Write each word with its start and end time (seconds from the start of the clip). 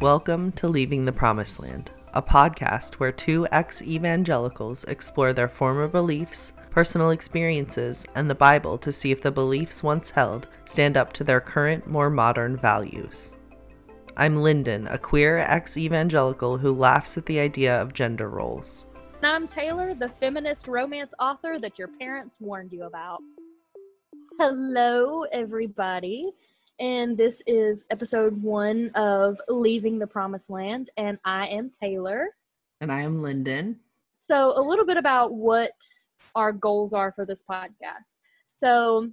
Welcome 0.00 0.52
to 0.52 0.68
Leaving 0.68 1.04
the 1.04 1.12
Promised 1.12 1.58
Land, 1.58 1.90
a 2.14 2.22
podcast 2.22 2.94
where 2.94 3.10
two 3.10 3.48
ex 3.50 3.82
evangelicals 3.82 4.84
explore 4.84 5.32
their 5.32 5.48
former 5.48 5.88
beliefs, 5.88 6.52
personal 6.70 7.10
experiences, 7.10 8.06
and 8.14 8.30
the 8.30 8.34
Bible 8.36 8.78
to 8.78 8.92
see 8.92 9.10
if 9.10 9.20
the 9.20 9.32
beliefs 9.32 9.82
once 9.82 10.10
held 10.10 10.46
stand 10.66 10.96
up 10.96 11.12
to 11.14 11.24
their 11.24 11.40
current, 11.40 11.88
more 11.88 12.10
modern 12.10 12.56
values. 12.56 13.34
I'm 14.16 14.36
Lyndon, 14.36 14.86
a 14.86 14.98
queer 14.98 15.38
ex 15.38 15.76
evangelical 15.76 16.58
who 16.58 16.72
laughs 16.72 17.18
at 17.18 17.26
the 17.26 17.40
idea 17.40 17.82
of 17.82 17.92
gender 17.92 18.28
roles. 18.28 18.86
And 19.20 19.26
I'm 19.26 19.48
Taylor, 19.48 19.94
the 19.94 20.08
feminist 20.08 20.68
romance 20.68 21.12
author 21.18 21.58
that 21.58 21.78
your 21.78 21.88
parents 21.88 22.38
warned 22.40 22.72
you 22.72 22.84
about. 22.84 23.20
Hello, 24.38 25.24
everybody 25.32 26.32
and 26.80 27.16
this 27.16 27.42
is 27.46 27.84
episode 27.90 28.40
one 28.40 28.90
of 28.94 29.40
Leaving 29.48 29.98
the 29.98 30.06
Promised 30.06 30.48
Land, 30.48 30.90
and 30.96 31.18
I 31.24 31.48
am 31.48 31.70
Taylor. 31.70 32.28
And 32.80 32.92
I 32.92 33.00
am 33.00 33.20
Lyndon. 33.20 33.80
So, 34.14 34.52
a 34.56 34.62
little 34.62 34.86
bit 34.86 34.96
about 34.96 35.34
what 35.34 35.72
our 36.36 36.52
goals 36.52 36.94
are 36.94 37.10
for 37.10 37.24
this 37.24 37.42
podcast. 37.50 38.14
So, 38.62 39.10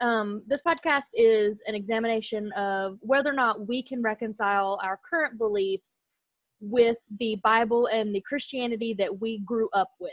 um, 0.00 0.42
this 0.46 0.60
podcast 0.60 1.14
is 1.14 1.56
an 1.66 1.74
examination 1.74 2.52
of 2.52 2.98
whether 3.00 3.30
or 3.30 3.34
not 3.34 3.66
we 3.66 3.82
can 3.82 4.02
reconcile 4.02 4.78
our 4.82 5.00
current 5.08 5.38
beliefs 5.38 5.94
with 6.70 6.96
the 7.18 7.36
Bible 7.42 7.88
and 7.92 8.14
the 8.14 8.22
Christianity 8.22 8.94
that 8.98 9.20
we 9.20 9.38
grew 9.40 9.68
up 9.72 9.90
with. 10.00 10.12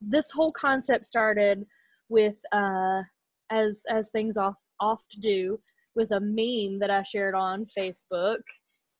This 0.00 0.30
whole 0.30 0.52
concept 0.52 1.06
started 1.06 1.64
with, 2.08 2.36
uh, 2.52 3.02
as 3.50 3.80
as 3.88 4.10
things 4.10 4.36
off 4.36 4.54
oft 4.80 5.20
do 5.20 5.58
with 5.94 6.10
a 6.10 6.20
meme 6.20 6.78
that 6.80 6.90
I 6.90 7.02
shared 7.02 7.34
on 7.34 7.66
Facebook. 7.78 8.40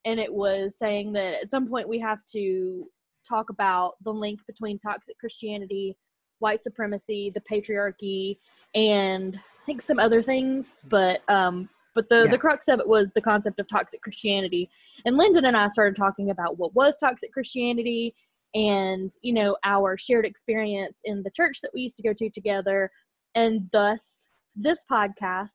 And 0.05 0.21
it 0.21 0.33
was 0.33 0.75
saying 0.79 1.13
that 1.15 1.43
at 1.43 1.51
some 1.51 1.69
point 1.69 1.89
we 1.89 1.99
have 2.01 2.19
to 2.33 2.87
talk 3.29 3.51
about 3.51 3.95
the 4.05 4.13
link 4.13 4.41
between 4.47 4.79
toxic 4.79 5.19
Christianity, 5.19 5.97
white 6.39 6.63
supremacy, 6.63 7.33
the 7.35 7.43
patriarchy, 7.51 8.39
and 8.75 9.37
I 9.37 9.65
think 9.65 9.83
some 9.83 9.99
other 9.99 10.23
things. 10.23 10.77
But 10.89 11.29
um, 11.29 11.69
but 11.95 12.09
the, 12.09 12.25
yeah. 12.25 12.31
the 12.31 12.39
crux 12.39 12.67
of 12.69 12.81
it 12.81 12.89
was 12.89 13.11
the 13.15 13.21
concept 13.21 13.61
of 13.61 13.69
toxic 13.69 14.03
Christianity. 14.03 14.71
And 15.05 15.17
Lyndon 15.17 15.45
and 15.45 15.57
I 15.57 15.69
started 15.69 15.97
talking 15.97 16.31
about 16.31 16.59
what 16.59 16.75
was 16.75 16.97
toxic 16.99 17.33
Christianity 17.33 18.15
and, 18.55 19.13
you 19.23 19.33
know, 19.33 19.57
our 19.65 19.99
shared 19.99 20.25
experience 20.25 20.97
in 21.05 21.23
the 21.23 21.31
church 21.31 21.59
that 21.63 21.71
we 21.75 21.83
used 21.83 21.97
to 21.97 22.03
go 22.03 22.13
to 22.13 22.31
together. 22.31 22.91
And 23.35 23.69
thus 23.73 24.29
this 24.55 24.81
podcast 24.91 25.49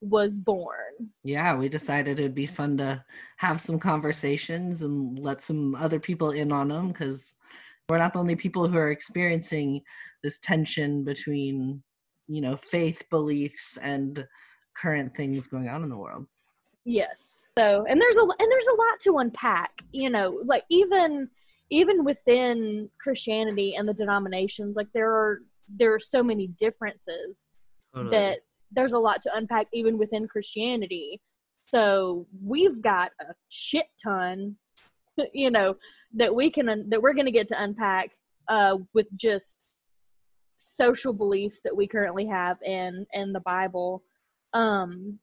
was 0.00 0.38
born. 0.38 1.10
Yeah, 1.22 1.54
we 1.54 1.68
decided 1.68 2.18
it'd 2.18 2.34
be 2.34 2.46
fun 2.46 2.76
to 2.78 3.04
have 3.36 3.60
some 3.60 3.78
conversations 3.78 4.82
and 4.82 5.18
let 5.18 5.42
some 5.42 5.74
other 5.76 5.98
people 5.98 6.32
in 6.32 6.52
on 6.52 6.68
them 6.68 6.88
because 6.88 7.34
we're 7.88 7.98
not 7.98 8.12
the 8.12 8.18
only 8.18 8.36
people 8.36 8.68
who 8.68 8.76
are 8.76 8.90
experiencing 8.90 9.82
this 10.22 10.38
tension 10.38 11.04
between, 11.04 11.82
you 12.26 12.40
know, 12.40 12.56
faith 12.56 13.04
beliefs 13.10 13.76
and 13.78 14.26
current 14.74 15.14
things 15.14 15.46
going 15.46 15.68
on 15.68 15.82
in 15.82 15.88
the 15.88 15.96
world. 15.96 16.26
Yes. 16.84 17.16
So, 17.56 17.86
and 17.88 18.00
there's 18.00 18.16
a 18.16 18.20
and 18.20 18.52
there's 18.52 18.66
a 18.66 18.74
lot 18.74 19.00
to 19.02 19.18
unpack, 19.18 19.82
you 19.92 20.10
know, 20.10 20.40
like 20.44 20.64
even 20.70 21.28
even 21.70 22.04
within 22.04 22.90
Christianity 23.00 23.74
and 23.76 23.88
the 23.88 23.94
denominations, 23.94 24.76
like 24.76 24.88
there 24.92 25.10
are 25.10 25.40
there 25.68 25.94
are 25.94 26.00
so 26.00 26.22
many 26.22 26.48
differences 26.48 27.46
totally. 27.94 28.10
that 28.16 28.38
there's 28.72 28.92
a 28.92 28.98
lot 28.98 29.22
to 29.22 29.36
unpack 29.36 29.68
even 29.72 29.98
within 29.98 30.26
Christianity. 30.26 31.20
So 31.64 32.26
we've 32.42 32.82
got 32.82 33.12
a 33.20 33.34
shit 33.48 33.86
ton, 34.02 34.56
you 35.32 35.50
know, 35.50 35.76
that 36.14 36.34
we 36.34 36.50
can 36.50 36.88
that 36.90 37.00
we're 37.00 37.14
going 37.14 37.26
to 37.26 37.32
get 37.32 37.48
to 37.48 37.62
unpack 37.62 38.10
uh, 38.48 38.78
with 38.92 39.06
just 39.16 39.56
social 40.58 41.12
beliefs 41.12 41.60
that 41.62 41.76
we 41.76 41.86
currently 41.86 42.26
have 42.26 42.60
in 42.62 43.06
in 43.12 43.32
the 43.32 43.40
Bible. 43.40 44.02
Um, 44.54 45.18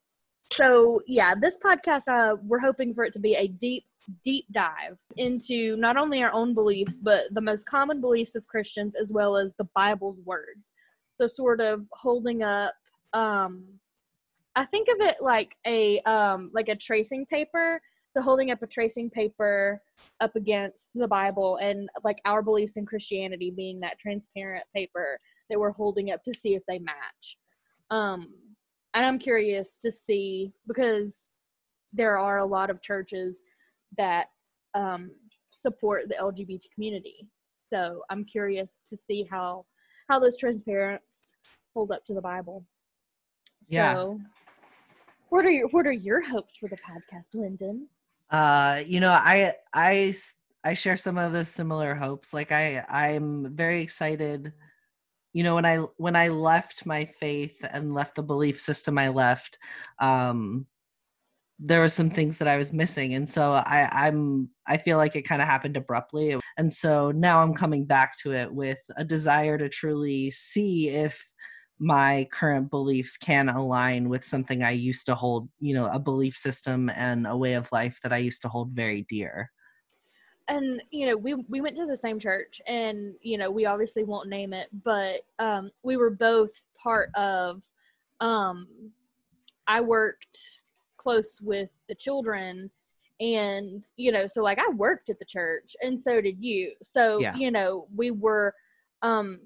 so 0.54 1.02
yeah, 1.08 1.34
this 1.40 1.58
podcast 1.58 2.08
uh, 2.08 2.36
we're 2.44 2.60
hoping 2.60 2.94
for 2.94 3.04
it 3.04 3.14
to 3.14 3.20
be 3.20 3.36
a 3.36 3.48
deep 3.48 3.86
deep 4.24 4.46
dive 4.52 4.98
into 5.18 5.76
not 5.78 5.96
only 5.96 6.24
our 6.24 6.34
own 6.34 6.54
beliefs 6.54 6.98
but 6.98 7.26
the 7.32 7.42
most 7.42 7.66
common 7.66 8.02
beliefs 8.02 8.36
of 8.36 8.46
Christians 8.48 8.96
as 9.02 9.12
well 9.12 9.38
as 9.38 9.54
the 9.58 9.68
Bible's 9.76 10.20
words. 10.26 10.72
So 11.20 11.28
sort 11.28 11.62
of 11.62 11.86
holding 11.94 12.44
up 12.44 12.74
um 13.14 13.66
I 14.56 14.66
think 14.66 14.90
of 14.90 15.08
it 15.08 15.18
like 15.22 15.56
a 15.66 16.02
um 16.02 16.52
like 16.54 16.68
a 16.68 16.76
tracing 16.76 17.26
paper. 17.28 17.82
So 18.14 18.22
holding 18.22 18.52
up 18.52 18.62
a 18.62 18.68
tracing 18.68 19.10
paper 19.10 19.82
up 20.20 20.36
against 20.36 20.90
the 20.96 21.08
Bible 21.08 21.58
and 21.62 21.88
like 22.04 22.20
our 22.26 22.42
beliefs 22.42 22.76
in 22.76 22.86
Christianity 22.86 23.54
being 23.56 23.80
that 23.80 24.00
transparent 24.00 24.66
paper 24.76 25.18
that 25.50 25.60
we're 25.60 25.72
holding 25.72 26.12
up 26.12 26.22
to 26.26 26.34
see 26.34 26.56
if 26.56 26.64
they 26.68 26.80
match. 26.80 27.38
Um 27.92 28.34
and 28.94 29.06
I'm 29.06 29.20
curious 29.20 29.78
to 29.82 29.92
see 29.92 30.54
because 30.68 31.16
there 31.94 32.18
are 32.18 32.40
a 32.40 32.46
lot 32.46 32.70
of 32.70 32.82
churches 32.82 33.38
that 33.98 34.28
um 34.74 35.12
support 35.62 36.08
the 36.08 36.16
LGBT 36.16 36.62
community. 36.74 37.28
So 37.72 38.02
I'm 38.10 38.26
curious 38.26 38.70
to 38.90 38.98
see 38.98 39.28
how 39.30 39.66
how 40.10 40.20
those 40.20 40.38
transparents 40.38 41.34
hold 41.74 41.92
up 41.92 42.04
to 42.06 42.14
the 42.14 42.22
Bible. 42.22 42.66
Yeah. 43.68 43.94
So, 43.94 44.22
what 45.30 45.46
are 45.46 45.52
your 45.52 45.68
what 45.70 45.88
are 45.88 45.92
your 45.92 46.22
hopes 46.22 46.58
for 46.58 46.68
the 46.68 46.78
podcast, 46.78 47.26
Lyndon? 47.34 47.88
Uh, 48.30 48.82
you 48.86 49.00
know, 49.00 49.12
I 49.12 49.54
I 49.74 50.14
I 50.64 50.74
share 50.74 50.98
some 50.98 51.18
of 51.18 51.32
the 51.34 51.46
similar 51.46 51.96
hopes. 51.96 52.34
Like 52.34 52.52
I 52.52 52.84
I'm 52.90 53.56
very 53.56 53.82
excited. 53.82 54.54
You 55.34 55.44
know, 55.44 55.56
when 55.56 55.66
I 55.66 55.78
when 55.98 56.16
I 56.16 56.28
left 56.30 56.86
my 56.86 57.06
faith 57.06 57.66
and 57.72 57.94
left 57.94 58.16
the 58.16 58.24
belief 58.24 58.60
system 58.60 58.98
I 58.98 59.10
left, 59.10 59.58
um, 60.00 60.68
there 61.60 61.80
were 61.82 61.90
some 61.90 62.10
things 62.10 62.40
that 62.40 62.48
I 62.48 62.58
was 62.58 62.74
missing, 62.74 63.14
and 63.14 63.30
so 63.30 63.54
I 63.54 63.90
I'm 63.92 64.50
I 64.68 64.78
feel 64.78 64.98
like 64.98 65.16
it 65.16 65.24
kind 65.24 65.42
of 65.42 65.48
happened 65.48 65.78
abruptly, 65.78 66.38
and 66.58 66.74
so 66.74 67.12
now 67.12 67.42
I'm 67.42 67.54
coming 67.54 67.86
back 67.86 68.18
to 68.20 68.34
it 68.34 68.54
with 68.54 68.80
a 68.98 69.04
desire 69.06 69.58
to 69.58 69.70
truly 69.70 70.32
see 70.32 70.90
if 70.90 71.32
my 71.80 72.28
current 72.32 72.70
beliefs 72.70 73.18
can 73.18 73.50
align 73.50 74.08
with 74.10 74.24
something 74.24 74.64
I 74.64 74.72
used 74.72 75.08
to 75.08 75.16
hold, 75.16 75.50
you 75.60 75.74
know, 75.74 75.88
a 75.88 76.00
belief 76.00 76.36
system 76.38 76.90
and 76.92 77.26
a 77.28 77.36
way 77.38 77.54
of 77.54 77.72
life 77.72 78.00
that 78.04 78.14
I 78.14 78.18
used 78.18 78.44
to 78.44 78.50
hold 78.50 78.72
very 78.72 79.04
dear. 79.10 79.52
And 80.48 80.82
you 80.92 81.08
know, 81.08 81.16
we 81.16 81.36
we 81.36 81.62
went 81.62 81.76
to 81.78 81.86
the 81.86 81.98
same 81.98 82.20
church, 82.20 82.62
and 82.68 83.14
you 83.22 83.38
know, 83.38 83.50
we 83.50 83.66
obviously 83.66 84.04
won't 84.04 84.30
name 84.30 84.54
it, 84.54 84.70
but 84.84 85.22
um, 85.40 85.72
we 85.84 85.98
were 85.98 86.10
both 86.10 86.62
part 86.82 87.10
of. 87.16 87.64
Um, 88.20 88.68
I 89.68 89.82
worked 89.82 90.38
close 90.98 91.40
with 91.42 91.70
the 91.88 91.96
children, 91.96 92.70
and 93.20 93.88
you 93.96 94.12
know, 94.12 94.28
so 94.28 94.42
like 94.42 94.60
I 94.60 94.70
worked 94.72 95.10
at 95.10 95.20
the 95.20 95.26
church, 95.26 95.76
and 95.82 96.02
so 96.02 96.22
did 96.22 96.44
you. 96.44 96.74
So 96.84 97.20
yeah. 97.20 97.36
you 97.36 97.52
know, 97.52 97.88
we 97.96 98.12
were 98.12 98.54
um, 99.02 99.40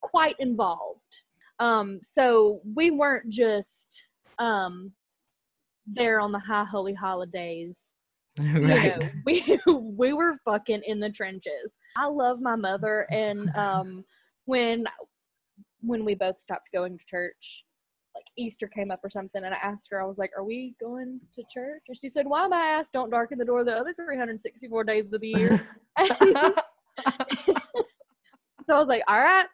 quite 0.00 0.36
involved 0.38 1.22
um, 1.62 2.00
so 2.02 2.60
we 2.74 2.90
weren't 2.90 3.28
just 3.28 4.04
um, 4.40 4.90
there 5.86 6.18
on 6.18 6.32
the 6.32 6.38
high 6.40 6.64
holy 6.64 6.92
holidays. 6.92 7.91
Right. 8.38 8.84
You 8.84 8.96
know, 8.96 9.08
we 9.26 9.60
we 9.96 10.12
were 10.14 10.38
fucking 10.44 10.82
in 10.86 11.00
the 11.00 11.10
trenches. 11.10 11.76
I 11.96 12.06
love 12.06 12.40
my 12.40 12.56
mother, 12.56 13.06
and 13.10 13.54
um, 13.56 14.04
when 14.46 14.86
when 15.82 16.04
we 16.04 16.14
both 16.14 16.40
stopped 16.40 16.68
going 16.72 16.96
to 16.96 17.04
church, 17.06 17.64
like 18.14 18.24
Easter 18.38 18.68
came 18.68 18.90
up 18.90 19.00
or 19.04 19.10
something, 19.10 19.44
and 19.44 19.54
I 19.54 19.58
asked 19.58 19.88
her, 19.90 20.00
I 20.00 20.06
was 20.06 20.16
like, 20.16 20.30
"Are 20.36 20.44
we 20.44 20.74
going 20.80 21.20
to 21.34 21.42
church?" 21.52 21.82
And 21.88 21.96
she 21.96 22.08
said, 22.08 22.26
"Why 22.26 22.46
my 22.46 22.56
ass 22.56 22.88
don't 22.90 23.10
darken 23.10 23.36
the 23.36 23.44
door 23.44 23.64
the 23.64 23.76
other 23.76 23.92
364 23.94 24.84
days 24.84 25.12
of 25.12 25.20
the 25.20 25.28
year." 25.28 25.60
so 25.98 26.54
I 28.70 28.78
was 28.78 28.88
like, 28.88 29.02
"All 29.08 29.20
right, 29.20 29.46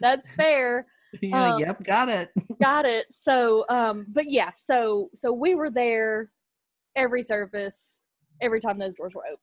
that's 0.00 0.32
fair." 0.32 0.86
yeah, 1.22 1.52
um, 1.52 1.60
yep, 1.60 1.84
got 1.84 2.08
it. 2.08 2.30
got 2.60 2.84
it. 2.84 3.06
So, 3.10 3.64
um, 3.68 4.06
but 4.08 4.28
yeah, 4.28 4.50
so 4.56 5.10
so 5.14 5.32
we 5.32 5.54
were 5.54 5.70
there 5.70 6.30
every 6.96 7.22
service, 7.22 8.00
every 8.40 8.60
time 8.60 8.78
those 8.78 8.94
doors 8.94 9.14
were 9.14 9.26
open. 9.26 9.38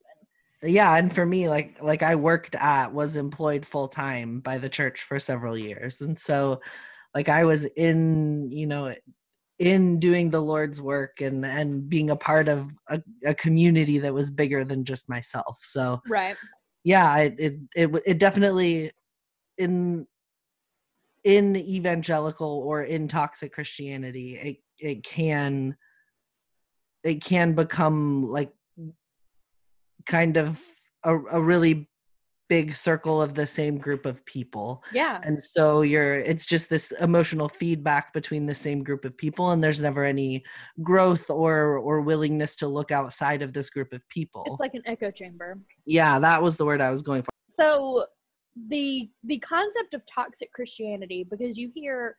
Yeah, 0.64 0.96
and 0.96 1.14
for 1.14 1.26
me, 1.26 1.50
like 1.50 1.82
like 1.82 2.02
I 2.02 2.16
worked 2.16 2.56
at 2.56 2.94
was 2.94 3.16
employed 3.18 3.66
full 3.66 3.88
time 3.88 4.40
by 4.40 4.58
the 4.58 4.70
church 4.70 5.02
for 5.02 5.20
several 5.20 5.58
years, 5.58 6.02
and 6.02 6.18
so 6.18 6.62
like 7.14 7.30
I 7.30 7.46
was 7.46 7.66
in, 7.66 8.52
you 8.52 8.66
know, 8.66 8.96
in 9.60 10.00
doing 10.00 10.30
the 10.30 10.42
Lord's 10.42 10.82
work 10.82 11.22
and 11.22 11.46
and 11.46 11.88
being 11.88 12.10
a 12.10 12.16
part 12.16 12.48
of 12.48 12.70
a, 12.90 13.02
a 13.26 13.34
community 13.34 14.00
that 14.00 14.14
was 14.14 14.32
bigger 14.32 14.64
than 14.64 14.86
just 14.86 15.10
myself. 15.10 15.60
So 15.62 16.02
right, 16.08 16.38
yeah, 16.84 17.18
it 17.18 17.36
it 17.40 17.54
it, 17.76 18.02
it 18.06 18.20
definitely 18.20 18.92
in 19.58 20.08
in 21.26 21.56
evangelical 21.56 22.64
or 22.66 22.84
in 22.84 23.08
toxic 23.08 23.52
christianity 23.52 24.36
it 24.36 24.58
it 24.78 25.04
can 25.04 25.76
it 27.04 27.24
can 27.24 27.54
become 27.54 28.24
like 28.24 28.52
kind 30.06 30.38
of 30.38 30.62
a, 31.04 31.16
a 31.18 31.42
really 31.42 31.90
big 32.48 32.76
circle 32.76 33.22
of 33.24 33.34
the 33.34 33.48
same 33.48 33.78
group 33.80 34.06
of 34.06 34.24
people 34.26 34.84
Yeah. 34.94 35.20
and 35.24 35.42
so 35.42 35.82
you're 35.82 36.20
it's 36.20 36.46
just 36.46 36.70
this 36.70 36.92
emotional 36.92 37.50
feedback 37.50 38.14
between 38.14 38.46
the 38.46 38.54
same 38.54 38.84
group 38.84 39.04
of 39.04 39.18
people 39.18 39.50
and 39.52 39.64
there's 39.64 39.82
never 39.82 40.04
any 40.04 40.44
growth 40.84 41.30
or 41.32 41.80
or 41.80 42.02
willingness 42.02 42.56
to 42.58 42.68
look 42.68 42.92
outside 42.92 43.42
of 43.42 43.52
this 43.54 43.72
group 43.72 43.92
of 43.94 44.08
people 44.10 44.44
It's 44.46 44.60
like 44.60 44.76
an 44.76 44.84
echo 44.86 45.10
chamber. 45.10 45.58
yeah 45.88 46.20
that 46.20 46.42
was 46.44 46.56
the 46.58 46.66
word 46.66 46.82
i 46.82 46.92
was 46.92 47.02
going 47.02 47.24
for 47.24 47.30
so 47.50 48.06
the 48.70 49.10
the 49.24 49.40
concept 49.40 49.96
of 49.96 50.04
toxic 50.06 50.52
christianity 50.54 51.26
because 51.28 51.58
you 51.58 51.68
hear 51.74 52.16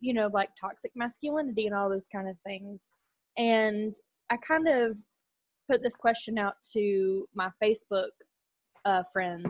you 0.00 0.14
know 0.14 0.30
like 0.32 0.48
toxic 0.58 0.90
masculinity 0.94 1.66
and 1.66 1.74
all 1.76 1.90
those 1.90 2.06
kind 2.10 2.28
of 2.30 2.36
things 2.46 2.80
and 3.36 3.94
i 4.30 4.36
kind 4.38 4.68
of 4.68 4.96
put 5.68 5.82
this 5.82 5.94
question 5.94 6.38
out 6.38 6.54
to 6.72 7.28
my 7.34 7.50
facebook 7.62 8.10
uh, 8.84 9.02
friends 9.12 9.46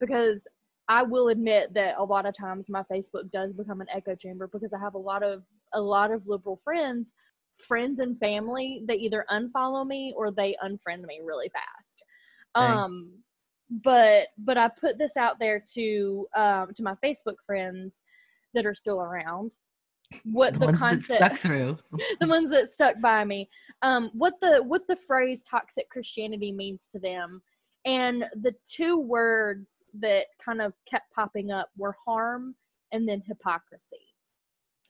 because 0.00 0.40
i 0.88 1.02
will 1.02 1.28
admit 1.28 1.72
that 1.74 1.94
a 1.98 2.04
lot 2.04 2.26
of 2.26 2.36
times 2.36 2.68
my 2.68 2.82
facebook 2.92 3.30
does 3.32 3.52
become 3.52 3.80
an 3.80 3.88
echo 3.92 4.14
chamber 4.14 4.48
because 4.52 4.72
i 4.72 4.78
have 4.78 4.94
a 4.94 4.98
lot 4.98 5.22
of 5.22 5.42
a 5.74 5.80
lot 5.80 6.10
of 6.10 6.26
liberal 6.26 6.60
friends 6.62 7.06
friends 7.58 8.00
and 8.00 8.18
family 8.18 8.82
that 8.86 8.98
either 8.98 9.24
unfollow 9.30 9.86
me 9.86 10.12
or 10.16 10.30
they 10.30 10.54
unfriend 10.62 11.02
me 11.06 11.20
really 11.24 11.48
fast 11.48 12.04
um 12.54 13.12
but 13.70 14.28
but 14.38 14.56
I 14.56 14.68
put 14.68 14.98
this 14.98 15.16
out 15.16 15.38
there 15.38 15.62
to 15.74 16.26
um 16.36 16.68
to 16.74 16.82
my 16.82 16.94
Facebook 17.04 17.36
friends 17.44 17.94
that 18.54 18.66
are 18.66 18.74
still 18.74 19.00
around. 19.00 19.52
What 20.24 20.54
the 20.54 20.60
the, 20.60 20.64
ones 20.66 20.78
that 20.78 20.88
concept 20.88 21.18
stuck 21.18 21.36
through 21.36 21.78
the 22.20 22.28
ones 22.28 22.50
that 22.50 22.72
stuck 22.72 23.00
by 23.00 23.24
me. 23.24 23.48
Um 23.82 24.10
what 24.12 24.34
the 24.40 24.62
what 24.62 24.86
the 24.86 24.96
phrase 24.96 25.42
toxic 25.42 25.90
Christianity 25.90 26.52
means 26.52 26.88
to 26.92 26.98
them. 26.98 27.42
And 27.84 28.24
the 28.42 28.54
two 28.64 28.98
words 28.98 29.84
that 30.00 30.26
kind 30.44 30.60
of 30.60 30.72
kept 30.90 31.12
popping 31.12 31.52
up 31.52 31.70
were 31.76 31.96
harm 32.04 32.54
and 32.92 33.08
then 33.08 33.22
hypocrisy. 33.26 34.14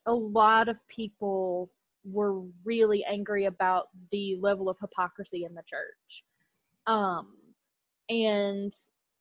A 0.06 0.12
lot 0.12 0.68
of 0.68 0.76
people 0.88 1.70
were 2.04 2.40
really 2.64 3.04
angry 3.04 3.46
about 3.46 3.88
the 4.12 4.36
level 4.40 4.68
of 4.68 4.78
hypocrisy 4.80 5.44
in 5.44 5.54
the 5.54 5.62
church. 5.62 6.24
Um 6.86 7.28
and 8.08 8.72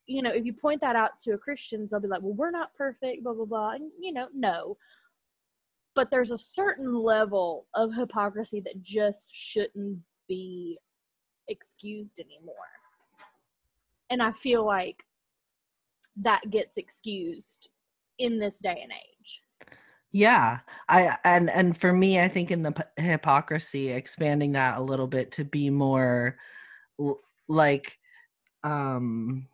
you 0.08 0.22
know, 0.22 0.30
if 0.30 0.46
you 0.46 0.54
point 0.54 0.82
that 0.82 0.96
out 0.96 1.20
to 1.22 1.34
a 1.34 1.38
christian 1.38 1.88
they'll 1.90 2.00
be 2.00 2.08
like, 2.08 2.22
"Well, 2.22 2.34
we're 2.34 2.52
not 2.52 2.76
perfect," 2.76 3.24
blah 3.24 3.34
blah 3.34 3.46
blah. 3.46 3.72
And 3.72 3.92
you 4.00 4.14
know, 4.14 4.28
no. 4.34 4.78
But 5.96 6.12
there's 6.12 6.32
a 6.32 6.38
certain 6.38 6.94
level 6.94 7.68
of 7.74 7.94
hypocrisy 7.94 8.62
that 8.66 8.82
just 8.84 9.30
shouldn't 9.32 10.00
be 10.28 10.78
excused 11.48 12.20
anymore. 12.20 12.56
And 14.10 14.22
I 14.22 14.34
feel 14.34 14.66
like 14.66 14.98
that 16.18 16.50
gets 16.50 16.78
excused 16.78 17.70
in 18.20 18.40
this 18.40 18.60
day 18.60 18.80
and 18.82 18.92
age. 18.92 19.42
yeah 20.14 20.60
i 20.88 21.18
and 21.26 21.50
and 21.50 21.76
for 21.78 21.92
me 21.92 22.22
i 22.22 22.28
think 22.30 22.50
in 22.50 22.64
the 22.64 22.72
p- 22.72 23.04
hypocrisy 23.04 23.90
expanding 23.92 24.54
that 24.54 24.78
a 24.78 24.82
little 24.82 25.08
bit 25.08 25.32
to 25.34 25.44
be 25.44 25.70
more 25.70 26.38
l- 27.02 27.20
like 27.50 27.98
um 28.64 29.46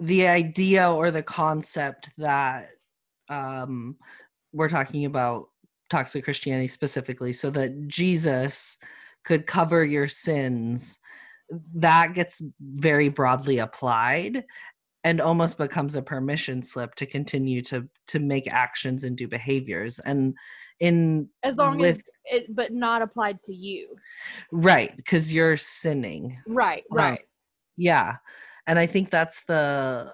the 0.00 0.26
idea 0.26 0.90
or 0.90 1.12
the 1.12 1.22
concept 1.22 2.10
that 2.18 2.66
um 3.28 3.96
we're 4.56 4.68
talking 4.68 5.04
about 5.04 5.48
toxic 5.90 6.24
christianity 6.24 6.66
specifically 6.66 7.32
so 7.32 7.50
that 7.50 7.86
jesus 7.86 8.78
could 9.24 9.46
cover 9.46 9.84
your 9.84 10.08
sins 10.08 10.98
that 11.74 12.14
gets 12.14 12.42
very 12.60 13.08
broadly 13.08 13.58
applied 13.58 14.44
and 15.04 15.20
almost 15.20 15.58
becomes 15.58 15.94
a 15.94 16.02
permission 16.02 16.62
slip 16.62 16.94
to 16.96 17.06
continue 17.06 17.62
to 17.62 17.88
to 18.08 18.18
make 18.18 18.50
actions 18.50 19.04
and 19.04 19.16
do 19.16 19.28
behaviors 19.28 20.00
and 20.00 20.34
in 20.80 21.28
As 21.44 21.56
long 21.56 21.78
with 21.78 21.96
as 21.98 22.02
it 22.24 22.54
but 22.54 22.72
not 22.72 23.02
applied 23.02 23.42
to 23.44 23.54
you. 23.54 23.96
right 24.50 24.96
because 24.96 25.32
you're 25.32 25.56
sinning 25.56 26.36
Right, 26.46 26.82
Um, 26.90 26.98
right. 26.98 27.20
yeah 27.76 28.16
and 28.66 28.78
i 28.78 28.86
think 28.86 29.10
that's 29.10 29.44
the 29.44 30.12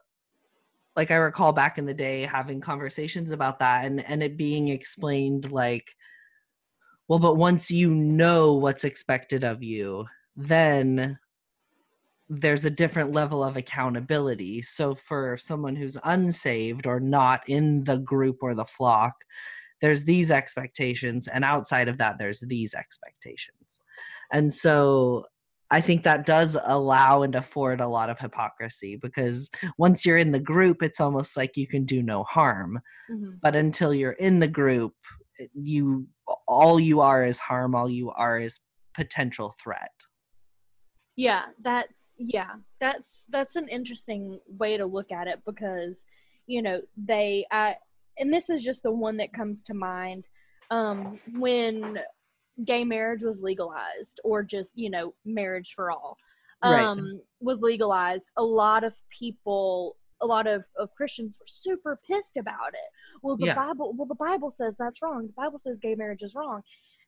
like 0.96 1.10
i 1.10 1.14
recall 1.14 1.52
back 1.52 1.78
in 1.78 1.86
the 1.86 1.94
day 1.94 2.22
having 2.22 2.60
conversations 2.60 3.32
about 3.32 3.58
that 3.58 3.84
and 3.84 4.04
and 4.06 4.22
it 4.22 4.36
being 4.36 4.68
explained 4.68 5.50
like 5.50 5.94
well 7.08 7.18
but 7.18 7.36
once 7.36 7.70
you 7.70 7.90
know 7.90 8.54
what's 8.54 8.84
expected 8.84 9.44
of 9.44 9.62
you 9.62 10.06
then 10.36 11.18
there's 12.28 12.64
a 12.64 12.70
different 12.70 13.12
level 13.12 13.44
of 13.44 13.58
accountability. 13.58 14.62
So 14.62 14.94
for 14.94 15.36
someone 15.36 15.76
who's 15.76 15.98
unsaved 16.02 16.86
or 16.86 16.98
not 16.98 17.42
in 17.46 17.84
the 17.84 17.98
group 17.98 18.38
or 18.40 18.54
the 18.54 18.64
flock 18.64 19.24
there's 19.82 20.04
these 20.04 20.30
expectations 20.30 21.26
and 21.26 21.44
outside 21.44 21.88
of 21.88 21.98
that 21.98 22.16
there's 22.16 22.40
these 22.40 22.72
expectations. 22.72 23.80
And 24.32 24.54
so 24.54 25.26
I 25.72 25.80
think 25.80 26.02
that 26.02 26.26
does 26.26 26.58
allow 26.64 27.22
and 27.22 27.34
afford 27.34 27.80
a 27.80 27.88
lot 27.88 28.10
of 28.10 28.18
hypocrisy 28.18 28.96
because 28.96 29.50
once 29.78 30.04
you're 30.04 30.18
in 30.18 30.32
the 30.32 30.38
group, 30.38 30.82
it's 30.82 31.00
almost 31.00 31.34
like 31.34 31.56
you 31.56 31.66
can 31.66 31.86
do 31.86 32.02
no 32.02 32.24
harm. 32.24 32.80
Mhm. 33.10 33.40
But 33.42 33.56
until 33.56 33.94
you're 33.94 34.12
in 34.12 34.38
the 34.38 34.48
group, 34.48 34.94
you 35.54 36.08
all 36.46 36.78
you 36.78 37.00
are 37.00 37.24
is 37.24 37.38
harm. 37.38 37.74
All 37.74 37.88
you 37.88 38.10
are 38.10 38.38
is 38.38 38.60
potential 38.94 39.54
threat. 39.64 39.92
Yeah, 41.16 41.46
that's 41.62 42.10
yeah, 42.18 42.56
that's 42.78 43.24
that's 43.30 43.56
an 43.56 43.68
interesting 43.68 44.40
way 44.46 44.76
to 44.76 44.84
look 44.84 45.10
at 45.10 45.26
it 45.26 45.40
because 45.46 46.04
you 46.46 46.60
know 46.60 46.82
they 46.96 47.46
I 47.50 47.76
and 48.18 48.30
this 48.30 48.50
is 48.50 48.62
just 48.62 48.82
the 48.82 48.92
one 48.92 49.16
that 49.16 49.32
comes 49.32 49.62
to 49.64 49.74
mind 49.74 50.26
um 50.70 51.18
when 51.38 51.98
gay 52.64 52.84
marriage 52.84 53.22
was 53.22 53.40
legalized 53.40 54.20
or 54.24 54.42
just 54.42 54.72
you 54.74 54.90
know 54.90 55.14
marriage 55.24 55.72
for 55.74 55.90
all 55.90 56.16
um 56.62 57.20
was 57.40 57.60
legalized. 57.60 58.30
A 58.36 58.42
lot 58.42 58.84
of 58.84 58.92
people 59.10 59.96
a 60.20 60.26
lot 60.26 60.46
of, 60.46 60.62
of 60.76 60.88
christians 60.96 61.34
were 61.40 61.46
super 61.46 61.98
pissed 62.08 62.36
about 62.36 62.68
it. 62.74 62.90
Well 63.22 63.36
the 63.36 63.46
Yeah. 63.46 63.54
bible 63.54 63.94
well 63.96 64.06
the 64.06 64.14
bible 64.14 64.50
says 64.50 64.76
that's 64.78 65.02
wrong. 65.02 65.26
The 65.26 65.32
bible 65.32 65.58
says 65.58 65.78
gay 65.80 65.94
marriage 65.96 66.22
is 66.22 66.34
wrong. 66.36 66.62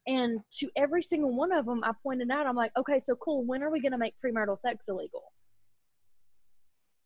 And 0.07 0.41
to 0.59 0.69
every 0.77 1.03
single 1.03 1.35
one 1.37 1.53
of 1.53 1.67
them 1.67 1.85
i 1.85 1.93
pointed 2.03 2.31
out 2.31 2.47
i'm 2.47 2.57
like 2.57 2.73
okay 2.77 3.01
so 3.05 3.15
cool. 3.17 3.45
When 3.45 3.63
are 3.63 3.71
we 3.71 3.81
going 3.81 3.93
to 3.93 3.99
make 3.99 4.15
premarital 4.25 4.61
sex 4.61 4.87
illegal? 4.89 5.33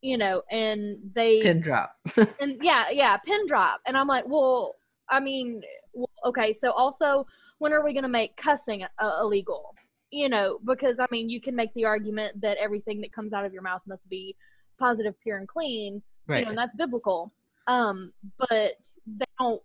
You 0.00 0.16
know 0.16 0.42
and 0.50 0.99
they 1.14 1.40
Pin 1.42 1.61
drop. 1.61 1.90
and 2.40 2.59
yeah 2.62 2.88
yeah 2.90 3.16
pin 3.18 3.47
drop. 3.47 3.80
And 3.87 3.97
i'm 3.97 4.07
like 4.09 4.25
well 4.26 4.76
i 5.11 5.21
mean 5.21 5.61
well, 5.92 6.09
okay 6.25 6.54
so 6.59 6.71
also 6.71 7.26
when 7.58 7.72
are 7.72 7.84
we 7.84 7.92
going 7.92 8.04
to 8.04 8.08
make 8.08 8.36
cussing 8.36 8.84
uh, 8.84 9.18
illegal? 9.20 9.74
You 10.10 10.30
know 10.30 10.58
because 10.64 10.98
i 10.98 11.06
mean 11.10 11.28
you 11.28 11.38
can 11.38 11.54
make 11.54 11.72
the 11.74 11.84
argument 11.84 12.40
that 12.40 12.56
everything 12.56 12.98
that 13.02 13.12
comes 13.12 13.34
out 13.34 13.44
of 13.44 13.52
your 13.52 13.60
mouth 13.60 13.82
must 13.86 14.08
be 14.08 14.34
positive 14.78 15.14
pure 15.22 15.36
and 15.36 15.46
clean 15.46 16.02
Right. 16.26 16.38
you 16.38 16.44
know 16.44 16.48
and 16.50 16.58
that's 16.58 16.74
biblical. 16.74 17.30
Um 17.66 18.12
but 18.38 18.76
they 19.06 19.26
don't 19.38 19.62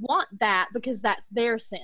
want 0.00 0.28
that 0.40 0.68
because 0.72 1.00
that's 1.02 1.26
their 1.30 1.58
sin. 1.58 1.80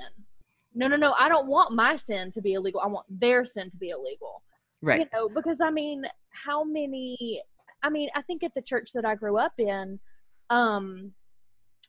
No 0.74 0.88
no 0.88 0.96
no 0.96 1.12
i 1.18 1.28
don't 1.28 1.48
want 1.48 1.72
my 1.74 1.96
sin 1.96 2.30
to 2.32 2.40
be 2.40 2.54
illegal. 2.54 2.80
I 2.80 2.86
want 2.86 3.06
their 3.10 3.44
sin 3.44 3.70
to 3.70 3.76
be 3.76 3.90
illegal. 3.90 4.42
Right. 4.80 5.00
you 5.00 5.06
know 5.12 5.28
because 5.28 5.60
i 5.60 5.70
mean 5.70 6.04
how 6.30 6.62
many 6.64 7.42
i 7.82 7.90
mean 7.90 8.08
i 8.14 8.22
think 8.22 8.42
at 8.42 8.54
the 8.54 8.62
church 8.62 8.92
that 8.94 9.04
i 9.04 9.16
grew 9.16 9.36
up 9.36 9.52
in 9.58 9.98
um 10.50 11.12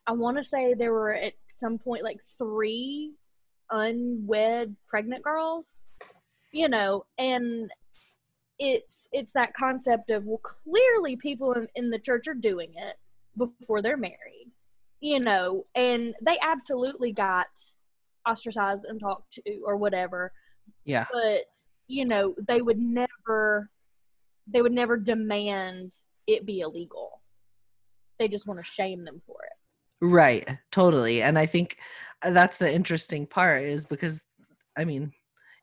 i 0.08 0.12
want 0.12 0.38
to 0.38 0.44
say 0.44 0.74
there 0.74 0.92
were 0.92 1.14
at 1.14 1.34
some 1.52 1.78
point 1.78 2.04
like 2.04 2.20
three 2.40 3.14
unwed 3.72 4.76
pregnant 4.88 5.24
girls 5.24 5.84
you 6.52 6.68
know 6.68 7.06
and 7.18 7.70
it's 8.58 9.08
it's 9.12 9.32
that 9.32 9.54
concept 9.54 10.10
of 10.10 10.26
well 10.26 10.42
clearly 10.44 11.16
people 11.16 11.54
in, 11.54 11.68
in 11.76 11.90
the 11.90 12.00
church 12.00 12.28
are 12.28 12.34
doing 12.34 12.72
it 12.76 12.98
before 13.38 13.82
they're 13.82 13.98
married 13.98 14.52
you 15.00 15.20
know 15.20 15.66
and 15.76 16.16
they 16.22 16.38
absolutely 16.42 17.12
got 17.12 17.48
ostracized 18.28 18.86
and 18.86 19.00
talked 19.00 19.34
to 19.34 19.60
or 19.66 19.78
whatever 19.78 20.32
Yeah. 20.86 21.06
but 21.12 21.48
you 21.88 22.06
know 22.06 22.36
they 22.48 22.62
would 22.62 22.80
never 22.80 23.70
they 24.48 24.62
would 24.62 24.74
never 24.74 24.98
demand 24.98 25.94
it 26.28 26.46
be 26.46 26.60
illegal 26.60 27.22
they 28.18 28.28
just 28.28 28.48
want 28.48 28.60
to 28.60 28.66
shame 28.66 29.06
them 29.06 29.22
for 29.26 29.38
it 29.46 29.54
Right, 30.02 30.48
totally. 30.72 31.22
And 31.22 31.38
I 31.38 31.46
think 31.46 31.78
that's 32.22 32.58
the 32.58 32.74
interesting 32.74 33.26
part 33.26 33.64
is 33.64 33.86
because 33.86 34.24
I 34.78 34.86
mean, 34.86 35.12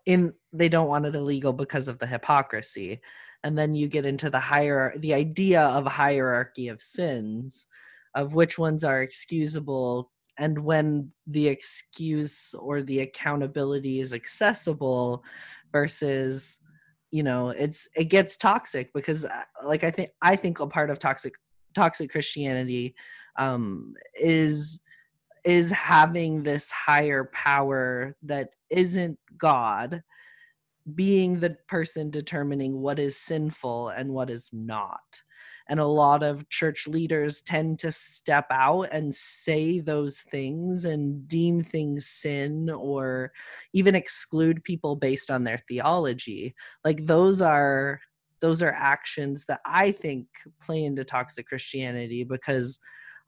in 0.04 0.32
they 0.52 0.68
don't 0.68 0.88
want 0.88 1.06
it 1.06 1.14
illegal 1.14 1.52
because 1.52 1.88
of 1.88 1.98
the 1.98 2.06
hypocrisy. 2.06 3.00
And 3.42 3.56
then 3.56 3.75
you 3.75 3.88
get 3.88 4.06
into 4.06 4.30
the 4.30 4.40
higher 4.40 4.94
the 4.98 5.14
idea 5.14 5.62
of 5.62 5.86
a 5.86 5.90
hierarchy 5.90 6.68
of 6.68 6.82
sins 6.82 7.66
of 8.14 8.32
which 8.34 8.58
ones 8.58 8.82
are 8.82 9.02
excusable 9.02 10.10
and 10.38 10.58
when 10.64 11.10
the 11.26 11.48
excuse 11.48 12.54
or 12.54 12.82
the 12.82 13.00
accountability 13.00 14.00
is 14.00 14.12
accessible 14.12 15.22
versus 15.70 16.60
you 17.10 17.22
know 17.22 17.50
it's 17.50 17.88
it 17.94 18.06
gets 18.06 18.36
toxic 18.36 18.92
because 18.94 19.25
uh, 19.25 19.42
like 19.64 19.84
i 19.84 19.90
think 19.90 20.10
i 20.22 20.34
think 20.34 20.58
a 20.60 20.66
part 20.66 20.90
of 20.90 20.98
toxic 20.98 21.34
toxic 21.75 22.10
christianity 22.10 22.94
um 23.38 23.94
is 24.20 24.80
is 25.47 25.71
having 25.71 26.43
this 26.43 26.71
higher 26.73 27.31
power 27.33 28.17
that 28.23 28.50
isn't 28.69 29.19
god 29.38 30.03
being 30.95 31.41
the 31.41 31.57
person 31.69 32.11
determining 32.11 32.81
what 32.81 32.99
is 32.99 33.17
sinful 33.17 33.88
and 33.88 34.11
what 34.11 34.29
is 34.29 34.50
not. 34.53 35.23
And 35.69 35.81
a 35.81 35.87
lot 35.87 36.23
of 36.23 36.49
church 36.49 36.87
leaders 36.87 37.43
tend 37.43 37.81
to 37.81 37.91
step 37.91 38.47
out 38.50 38.88
and 38.93 39.12
say 39.12 39.81
those 39.81 40.21
things 40.21 40.85
and 40.85 41.26
deem 41.26 41.61
things 41.62 42.07
sin 42.07 42.71
or 42.71 43.33
even 43.73 43.97
exclude 43.97 44.62
people 44.62 44.95
based 44.95 45.29
on 45.31 45.43
their 45.43 45.59
theology. 45.59 46.55
Like 46.85 47.07
those 47.07 47.43
are 47.43 48.00
those 48.41 48.62
are 48.62 48.73
actions 48.76 49.47
that 49.47 49.61
i 49.65 49.91
think 49.91 50.26
play 50.61 50.85
into 50.85 51.03
toxic 51.03 51.47
christianity 51.47 52.23
because 52.23 52.79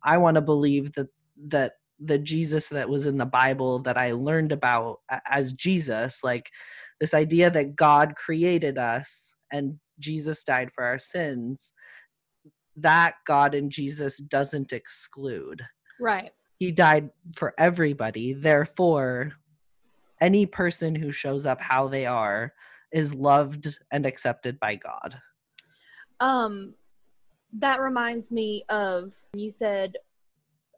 i 0.04 0.18
want 0.18 0.34
to 0.34 0.42
believe 0.42 0.92
that 0.92 1.08
that 1.46 1.72
the 2.00 2.18
jesus 2.18 2.68
that 2.68 2.88
was 2.88 3.06
in 3.06 3.18
the 3.18 3.26
bible 3.26 3.80
that 3.80 3.96
i 3.96 4.12
learned 4.12 4.52
about 4.52 4.98
as 5.28 5.52
jesus 5.52 6.22
like 6.22 6.50
this 7.00 7.14
idea 7.14 7.50
that 7.50 7.76
god 7.76 8.14
created 8.14 8.78
us 8.78 9.34
and 9.52 9.78
jesus 9.98 10.44
died 10.44 10.70
for 10.70 10.84
our 10.84 10.98
sins 10.98 11.72
that 12.80 13.14
God 13.26 13.54
and 13.54 13.70
Jesus 13.70 14.18
doesn't 14.18 14.72
exclude. 14.72 15.62
Right. 16.00 16.32
He 16.58 16.72
died 16.72 17.10
for 17.34 17.54
everybody. 17.58 18.32
Therefore, 18.32 19.32
any 20.20 20.46
person 20.46 20.94
who 20.94 21.12
shows 21.12 21.46
up 21.46 21.60
how 21.60 21.88
they 21.88 22.06
are 22.06 22.52
is 22.92 23.14
loved 23.14 23.78
and 23.92 24.06
accepted 24.06 24.58
by 24.58 24.76
God. 24.76 25.20
Um 26.20 26.74
that 27.54 27.80
reminds 27.80 28.30
me 28.30 28.64
of 28.68 29.12
you 29.32 29.50
said 29.50 29.96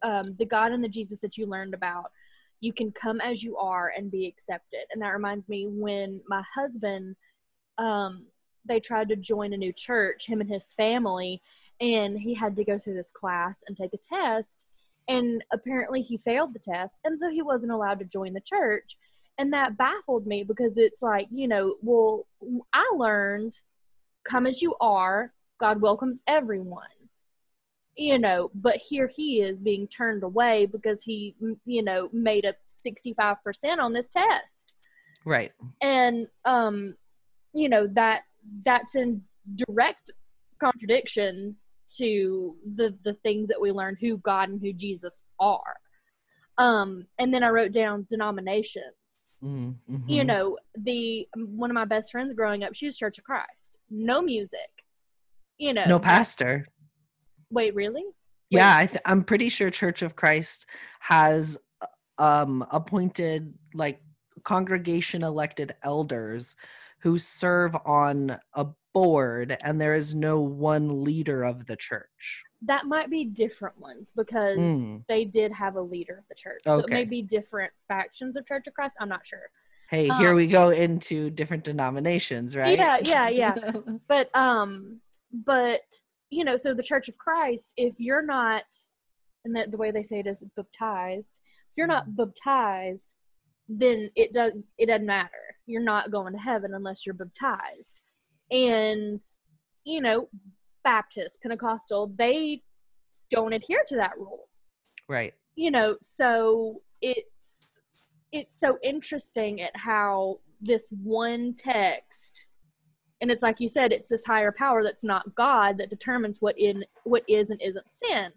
um 0.03 0.35
the 0.39 0.45
God 0.45 0.71
and 0.71 0.83
the 0.83 0.89
Jesus 0.89 1.19
that 1.19 1.37
you 1.37 1.45
learned 1.45 1.73
about 1.73 2.11
you 2.59 2.71
can 2.71 2.91
come 2.91 3.19
as 3.21 3.41
you 3.41 3.57
are 3.57 3.91
and 3.97 4.11
be 4.11 4.27
accepted. 4.27 4.85
And 4.91 5.01
that 5.01 5.13
reminds 5.13 5.49
me 5.49 5.65
when 5.67 6.21
my 6.27 6.43
husband 6.53 7.15
um 7.77 8.25
they 8.63 8.79
tried 8.79 9.09
to 9.09 9.15
join 9.15 9.53
a 9.53 9.57
new 9.57 9.73
church, 9.73 10.27
him 10.27 10.39
and 10.39 10.49
his 10.49 10.65
family, 10.77 11.41
and 11.79 12.19
he 12.19 12.35
had 12.35 12.55
to 12.55 12.63
go 12.63 12.77
through 12.77 12.93
this 12.93 13.09
class 13.09 13.63
and 13.67 13.75
take 13.75 13.93
a 13.93 13.97
test 13.97 14.65
and 15.07 15.43
apparently 15.51 16.01
he 16.01 16.17
failed 16.17 16.53
the 16.53 16.59
test 16.59 16.99
and 17.03 17.19
so 17.19 17.29
he 17.29 17.41
wasn't 17.41 17.71
allowed 17.71 17.99
to 17.99 18.05
join 18.05 18.33
the 18.33 18.41
church 18.41 18.97
and 19.37 19.51
that 19.51 19.77
baffled 19.77 20.27
me 20.27 20.43
because 20.43 20.77
it's 20.77 21.01
like 21.01 21.27
you 21.31 21.47
know 21.47 21.75
well 21.81 22.27
i 22.73 22.89
learned 22.95 23.59
come 24.23 24.45
as 24.45 24.61
you 24.61 24.75
are 24.79 25.33
god 25.59 25.81
welcomes 25.81 26.21
everyone 26.27 26.83
you 27.95 28.17
know 28.17 28.49
but 28.55 28.77
here 28.77 29.07
he 29.07 29.41
is 29.41 29.59
being 29.59 29.87
turned 29.87 30.23
away 30.23 30.65
because 30.65 31.03
he 31.03 31.35
you 31.65 31.83
know 31.83 32.09
made 32.13 32.45
a 32.45 32.55
65% 32.85 33.35
on 33.79 33.93
this 33.93 34.07
test 34.07 34.73
right 35.25 35.51
and 35.81 36.27
um 36.45 36.95
you 37.53 37.69
know 37.69 37.87
that 37.87 38.21
that's 38.65 38.95
in 38.95 39.21
direct 39.55 40.11
contradiction 40.59 41.55
to 41.97 42.55
the 42.75 42.97
the 43.03 43.13
things 43.15 43.47
that 43.49 43.59
we 43.59 43.71
learn 43.71 43.97
who 43.99 44.17
God 44.17 44.49
and 44.49 44.61
who 44.61 44.73
Jesus 44.73 45.21
are. 45.39 45.75
Um, 46.57 47.07
and 47.19 47.33
then 47.33 47.43
I 47.43 47.49
wrote 47.49 47.71
down 47.71 48.07
denominations. 48.09 48.95
Mm-hmm. 49.43 49.97
You 50.07 50.23
know, 50.23 50.57
the 50.75 51.27
one 51.35 51.71
of 51.71 51.75
my 51.75 51.85
best 51.85 52.11
friends 52.11 52.33
growing 52.33 52.63
up, 52.63 52.75
she 52.75 52.85
was 52.85 52.97
Church 52.97 53.17
of 53.17 53.23
Christ. 53.23 53.79
No 53.89 54.21
music. 54.21 54.59
You 55.57 55.73
know, 55.73 55.83
no 55.87 55.99
pastor. 55.99 56.67
Wait, 57.51 57.75
really? 57.75 58.03
Wait. 58.03 58.13
Yeah, 58.49 58.75
I 58.75 58.85
th- 58.85 59.01
I'm 59.05 59.23
pretty 59.23 59.49
sure 59.49 59.69
Church 59.69 60.01
of 60.01 60.15
Christ 60.15 60.65
has 60.99 61.57
um 62.17 62.65
appointed 62.71 63.53
like 63.73 64.01
congregation 64.43 65.23
elected 65.23 65.73
elders 65.83 66.55
who 66.99 67.17
serve 67.17 67.75
on 67.85 68.37
a 68.53 68.67
board 68.93 69.57
and 69.63 69.79
there 69.79 69.95
is 69.95 70.13
no 70.13 70.41
one 70.41 71.03
leader 71.03 71.43
of 71.43 71.65
the 71.65 71.75
church. 71.75 72.43
That 72.63 72.85
might 72.85 73.09
be 73.09 73.25
different 73.25 73.79
ones 73.79 74.11
because 74.15 74.57
mm. 74.57 75.03
they 75.07 75.25
did 75.25 75.51
have 75.51 75.75
a 75.75 75.81
leader 75.81 76.17
of 76.17 76.25
the 76.29 76.35
church. 76.35 76.61
So 76.63 76.73
okay. 76.73 76.83
it 76.83 76.89
may 76.89 77.05
be 77.05 77.21
different 77.21 77.71
factions 77.87 78.37
of 78.37 78.45
Church 78.45 78.67
of 78.67 78.73
Christ. 78.73 78.95
I'm 78.99 79.09
not 79.09 79.25
sure. 79.25 79.49
Hey, 79.89 80.09
um, 80.09 80.19
here 80.19 80.35
we 80.35 80.47
go 80.47 80.69
into 80.69 81.29
different 81.29 81.63
denominations, 81.63 82.55
right? 82.55 82.77
Yeah, 82.77 82.99
yeah, 83.01 83.29
yeah. 83.29 83.55
but 84.07 84.33
um 84.35 85.01
but 85.33 85.81
you 86.31 86.43
know, 86.43 86.57
so 86.57 86.73
the 86.73 86.81
Church 86.81 87.09
of 87.09 87.17
Christ, 87.17 87.73
if 87.77 87.93
you're 87.99 88.25
not 88.25 88.63
and 89.45 89.55
that 89.55 89.71
the 89.71 89.77
way 89.77 89.91
they 89.91 90.03
say 90.03 90.19
it 90.19 90.27
is 90.27 90.43
baptized, 90.55 91.39
if 91.71 91.77
you're 91.77 91.87
not 91.87 92.07
mm. 92.07 92.15
baptized, 92.15 93.15
then 93.69 94.09
it 94.15 94.33
does 94.33 94.53
it 94.77 94.87
doesn't 94.87 95.05
matter. 95.05 95.29
You're 95.67 95.83
not 95.83 96.11
going 96.11 96.33
to 96.33 96.39
heaven 96.39 96.73
unless 96.73 97.05
you're 97.05 97.13
baptized 97.13 98.01
and 98.51 99.23
you 99.85 100.01
know 100.01 100.27
baptist 100.83 101.41
pentecostal 101.41 102.11
they 102.17 102.61
don't 103.29 103.53
adhere 103.53 103.83
to 103.87 103.95
that 103.95 104.17
rule 104.17 104.49
right 105.07 105.33
you 105.55 105.71
know 105.71 105.95
so 106.01 106.81
it's 107.01 107.81
it's 108.31 108.59
so 108.59 108.77
interesting 108.83 109.61
at 109.61 109.75
how 109.75 110.39
this 110.61 110.89
one 111.01 111.53
text 111.57 112.47
and 113.21 113.31
it's 113.31 113.43
like 113.43 113.59
you 113.59 113.69
said 113.69 113.91
it's 113.91 114.09
this 114.09 114.25
higher 114.25 114.51
power 114.51 114.83
that's 114.83 115.03
not 115.03 115.35
god 115.35 115.77
that 115.77 115.89
determines 115.89 116.41
what 116.41 116.57
in 116.57 116.83
what 117.03 117.23
is 117.27 117.49
and 117.49 117.61
isn't 117.61 117.91
sin 117.91 118.31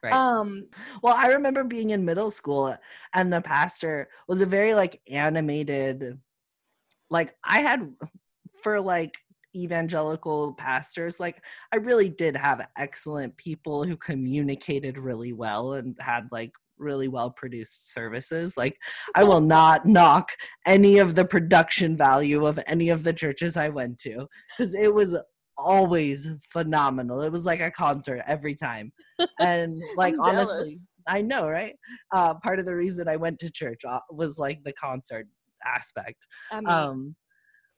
Right. 0.00 0.12
Um 0.12 0.68
well 1.02 1.16
I 1.16 1.32
remember 1.32 1.64
being 1.64 1.90
in 1.90 2.04
middle 2.04 2.30
school 2.30 2.76
and 3.14 3.32
the 3.32 3.40
pastor 3.40 4.08
was 4.28 4.40
a 4.40 4.46
very 4.46 4.72
like 4.72 5.00
animated 5.10 6.20
like 7.10 7.34
I 7.42 7.62
had 7.62 7.92
for 8.62 8.80
like 8.80 9.18
evangelical 9.56 10.52
pastors 10.52 11.18
like 11.18 11.42
i 11.72 11.76
really 11.76 12.08
did 12.08 12.36
have 12.36 12.68
excellent 12.76 13.34
people 13.38 13.82
who 13.82 13.96
communicated 13.96 14.98
really 14.98 15.32
well 15.32 15.72
and 15.72 15.96
had 16.00 16.28
like 16.30 16.52
really 16.78 17.08
well 17.08 17.30
produced 17.30 17.92
services 17.92 18.56
like 18.56 18.76
i 19.14 19.22
will 19.22 19.40
not 19.40 19.86
knock 19.86 20.32
any 20.66 20.98
of 20.98 21.14
the 21.14 21.24
production 21.24 21.96
value 21.96 22.46
of 22.46 22.58
any 22.66 22.88
of 22.88 23.04
the 23.04 23.12
churches 23.12 23.56
i 23.56 23.68
went 23.68 23.98
to 23.98 24.26
because 24.56 24.74
it 24.74 24.94
was 24.94 25.16
always 25.58 26.30
phenomenal. 26.48 27.20
It 27.20 27.32
was 27.32 27.44
like 27.44 27.60
a 27.60 27.70
concert 27.70 28.22
every 28.26 28.54
time. 28.54 28.92
And 29.40 29.82
like 29.96 30.14
honestly 30.18 30.80
i 31.06 31.20
know 31.20 31.48
right? 31.48 31.74
Uh 32.12 32.34
part 32.42 32.58
of 32.58 32.66
the 32.66 32.76
reason 32.76 33.08
i 33.08 33.16
went 33.16 33.38
to 33.40 33.50
church 33.50 33.80
uh, 33.86 34.00
was 34.10 34.38
like 34.38 34.62
the 34.64 34.72
concert 34.72 35.26
aspect. 35.66 36.26
I 36.50 36.60
mean, 36.60 36.68
um 36.68 37.16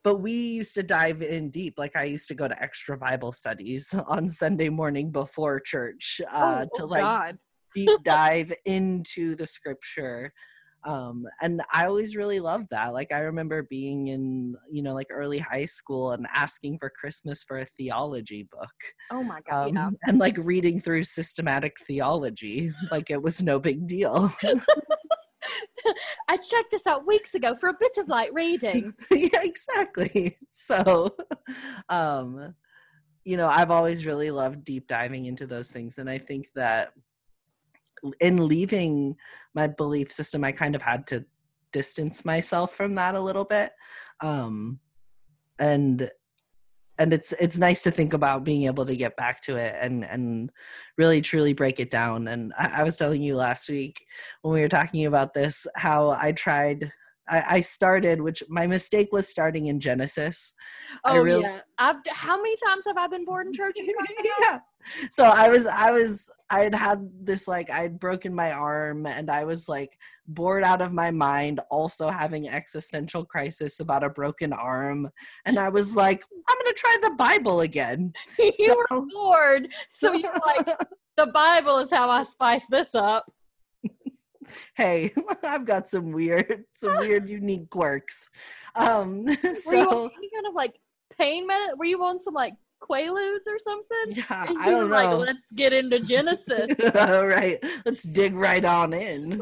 but 0.03 0.17
we 0.17 0.33
used 0.33 0.75
to 0.77 0.83
dive 0.83 1.23
in 1.23 1.51
deep. 1.51 1.75
Like 1.79 1.97
i 1.97 2.05
used 2.05 2.29
to 2.29 2.35
go 2.35 2.47
to 2.47 2.63
extra 2.63 2.97
bible 2.99 3.33
studies 3.33 3.95
on 4.07 4.29
sunday 4.29 4.69
morning 4.69 5.11
before 5.11 5.61
church 5.61 6.21
uh, 6.31 6.67
oh, 6.67 6.69
to 6.75 6.83
oh 6.85 6.87
like 6.87 7.37
deep 7.75 8.03
dive 8.03 8.53
into 8.65 9.35
the 9.37 9.47
scripture 9.47 10.33
um 10.85 11.27
and 11.43 11.61
i 11.75 11.85
always 11.85 12.17
really 12.17 12.41
loved 12.41 12.67
that 12.71 12.95
like 12.95 13.13
i 13.13 13.19
remember 13.19 13.63
being 13.65 14.09
in 14.09 14.55
you 14.71 14.83
know 14.83 14.95
like 14.95 15.09
early 15.11 15.39
high 15.39 15.65
school 15.65 16.13
and 16.13 16.27
asking 16.35 16.79
for 16.79 16.91
christmas 16.91 17.43
for 17.43 17.59
a 17.59 17.67
theology 17.67 18.49
book 18.51 18.73
oh 19.11 19.23
my 19.23 19.41
god 19.49 19.69
um, 19.69 19.75
yeah. 19.75 19.91
and 20.07 20.19
like 20.19 20.37
reading 20.39 20.81
through 20.81 21.03
systematic 21.03 21.77
theology 21.87 22.73
like 22.91 23.11
it 23.11 23.23
was 23.23 23.43
no 23.43 23.59
big 23.59 23.87
deal 23.87 24.33
I 26.29 26.37
checked 26.37 26.71
this 26.71 26.87
out 26.87 27.07
weeks 27.07 27.35
ago 27.35 27.57
for 27.57 27.69
a 27.69 27.77
bit 27.79 27.97
of 27.99 28.09
light 28.09 28.33
reading. 28.33 28.93
yeah, 29.11 29.41
exactly. 29.43 30.37
So, 30.53 31.17
um, 31.89 32.55
you 33.25 33.37
know, 33.37 33.47
I've 33.47 33.71
always 33.71 34.07
really 34.07 34.31
loved 34.31 34.65
deep 34.65 34.87
diving 34.87 35.27
into 35.27 35.47
those 35.47 35.71
things. 35.71 35.99
And 35.99 36.09
I 36.09 36.19
think 36.19 36.47
that 36.55 36.93
in 38.21 38.47
leaving 38.47 39.17
my 39.55 39.67
belief 39.67 40.13
system, 40.13 40.45
I 40.45 40.53
kind 40.53 40.75
of 40.75 40.83
had 40.83 41.07
to 41.09 41.25
distance 41.73 42.25
myself 42.25 42.75
from 42.75 42.95
that 42.97 43.15
a 43.15 43.21
little 43.21 43.45
bit. 43.45 43.73
Um, 44.21 44.81
and 45.59 46.11
and 47.01 47.15
it's 47.15 47.33
it's 47.33 47.59
nice 47.59 47.83
to 47.83 47.91
think 47.91 48.13
about 48.13 48.45
being 48.45 48.65
able 48.65 48.85
to 48.85 48.95
get 48.95 49.17
back 49.17 49.41
to 49.43 49.57
it 49.57 49.75
and 49.81 50.05
and 50.05 50.53
really 50.99 51.23
truly 51.23 51.55
break 51.55 51.81
it 51.81 51.91
down 51.91 52.29
and 52.29 52.53
I, 52.59 52.81
I 52.81 52.83
was 52.83 52.99
telling 52.99 53.23
you 53.23 53.37
last 53.37 53.71
week 53.71 54.05
when 54.43 54.53
we 54.55 54.61
were 54.61 54.69
talking 54.69 55.07
about 55.07 55.33
this 55.33 55.67
how 55.77 56.11
i 56.11 56.33
tried 56.33 56.93
I, 57.31 57.45
I 57.49 57.61
started 57.61 58.21
which 58.21 58.43
my 58.49 58.67
mistake 58.67 59.09
was 59.13 59.29
starting 59.29 59.67
in 59.67 59.81
genesis. 59.81 60.55
Oh 61.05 61.19
really, 61.21 61.43
yeah. 61.43 61.61
I've, 61.79 61.97
how 62.09 62.37
many 62.37 62.57
times 62.57 62.85
have 62.87 62.99
i 62.99 63.07
been 63.07 63.25
bored 63.25 63.47
in 63.47 63.55
church 63.55 63.77
yeah. 64.41 64.59
So 65.11 65.25
I 65.25 65.49
was 65.49 65.67
I 65.67 65.91
was 65.91 66.29
I 66.51 66.61
had 66.61 66.75
had 66.75 67.09
this 67.23 67.47
like 67.47 67.71
I'd 67.71 67.99
broken 67.99 68.35
my 68.35 68.53
arm 68.53 69.07
and 69.07 69.31
I 69.31 69.45
was 69.45 69.69
like 69.69 69.99
bored 70.27 70.65
out 70.65 70.81
of 70.81 70.93
my 70.93 71.11
mind 71.11 71.61
also 71.71 72.09
having 72.09 72.49
existential 72.49 73.25
crisis 73.25 73.81
about 73.81 74.05
a 74.05 74.11
broken 74.11 74.53
arm. 74.53 75.11
And 75.45 75.59
I 75.59 75.69
was 75.69 75.97
like 75.97 76.25
I'm 76.49 76.57
going 76.57 76.75
to 76.75 76.79
try 76.79 76.97
the 77.03 77.15
Bible 77.17 77.61
again. 77.61 78.13
you 78.39 78.53
So- 78.53 78.77
were 78.91 79.03
bored, 79.03 79.69
so 79.93 80.13
you're 80.13 80.33
like, 80.45 80.67
the 81.17 81.27
Bible 81.27 81.79
is 81.79 81.91
how 81.91 82.11
I 82.11 82.25
spice 82.25 82.65
this 82.71 82.95
up. 82.95 83.31
hey, 84.75 85.13
I've 85.45 85.65
got 85.65 85.89
some 85.89 86.13
weird 86.13 86.65
some 86.75 86.99
weird 86.99 87.29
unique 87.29 87.71
quirks. 87.71 88.29
Um 88.75 89.25
Were 89.25 89.33
you 89.33 89.49
on 89.49 89.57
so 89.57 90.11
any 90.17 90.31
kind 90.35 90.47
of 90.49 90.55
like 90.55 90.75
pain 91.19 91.47
med? 91.47 91.71
Were 91.79 91.85
you 91.85 92.03
on 92.03 92.21
some 92.21 92.35
like 92.35 92.55
Quaaludes 92.83 93.47
or 93.47 93.59
something? 93.59 94.17
yeah, 94.17 94.47
And 94.49 94.59
I 94.59 94.71
don't 94.71 94.89
like, 94.89 95.11
know. 95.11 95.19
let's 95.19 95.51
get 95.55 95.73
into 95.73 96.01
Genesis. 96.01 96.71
All 96.95 97.27
right, 97.27 97.63
let's 97.85 98.05
dig 98.05 98.35
right 98.35 98.65
on 98.65 98.95
in. 98.95 99.41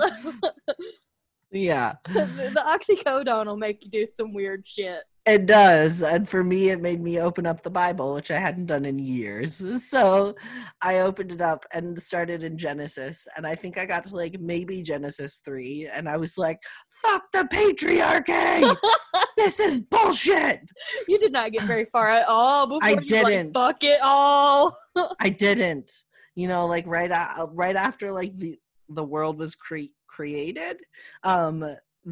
Yeah. 1.51 1.95
the, 2.09 2.27
the 2.55 2.61
oxycodone 3.07 3.47
will 3.47 3.57
make 3.57 3.85
you 3.85 3.91
do 3.91 4.07
some 4.17 4.35
weird 4.35 4.67
shit. 4.67 5.03
It 5.29 5.45
does. 5.45 6.03
And 6.03 6.27
for 6.27 6.43
me, 6.43 6.71
it 6.71 6.81
made 6.81 7.03
me 7.03 7.21
open 7.21 7.45
up 7.47 7.63
the 7.63 7.69
Bible, 7.69 8.15
which 8.15 8.31
I 8.31 8.39
hadn't 8.39 8.65
done 8.67 8.87
in 8.87 8.99
years. 8.99 9.63
So 9.89 10.35
I 10.83 11.01
opened 11.01 11.33
it 11.33 11.41
up 11.41 11.65
and 11.73 11.99
started 12.01 12.43
in 12.45 12.57
Genesis. 12.57 13.27
And 13.37 13.47
I 13.47 13.55
think 13.55 13.77
I 13.79 13.85
got 13.87 14.07
to 14.07 14.17
like 14.17 14.41
maybe 14.41 14.83
Genesis 14.83 15.41
3. 15.45 15.91
And 15.93 16.09
I 16.09 16.17
was 16.17 16.39
like, 16.39 16.59
fuck 17.03 17.25
the 17.33 17.45
patriarchy. 17.45 18.77
this 19.37 19.61
is 19.61 19.79
bullshit. 19.79 20.61
You 21.09 21.19
did 21.19 21.33
not 21.33 21.53
get 21.53 21.63
very 21.63 21.87
far 21.93 22.11
at 22.11 22.27
all 22.27 22.67
before 22.69 22.81
I 22.83 22.91
you 22.91 22.97
like, 22.97 23.07
didn't. 23.09 23.55
fuck 23.55 23.85
it 23.85 24.01
all. 24.03 24.77
I 25.21 25.29
didn't. 25.29 25.91
You 26.35 26.49
know, 26.49 26.67
like 26.67 26.87
right 26.87 27.11
right 27.53 27.77
after 27.77 28.13
like 28.13 28.39
the 28.39 28.59
the 28.89 29.05
world 29.05 29.39
was 29.39 29.55
cre- 29.55 29.93
created, 30.07 30.79
um 31.23 31.65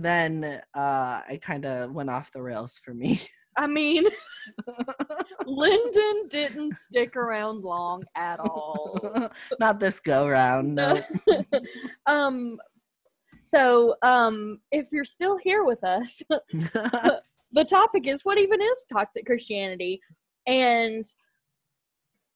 then 0.04 0.60
uh 0.74 1.20
I 1.28 1.38
kind 1.40 1.64
of 1.64 1.92
went 1.92 2.10
off 2.10 2.32
the 2.32 2.42
rails 2.42 2.80
for 2.84 2.94
me. 2.94 3.20
I 3.58 3.66
mean, 3.66 4.04
Lyndon 5.46 6.28
didn't 6.28 6.74
stick 6.74 7.16
around 7.16 7.62
long 7.62 8.04
at 8.14 8.38
all. 8.38 8.98
Not 9.60 9.80
this 9.80 9.98
go 9.98 10.28
round. 10.28 10.74
No. 10.74 11.00
um 12.06 12.58
so 13.46 13.94
um 14.02 14.60
if 14.72 14.86
you're 14.92 15.04
still 15.04 15.38
here 15.38 15.64
with 15.64 15.82
us 15.84 16.20
the 17.52 17.64
topic 17.64 18.06
is 18.06 18.24
what 18.24 18.38
even 18.38 18.60
is 18.60 18.84
toxic 18.92 19.24
christianity 19.24 20.00
and 20.46 21.04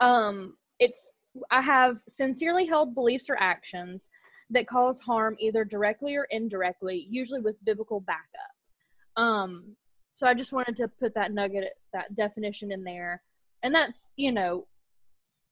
um 0.00 0.56
it's 0.78 1.10
i 1.50 1.60
have 1.60 1.96
sincerely 2.08 2.64
held 2.66 2.94
beliefs 2.94 3.28
or 3.28 3.36
actions 3.40 4.08
that 4.50 4.66
cause 4.66 4.98
harm 4.98 5.36
either 5.38 5.64
directly 5.64 6.16
or 6.16 6.26
indirectly 6.30 7.06
usually 7.08 7.40
with 7.40 7.62
biblical 7.64 8.00
backup. 8.00 9.22
Um 9.22 9.76
so 10.16 10.26
i 10.26 10.34
just 10.34 10.52
wanted 10.52 10.76
to 10.76 10.88
put 10.88 11.14
that 11.14 11.32
nugget 11.32 11.72
that 11.92 12.14
definition 12.14 12.72
in 12.72 12.84
there. 12.84 13.22
And 13.62 13.74
that's 13.74 14.12
you 14.16 14.32
know 14.32 14.66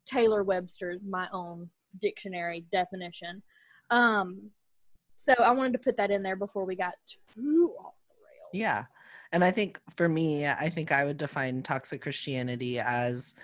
taylor 0.06 0.42
webster's 0.42 1.00
my 1.08 1.28
own 1.32 1.68
dictionary 2.00 2.64
definition. 2.72 3.42
Um 3.90 4.50
so 5.16 5.34
i 5.42 5.50
wanted 5.50 5.72
to 5.72 5.78
put 5.78 5.96
that 5.96 6.10
in 6.10 6.22
there 6.22 6.36
before 6.36 6.64
we 6.64 6.76
got 6.76 6.94
too 7.06 7.74
off 7.78 7.94
the 8.08 8.14
rails. 8.14 8.50
Yeah. 8.52 8.84
And 9.30 9.44
I 9.44 9.50
think 9.50 9.78
for 9.94 10.08
me, 10.08 10.46
I 10.46 10.70
think 10.70 10.90
I 10.90 11.04
would 11.04 11.18
define 11.18 11.62
toxic 11.62 12.00
Christianity 12.00 12.80
as 12.80 13.34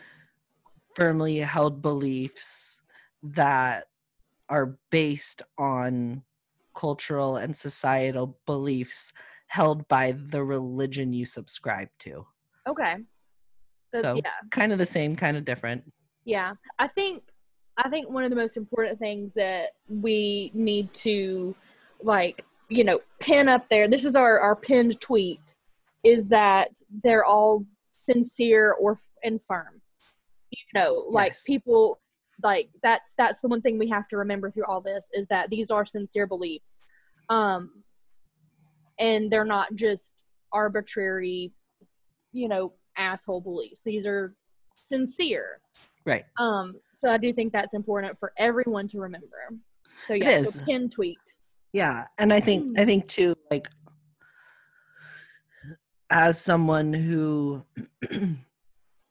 firmly 0.94 1.38
held 1.38 1.82
beliefs 1.82 2.80
that 3.22 3.88
are 4.48 4.76
based 4.90 5.42
on 5.58 6.22
cultural 6.74 7.36
and 7.36 7.56
societal 7.56 8.38
beliefs 8.46 9.12
held 9.46 9.86
by 9.88 10.12
the 10.12 10.42
religion 10.42 11.12
you 11.12 11.24
subscribe 11.24 11.88
to. 12.00 12.26
okay 12.66 12.96
so, 13.94 14.02
So- 14.02 14.14
yeah 14.16 14.30
Kind 14.50 14.72
of 14.72 14.78
the 14.78 14.86
same, 14.86 15.14
kind 15.16 15.36
of 15.36 15.44
different. 15.44 15.84
Yeah, 16.24 16.54
I 16.78 16.88
think 16.88 17.22
I 17.76 17.88
think 17.88 18.08
one 18.08 18.24
of 18.24 18.30
the 18.30 18.36
most 18.36 18.56
important 18.56 18.98
things 18.98 19.32
that 19.34 19.70
we 19.88 20.50
need 20.54 20.92
to 20.94 21.54
like, 22.02 22.44
you 22.68 22.82
know, 22.84 23.00
pin 23.20 23.48
up 23.48 23.68
there. 23.68 23.86
This 23.88 24.04
is 24.04 24.16
our 24.16 24.40
our 24.40 24.56
pinned 24.56 25.00
tweet 25.00 25.40
is 26.02 26.28
that 26.28 26.70
they're 27.02 27.24
all 27.24 27.64
sincere 28.00 28.72
or 28.72 28.98
and 29.22 29.40
firm. 29.42 29.80
You 30.50 30.58
know, 30.74 31.04
like 31.08 31.32
Yes. 31.32 31.44
people 31.46 31.98
like 32.44 32.68
that's 32.82 33.14
that's 33.16 33.40
the 33.40 33.48
one 33.48 33.60
thing 33.62 33.78
we 33.78 33.88
have 33.88 34.06
to 34.08 34.16
remember 34.16 34.50
through 34.50 34.66
all 34.66 34.80
this 34.80 35.02
is 35.12 35.26
that 35.28 35.50
these 35.50 35.70
are 35.70 35.84
sincere 35.84 36.26
beliefs. 36.26 36.74
Um 37.30 37.82
and 39.00 39.30
they're 39.30 39.44
not 39.44 39.74
just 39.74 40.22
arbitrary, 40.52 41.52
you 42.32 42.48
know, 42.48 42.72
asshole 42.96 43.40
beliefs. 43.40 43.82
These 43.82 44.06
are 44.06 44.34
sincere. 44.76 45.60
Right. 46.04 46.24
Um, 46.38 46.74
so 46.92 47.10
I 47.10 47.18
do 47.18 47.32
think 47.32 47.52
that's 47.52 47.74
important 47.74 48.18
for 48.18 48.32
everyone 48.38 48.88
to 48.88 49.00
remember. 49.00 49.50
So 50.06 50.14
yeah, 50.14 50.30
is. 50.30 50.54
so 50.54 50.64
pin 50.64 50.90
tweet. 50.90 51.18
Yeah, 51.72 52.04
and 52.18 52.32
I 52.32 52.40
think 52.40 52.78
I 52.78 52.84
think 52.84 53.08
too 53.08 53.34
like 53.50 53.68
as 56.10 56.40
someone 56.40 56.92
who 56.92 57.64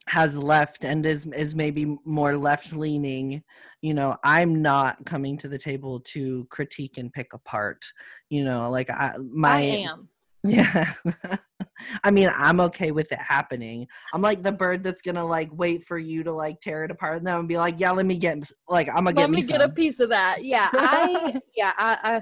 has 0.08 0.38
left 0.38 0.84
and 0.84 1.06
is 1.06 1.26
is 1.28 1.56
maybe 1.56 1.98
more 2.06 2.36
left 2.36 2.74
leaning, 2.74 3.44
you 3.82 3.94
know, 3.94 4.18
I'm 4.24 4.62
not 4.62 5.06
coming 5.06 5.38
to 5.38 5.48
the 5.48 5.58
table 5.58 6.00
to 6.08 6.46
critique 6.50 6.98
and 6.98 7.12
pick 7.12 7.34
apart, 7.34 7.86
you 8.30 8.44
know, 8.44 8.70
like 8.70 8.89
I 8.89 9.13
my 9.20 9.56
I 9.56 9.62
am. 9.62 10.10
yeah. 10.44 10.94
I 12.04 12.12
mean, 12.12 12.30
I'm 12.36 12.60
okay 12.62 12.92
with 12.92 13.12
it 13.12 13.20
happening. 13.20 13.88
I'm 14.13 14.22
like 14.22 14.44
the 14.44 14.52
bird 14.52 14.84
that's 14.84 15.02
gonna 15.02 15.26
like 15.26 15.50
wait 15.54 15.84
for 15.84 15.98
you 15.98 16.24
to 16.24 16.32
like 16.32 16.60
tear 16.60 16.84
it 16.84 16.92
apart 16.92 17.18
and 17.18 17.28
then 17.28 17.48
be 17.48 17.58
like, 17.58 17.80
yeah, 17.80 17.92
let 17.92 18.06
me 18.06 18.18
get 18.18 18.38
like 18.68 18.89
I'm 18.89 19.06
gonna 19.06 19.16
Let 19.16 19.16
get 19.16 19.30
me 19.30 19.38
me, 19.38 19.48
get 19.48 19.62
a 19.62 19.70
piece 19.70 20.00
of 20.00 20.10
that. 20.10 20.44
Yeah, 20.44 20.70
I 20.74 21.39
yeah, 21.56 21.72
I, 21.78 21.98
I 22.04 22.22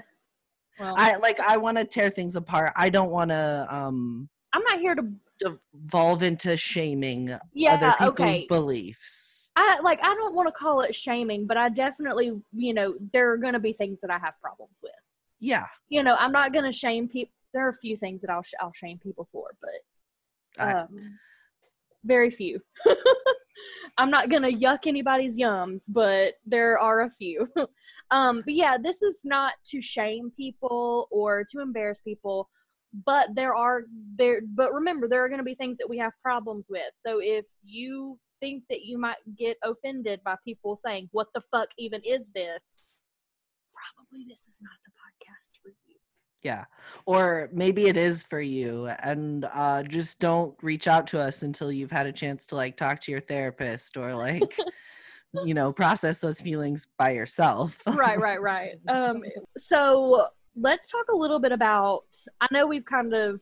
well 0.79 0.95
I, 0.97 1.13
I 1.13 1.15
like 1.17 1.39
I 1.39 1.57
want 1.57 1.77
to 1.77 1.85
tear 1.85 2.09
things 2.09 2.35
apart. 2.35 2.73
I 2.75 2.89
don't 2.89 3.09
want 3.11 3.31
to 3.31 3.67
um 3.69 4.29
I'm 4.53 4.63
not 4.63 4.79
here 4.79 4.95
to 4.95 5.03
devolve 5.41 6.23
into 6.23 6.55
shaming 6.57 7.37
yeah, 7.53 7.73
other 7.73 7.91
people's 7.99 8.37
okay. 8.37 8.47
beliefs. 8.47 9.51
I 9.55 9.79
like 9.81 9.99
I 10.01 10.13
don't 10.15 10.35
want 10.35 10.47
to 10.47 10.53
call 10.53 10.81
it 10.81 10.95
shaming, 10.95 11.45
but 11.45 11.57
I 11.57 11.69
definitely, 11.69 12.39
you 12.53 12.73
know, 12.73 12.95
there 13.11 13.31
are 13.31 13.37
going 13.37 13.53
to 13.53 13.59
be 13.59 13.73
things 13.73 13.99
that 14.01 14.09
I 14.09 14.17
have 14.17 14.33
problems 14.41 14.79
with. 14.81 14.93
Yeah, 15.39 15.65
You 15.89 16.03
know, 16.03 16.15
I'm 16.19 16.31
not 16.31 16.53
going 16.53 16.65
to 16.65 16.71
shame 16.71 17.07
people. 17.07 17.33
There 17.53 17.65
are 17.65 17.71
a 17.71 17.77
few 17.77 17.97
things 17.97 18.21
that 18.21 18.29
I'll 18.29 18.43
sh- 18.43 18.53
I'll 18.61 18.71
shame 18.73 18.99
people 18.99 19.27
for, 19.31 19.55
but 19.61 20.63
I- 20.63 20.73
um, 20.73 21.17
very 22.05 22.31
few. 22.31 22.61
I'm 23.97 24.09
not 24.09 24.29
gonna 24.29 24.49
yuck 24.49 24.87
anybody's 24.87 25.37
yums, 25.37 25.83
but 25.87 26.35
there 26.45 26.79
are 26.79 27.01
a 27.01 27.11
few. 27.11 27.47
um, 28.11 28.41
but 28.45 28.53
yeah, 28.53 28.77
this 28.81 29.01
is 29.01 29.21
not 29.23 29.53
to 29.67 29.81
shame 29.81 30.31
people 30.35 31.07
or 31.11 31.43
to 31.51 31.59
embarrass 31.59 31.99
people, 31.99 32.49
but 33.05 33.29
there 33.35 33.55
are 33.55 33.83
there. 34.17 34.41
But 34.55 34.73
remember, 34.73 35.07
there 35.07 35.23
are 35.23 35.29
gonna 35.29 35.43
be 35.43 35.55
things 35.55 35.77
that 35.79 35.89
we 35.89 35.97
have 35.97 36.11
problems 36.23 36.67
with. 36.69 36.91
So 37.05 37.19
if 37.21 37.45
you 37.63 38.19
think 38.39 38.63
that 38.69 38.81
you 38.81 38.97
might 38.97 39.17
get 39.37 39.57
offended 39.63 40.21
by 40.23 40.35
people 40.45 40.77
saying, 40.77 41.09
"What 41.11 41.27
the 41.33 41.41
fuck 41.51 41.69
even 41.77 42.01
is 42.03 42.31
this?" 42.33 42.93
Probably 43.95 44.25
this 44.27 44.41
is 44.47 44.61
not 44.61 44.73
the 44.85 44.91
podcast 44.91 45.61
for 45.63 45.69
you. 45.69 45.95
yeah. 46.43 46.65
Or 47.05 47.49
maybe 47.53 47.87
it 47.87 47.97
is 47.97 48.23
for 48.23 48.41
you, 48.41 48.87
and 48.87 49.45
uh, 49.53 49.83
just 49.83 50.19
don't 50.19 50.55
reach 50.61 50.87
out 50.87 51.07
to 51.07 51.21
us 51.21 51.41
until 51.43 51.71
you've 51.71 51.91
had 51.91 52.07
a 52.07 52.11
chance 52.11 52.45
to 52.47 52.55
like 52.55 52.77
talk 52.77 52.99
to 53.01 53.11
your 53.11 53.21
therapist 53.21 53.95
or 53.97 54.13
like, 54.15 54.57
you 55.45 55.53
know, 55.53 55.71
process 55.71 56.19
those 56.19 56.41
feelings 56.41 56.87
by 56.97 57.11
yourself. 57.11 57.81
right, 57.87 58.19
right, 58.19 58.41
right. 58.41 58.71
Um, 58.89 59.23
so 59.57 60.27
let's 60.55 60.89
talk 60.89 61.05
a 61.11 61.15
little 61.15 61.39
bit 61.39 61.51
about. 61.51 62.03
I 62.41 62.47
know 62.51 62.67
we've 62.67 62.85
kind 62.85 63.13
of 63.13 63.41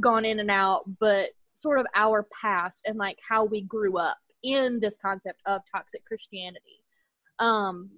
gone 0.00 0.24
in 0.24 0.40
and 0.40 0.50
out, 0.50 0.82
but 1.00 1.30
sort 1.56 1.78
of 1.78 1.86
our 1.94 2.26
past 2.40 2.80
and 2.86 2.98
like 2.98 3.18
how 3.28 3.44
we 3.44 3.62
grew 3.62 3.98
up 3.98 4.18
in 4.42 4.80
this 4.80 4.96
concept 5.00 5.40
of 5.46 5.62
toxic 5.74 6.04
Christianity. 6.04 6.82
Um, 7.38 7.90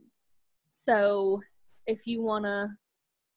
so 0.74 1.40
if 1.86 2.06
you 2.06 2.22
want 2.22 2.44
to 2.44 2.68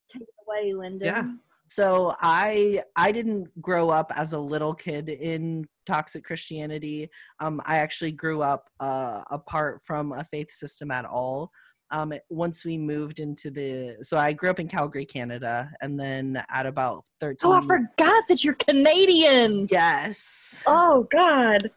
take 0.10 0.24
it 0.24 0.28
away, 0.48 0.74
Lyndon. 0.74 1.08
Yeah. 1.08 1.26
so 1.70 2.14
i 2.22 2.82
i 2.96 3.12
didn't 3.12 3.50
grow 3.62 3.90
up 3.90 4.10
as 4.16 4.32
a 4.32 4.40
little 4.40 4.74
kid 4.74 5.10
in 5.10 5.66
toxic 5.86 6.24
christianity 6.24 7.10
um 7.42 7.60
i 7.66 7.78
actually 7.78 8.12
grew 8.12 8.42
up 8.42 8.70
uh 8.80 9.22
apart 9.32 9.82
from 9.82 10.14
a 10.14 10.24
faith 10.24 10.50
system 10.50 10.92
at 10.92 11.04
all 11.04 11.52
um 11.92 12.14
once 12.30 12.66
we 12.66 12.78
moved 12.78 13.20
into 13.20 13.50
the 13.50 13.96
so 14.02 14.18
i 14.18 14.34
grew 14.34 14.50
up 14.50 14.60
in 14.60 14.68
calgary 14.68 15.06
canada 15.06 15.70
and 15.82 16.00
then 16.00 16.44
at 16.50 16.66
about 16.66 17.04
13 17.20 17.50
Oh, 17.50 17.54
I 17.54 17.62
forgot 17.62 18.24
that 18.28 18.44
you're 18.44 18.56
Canadian. 18.56 19.68
yes 19.70 20.64
Oh 20.68 21.08
God. 21.12 21.72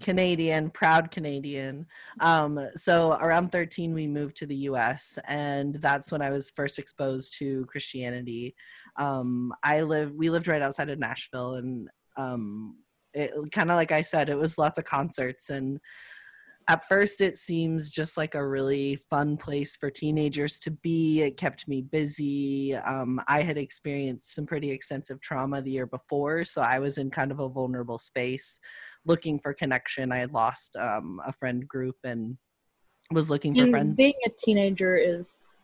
Canadian, 0.00 0.70
proud 0.70 1.10
Canadian. 1.10 1.86
Um, 2.20 2.68
so 2.74 3.12
around 3.12 3.50
13, 3.50 3.94
we 3.94 4.06
moved 4.06 4.36
to 4.36 4.46
the 4.46 4.56
US, 4.70 5.18
and 5.26 5.76
that's 5.76 6.12
when 6.12 6.22
I 6.22 6.30
was 6.30 6.50
first 6.50 6.78
exposed 6.78 7.38
to 7.38 7.64
Christianity. 7.66 8.54
Um, 8.96 9.52
I 9.62 9.82
live, 9.82 10.12
we 10.12 10.30
lived 10.30 10.48
right 10.48 10.62
outside 10.62 10.90
of 10.90 10.98
Nashville, 10.98 11.54
and 11.54 11.88
um, 12.16 12.76
it 13.14 13.32
kind 13.52 13.70
of 13.70 13.76
like 13.76 13.92
I 13.92 14.02
said, 14.02 14.28
it 14.28 14.38
was 14.38 14.58
lots 14.58 14.78
of 14.78 14.84
concerts 14.84 15.50
and 15.50 15.80
at 16.68 16.84
first 16.84 17.20
it 17.20 17.36
seems 17.36 17.90
just 17.90 18.16
like 18.16 18.34
a 18.34 18.46
really 18.46 18.96
fun 19.08 19.36
place 19.36 19.76
for 19.76 19.90
teenagers 19.90 20.58
to 20.58 20.70
be 20.70 21.22
it 21.22 21.36
kept 21.36 21.68
me 21.68 21.80
busy 21.82 22.74
um, 22.74 23.20
i 23.28 23.42
had 23.42 23.56
experienced 23.58 24.34
some 24.34 24.46
pretty 24.46 24.70
extensive 24.70 25.20
trauma 25.20 25.62
the 25.62 25.70
year 25.70 25.86
before 25.86 26.44
so 26.44 26.60
i 26.60 26.78
was 26.78 26.98
in 26.98 27.10
kind 27.10 27.30
of 27.30 27.40
a 27.40 27.48
vulnerable 27.48 27.98
space 27.98 28.58
looking 29.04 29.38
for 29.38 29.52
connection 29.54 30.12
i 30.12 30.18
had 30.18 30.32
lost 30.32 30.76
um, 30.76 31.20
a 31.24 31.32
friend 31.32 31.66
group 31.68 31.96
and 32.04 32.36
was 33.12 33.30
looking 33.30 33.54
for 33.54 33.62
And 33.62 33.70
friends 33.70 33.96
being 33.96 34.14
a 34.26 34.30
teenager 34.38 34.96
is 34.96 35.60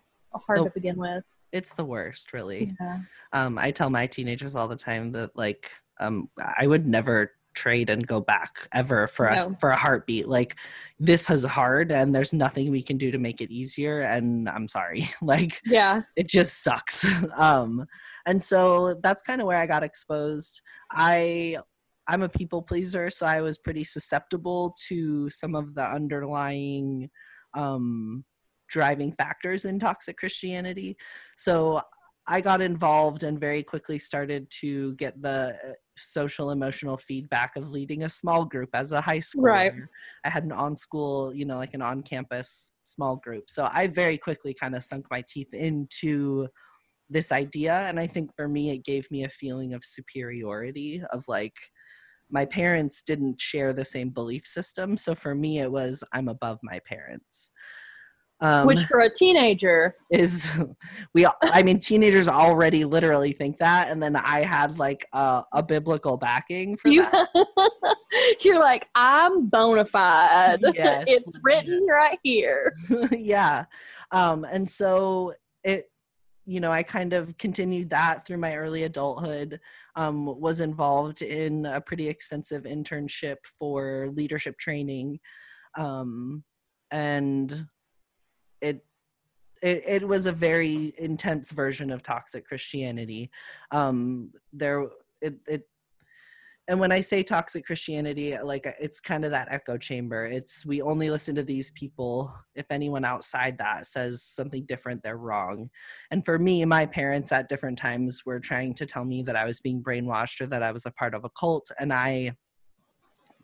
hard 0.46 0.60
Oh. 0.60 0.64
to 0.64 0.70
begin 0.70 0.96
with. 0.96 1.24
it's 1.50 1.74
the 1.74 1.84
worst 1.84 2.32
really 2.32 2.74
Yeah. 2.80 2.98
um, 3.32 3.58
i 3.58 3.70
tell 3.72 3.90
my 3.90 4.06
teenagers 4.06 4.54
all 4.54 4.68
the 4.68 4.76
time 4.76 5.12
that 5.12 5.30
like 5.36 5.70
um, 6.00 6.28
i 6.58 6.66
would 6.66 6.86
never 6.86 7.32
trade 7.54 7.90
and 7.90 8.06
go 8.06 8.20
back 8.20 8.68
ever 8.72 9.06
for 9.06 9.30
us 9.30 9.46
No. 9.46 9.54
for 9.54 9.70
a 9.70 9.76
heartbeat. 9.76 10.28
Like 10.28 10.56
this 10.98 11.28
is 11.30 11.44
hard 11.44 11.92
and 11.92 12.14
there's 12.14 12.32
nothing 12.32 12.70
we 12.70 12.82
can 12.82 12.98
do 12.98 13.10
to 13.10 13.18
make 13.18 13.40
it 13.40 13.50
easier 13.50 14.00
and 14.02 14.48
i'm 14.48 14.68
sorry. 14.68 15.08
Like 15.22 15.60
Yeah. 15.64 16.02
it 16.16 16.28
just 16.28 16.62
sucks. 16.62 17.06
Um 17.36 17.86
and 18.26 18.42
so 18.42 18.94
that's 19.02 19.22
kind 19.22 19.40
of 19.40 19.46
where 19.46 19.58
i 19.58 19.66
got 19.66 19.82
exposed. 19.82 20.60
I 20.90 21.58
i'm 22.08 22.22
a 22.22 22.28
people 22.28 22.62
pleaser 22.62 23.10
so 23.10 23.24
i 23.26 23.40
was 23.40 23.58
pretty 23.58 23.84
susceptible 23.84 24.74
to 24.88 25.30
some 25.30 25.54
of 25.54 25.74
the 25.76 25.84
underlying 25.84 27.08
um 27.54 28.24
driving 28.68 29.12
factors 29.12 29.64
in 29.64 29.78
toxic 29.78 30.16
christianity. 30.16 30.96
So 31.36 31.80
i 32.26 32.40
got 32.40 32.61
involved 32.61 33.22
and 33.22 33.40
very 33.40 33.62
quickly 33.62 33.98
started 33.98 34.48
to 34.50 34.94
get 34.94 35.20
the 35.22 35.56
uh, 35.68 35.72
social 35.96 36.50
emotional 36.50 36.96
feedback 36.96 37.56
of 37.56 37.70
leading 37.70 38.04
a 38.04 38.08
small 38.08 38.44
group 38.44 38.70
as 38.74 38.92
a 38.92 39.00
high 39.00 39.18
schooler 39.18 39.42
Right. 39.42 39.72
I 40.24 40.30
had 40.30 40.44
an 40.44 40.52
on 40.52 40.76
school, 40.76 41.35
you 41.35 41.44
know, 41.44 41.56
like 41.56 41.74
an 41.74 41.82
on 41.82 42.02
campus 42.02 42.72
small 42.85 43.16
group. 43.16 43.50
So 43.50 43.68
I 43.72 43.88
very 43.88 44.18
quickly 44.18 44.54
kind 44.54 44.76
of 44.76 44.85
sunk 44.85 45.06
my 45.11 45.22
teeth 45.26 45.52
into 45.52 46.48
this 47.11 47.32
idea. 47.32 47.72
And 47.72 47.98
I 47.98 48.06
think 48.06 48.35
for 48.35 48.48
me, 48.48 48.70
it 48.70 48.85
gave 48.85 49.11
me 49.11 49.24
a 49.24 49.28
feeling 49.28 49.74
of 49.74 49.85
superiority 49.85 51.02
of 51.12 51.24
like, 51.28 51.56
my 52.30 52.46
parents 52.46 53.02
didn't 53.02 53.40
share 53.40 53.72
the 53.72 53.85
same 53.85 54.08
belief 54.08 54.46
system. 54.46 54.96
So 54.96 55.14
for 55.14 55.35
me, 55.35 55.58
it 55.58 55.70
was 55.70 56.02
I'm 56.12 56.28
above 56.28 56.58
my 56.62 56.78
parents. 56.87 57.50
Um, 58.42 58.66
Which 58.66 58.83
for 58.87 59.02
a 59.02 59.09
teenager, 59.09 59.94
is 60.11 60.50
we 61.14 61.24
i 61.42 61.62
mean 61.62 61.78
teenagers 61.78 62.28
already 62.28 62.85
literally 62.85 63.33
think 63.33 63.59
that 63.59 63.88
and 63.88 64.02
then 64.02 64.16
i 64.16 64.42
had 64.42 64.81
like 64.81 65.07
a, 65.12 65.44
a 65.52 65.62
biblical 65.62 66.16
backing 66.16 66.76
for 66.76 66.88
you 66.88 67.02
that 67.02 67.28
you're 68.44 68.59
like, 68.59 68.88
I'm 68.94 69.46
bona 69.46 69.85
fide. 69.85 70.61
Yes, 70.74 71.05
it's 71.07 71.38
written 71.42 71.87
right 71.87 72.18
here. 72.24 72.74
yeah 73.12 73.66
um 74.11 74.44
and 74.44 74.68
so 74.68 75.35
it 75.62 75.90
you 76.44 76.59
know 76.59 76.72
i 76.72 76.83
kind 76.83 77.12
of 77.12 77.38
continued 77.38 77.90
that 77.90 78.26
through 78.26 78.38
my 78.38 78.57
early 78.57 78.83
adulthood 78.83 79.61
um 79.94 80.26
was 80.26 80.61
involved 80.61 81.22
in 81.22 81.64
a 81.66 81.81
pretty 81.81 82.09
extensive 82.09 82.64
internship 82.64 83.37
for 83.59 84.11
leadership 84.12 84.59
training 84.59 85.20
um 85.78 86.42
and 86.90 87.66
it 88.62 88.85
it, 89.62 89.85
it 89.87 90.09
was 90.09 90.27
a 90.27 90.33
very 90.33 90.92
intense 90.98 91.53
version 91.53 91.90
of 91.90 92.03
toxic 92.03 92.46
christianity. 92.46 93.31
Um 93.70 94.33
there 94.53 94.88
it, 95.20 95.37
it 95.46 95.68
and 96.68 96.79
when 96.79 96.92
i 96.92 97.01
say 97.01 97.25
toxic 97.25 97.66
christianity 97.66 98.38
like 98.38 98.66
it's 98.81 99.01
kind 99.01 99.25
of 99.25 99.33
that 99.33 99.48
echo 99.51 99.77
chamber. 99.77 100.27
It's 100.27 100.64
we 100.64 100.81
only 100.81 101.11
listen 101.11 101.35
to 101.35 101.42
these 101.42 101.70
people. 101.72 102.33
If 102.55 102.66
anyone 102.70 103.05
outside 103.05 103.59
that 103.59 103.87
says 103.87 104.22
something 104.22 104.64
different 104.66 105.03
they're 105.03 105.16
wrong. 105.16 105.70
And 106.11 106.25
for 106.25 106.38
me 106.38 106.64
my 106.64 106.87
parents 106.87 107.33
at 107.33 107.48
different 107.48 107.79
times 107.79 108.22
were 108.25 108.40
trying 108.40 108.75
to 108.75 108.87
tell 108.87 109.05
me 109.05 109.22
that 109.25 109.37
i 109.37 109.44
was 109.44 109.61
being 109.61 109.83
brainwashed 109.83 110.40
or 110.40 110.46
that 110.46 110.62
i 110.62 110.72
was 110.72 110.87
a 110.87 110.92
part 110.92 111.14
of 111.14 111.25
a 111.25 111.31
cult. 111.31 111.70
And 111.79 111.92
i 111.92 112.37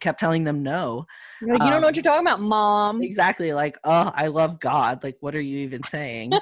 kept 0.00 0.20
telling 0.20 0.44
them 0.44 0.62
no 0.62 1.06
You're 1.40 1.52
like, 1.52 1.62
you 1.62 1.70
don't 1.70 1.80
know 1.80 1.86
Um, 1.86 1.88
what 1.88 1.96
you're 1.96 2.02
talking 2.02 2.26
about, 2.26 2.40
mom. 2.40 3.02
exactly 3.02 3.52
like 3.52 3.76
oh 3.84 4.10
i 4.14 4.26
love 4.28 4.60
god 4.60 5.02
like 5.04 5.16
what 5.20 5.34
are 5.34 5.40
you 5.40 5.58
even 5.58 5.82
saying 5.84 6.32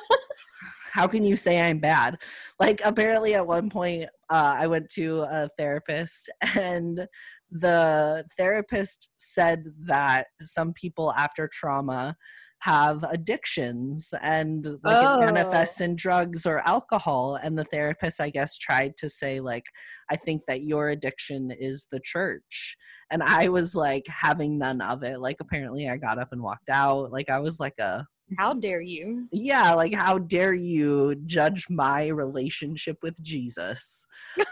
how 0.93 1.07
can 1.07 1.25
you 1.25 1.37
say 1.37 1.61
i'm 1.61 1.79
bad 1.79 2.19
like 2.59 2.81
apparently 2.85 3.35
at 3.35 3.47
one 3.47 3.69
point 3.71 4.05
uh, 4.31 4.55
i 4.59 4.67
went 4.67 4.89
to 4.91 5.23
a 5.23 5.49
therapist 5.59 6.31
and 6.59 7.07
the 7.51 8.25
therapist 8.37 9.13
said 9.19 9.65
that 9.87 10.27
some 10.41 10.73
people 10.73 11.13
after 11.13 11.49
trauma 11.53 12.17
have 12.61 13.05
addictions 13.05 14.13
and 14.23 14.67
like 14.83 14.97
Oh. 14.97 15.19
it 15.21 15.21
manifests 15.27 15.81
in 15.81 15.95
drugs 15.95 16.47
or 16.47 16.59
alcohol 16.67 17.39
and 17.41 17.57
the 17.59 17.65
therapist 17.65 18.21
i 18.21 18.31
guess 18.31 18.57
tried 18.57 18.97
to 18.97 19.09
say 19.11 19.39
like 19.41 19.65
i 20.11 20.17
think 20.17 20.43
that 20.49 20.63
your 20.63 20.89
addiction 20.89 21.51
is 21.51 21.87
the 21.93 22.01
church 22.03 22.77
and 23.11 23.23
i 23.23 23.49
was 23.49 23.75
like 23.75 24.07
having 24.09 24.59
none 24.59 24.81
of 24.81 25.03
it 25.03 25.21
like 25.21 25.37
apparently 25.41 25.89
i 25.89 25.97
got 25.97 26.19
up 26.19 26.29
and 26.33 26.43
walked 26.43 26.69
out 26.69 27.11
like 27.13 27.29
i 27.31 27.39
was 27.39 27.61
like 27.61 27.79
a 27.79 28.07
How 28.39 28.53
dare 28.55 28.81
you? 28.81 29.29
yeah 29.33 29.73
like 29.75 29.95
how 29.95 30.19
dare 30.19 30.55
you 30.55 31.15
judge 31.27 31.67
my 31.71 32.07
relationship 32.09 32.99
with 33.03 33.21
jesus 33.23 34.07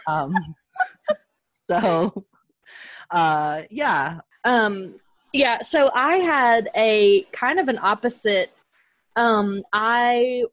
um 0.08 0.34
so 1.50 2.24
uh 3.10 3.62
yeah 3.70 4.18
Um, 4.44 4.96
yeah, 5.32 5.62
so 5.62 5.90
I 5.94 6.18
had 6.18 6.70
a 6.76 7.24
kind 7.32 7.58
of 7.58 7.68
an 7.68 7.78
opposite. 7.82 8.52
Um, 9.16 9.64
I 9.72 10.44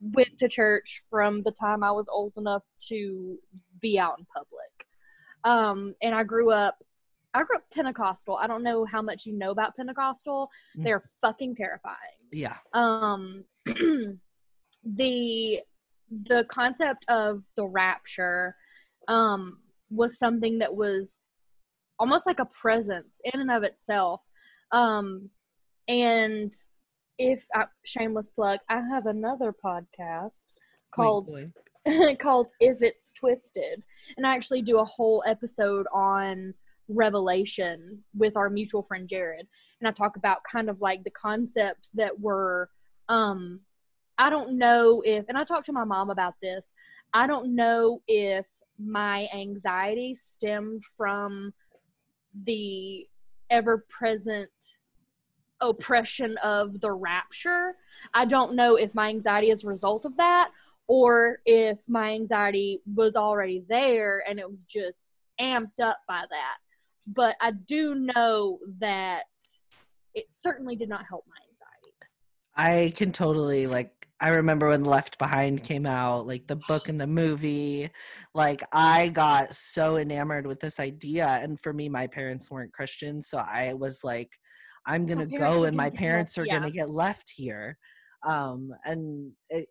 went 0.00 0.38
to 0.38 0.48
church 0.48 1.02
from 1.10 1.42
the 1.42 1.50
time 1.50 1.82
I 1.82 1.90
was 1.92 2.06
old 2.08 2.32
enough 2.38 2.62
to 2.88 3.36
be 3.82 3.98
out 3.98 4.18
in 4.18 4.26
public. 4.34 4.72
Um, 5.44 5.94
and 6.00 6.14
I 6.14 6.22
grew 6.24 6.50
up 6.50 6.76
I 7.36 7.44
grew 7.44 7.56
up 7.56 7.64
Pentecostal. 7.72 8.36
I 8.36 8.46
don't 8.46 8.62
know 8.62 8.84
how 8.84 9.02
much 9.02 9.26
you 9.26 9.32
know 9.32 9.50
about 9.50 9.76
Pentecostal. 9.76 10.48
Mm. 10.78 10.84
They're 10.84 11.10
fucking 11.20 11.54
terrifying. 11.56 11.96
yeah 12.32 12.56
um 12.72 13.44
the 14.84 15.60
the 16.10 16.44
concept 16.48 17.04
of 17.08 17.42
the 17.56 17.66
rapture 17.66 18.54
um 19.08 19.60
was 19.90 20.18
something 20.18 20.58
that 20.58 20.74
was 20.74 21.14
almost 21.98 22.26
like 22.26 22.38
a 22.40 22.44
presence 22.46 23.20
in 23.24 23.40
and 23.40 23.50
of 23.50 23.62
itself 23.62 24.20
um 24.72 25.28
and 25.88 26.52
if 27.18 27.44
uh, 27.56 27.64
shameless 27.84 28.30
plug 28.30 28.58
i 28.68 28.80
have 28.92 29.06
another 29.06 29.52
podcast 29.64 30.30
called 30.92 31.32
called 32.20 32.48
If 32.60 32.82
It's 32.82 33.12
Twisted. 33.12 33.82
And 34.16 34.26
I 34.26 34.34
actually 34.34 34.62
do 34.62 34.78
a 34.78 34.84
whole 34.84 35.22
episode 35.26 35.86
on 35.92 36.54
Revelation 36.88 38.02
with 38.16 38.36
our 38.36 38.50
mutual 38.50 38.82
friend 38.82 39.08
Jared. 39.08 39.46
And 39.80 39.88
I 39.88 39.92
talk 39.92 40.16
about 40.16 40.38
kind 40.50 40.70
of 40.70 40.80
like 40.80 41.04
the 41.04 41.10
concepts 41.10 41.90
that 41.94 42.18
were 42.18 42.70
um 43.08 43.60
I 44.18 44.30
don't 44.30 44.56
know 44.56 45.02
if 45.04 45.26
and 45.28 45.36
I 45.36 45.44
talked 45.44 45.66
to 45.66 45.72
my 45.72 45.84
mom 45.84 46.10
about 46.10 46.34
this. 46.40 46.72
I 47.12 47.26
don't 47.26 47.54
know 47.54 48.02
if 48.08 48.46
my 48.78 49.28
anxiety 49.32 50.14
stemmed 50.14 50.84
from 50.96 51.52
the 52.44 53.06
ever 53.50 53.84
present 53.88 54.50
oppression 55.60 56.36
of 56.38 56.80
the 56.80 56.92
rapture. 56.92 57.74
I 58.12 58.26
don't 58.26 58.54
know 58.54 58.76
if 58.76 58.94
my 58.94 59.08
anxiety 59.08 59.50
is 59.50 59.64
a 59.64 59.68
result 59.68 60.04
of 60.04 60.16
that 60.16 60.50
or 60.86 61.38
if 61.44 61.78
my 61.88 62.12
anxiety 62.12 62.80
was 62.94 63.16
already 63.16 63.64
there 63.68 64.22
and 64.28 64.38
it 64.38 64.48
was 64.48 64.62
just 64.64 64.98
amped 65.40 65.80
up 65.82 65.98
by 66.06 66.24
that. 66.30 66.56
But 67.06 67.36
I 67.40 67.52
do 67.52 67.94
know 67.94 68.58
that 68.80 69.24
it 70.14 70.26
certainly 70.38 70.76
did 70.76 70.88
not 70.88 71.04
help 71.08 71.24
my 71.28 71.36
anxiety. 71.50 71.96
I 72.56 72.92
can 72.96 73.12
totally 73.12 73.66
like 73.66 73.92
I 74.18 74.30
remember 74.30 74.70
when 74.70 74.82
Left 74.82 75.18
Behind 75.18 75.62
came 75.62 75.84
out, 75.84 76.26
like 76.26 76.46
the 76.46 76.56
book 76.56 76.88
and 76.88 76.98
the 76.98 77.06
movie. 77.06 77.90
Like 78.34 78.62
I 78.72 79.08
got 79.08 79.54
so 79.54 79.98
enamored 79.98 80.46
with 80.46 80.58
this 80.58 80.80
idea 80.80 81.26
and 81.26 81.60
for 81.60 81.72
me 81.72 81.88
my 81.90 82.06
parents 82.06 82.50
weren't 82.50 82.72
Christian, 82.72 83.20
so 83.20 83.38
I 83.38 83.74
was 83.74 84.02
like 84.02 84.30
I'm 84.86 85.04
going 85.04 85.18
to 85.18 85.26
go 85.26 85.64
and 85.64 85.76
my 85.76 85.90
parents 85.90 86.38
left- 86.38 86.48
are 86.48 86.50
going 86.50 86.62
to 86.62 86.76
get 86.76 86.90
left 86.90 87.30
here. 87.36 87.76
Um 88.24 88.72
and 88.84 89.32
it 89.50 89.68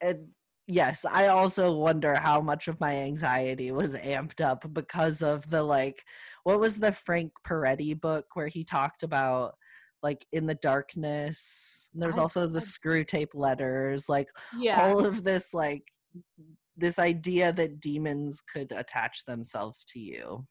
it 0.00 0.20
yes, 0.66 1.04
I 1.04 1.28
also 1.28 1.72
wonder 1.72 2.14
how 2.14 2.40
much 2.40 2.68
of 2.68 2.80
my 2.80 2.96
anxiety 2.96 3.70
was 3.72 3.94
amped 3.94 4.40
up 4.40 4.72
because 4.72 5.22
of 5.22 5.48
the 5.50 5.62
like 5.62 6.04
what 6.44 6.60
was 6.60 6.78
the 6.78 6.92
Frank 6.92 7.32
Peretti 7.46 7.98
book 7.98 8.26
where 8.34 8.48
he 8.48 8.64
talked 8.64 9.02
about 9.02 9.54
like 10.02 10.26
in 10.32 10.46
the 10.46 10.54
darkness. 10.54 11.88
And 11.94 12.02
There's 12.02 12.18
I- 12.18 12.22
also 12.22 12.46
the 12.46 12.58
Screwtape 12.60 13.34
Letters, 13.34 14.08
like 14.08 14.28
Yeah. 14.58 14.82
all 14.82 15.04
of 15.04 15.24
this 15.24 15.54
like 15.54 15.84
this 16.76 16.98
idea 16.98 17.52
that 17.52 17.80
demons 17.80 18.40
could 18.40 18.72
attach 18.72 19.24
themselves 19.24 19.84
to 19.86 20.00
you. 20.00 20.46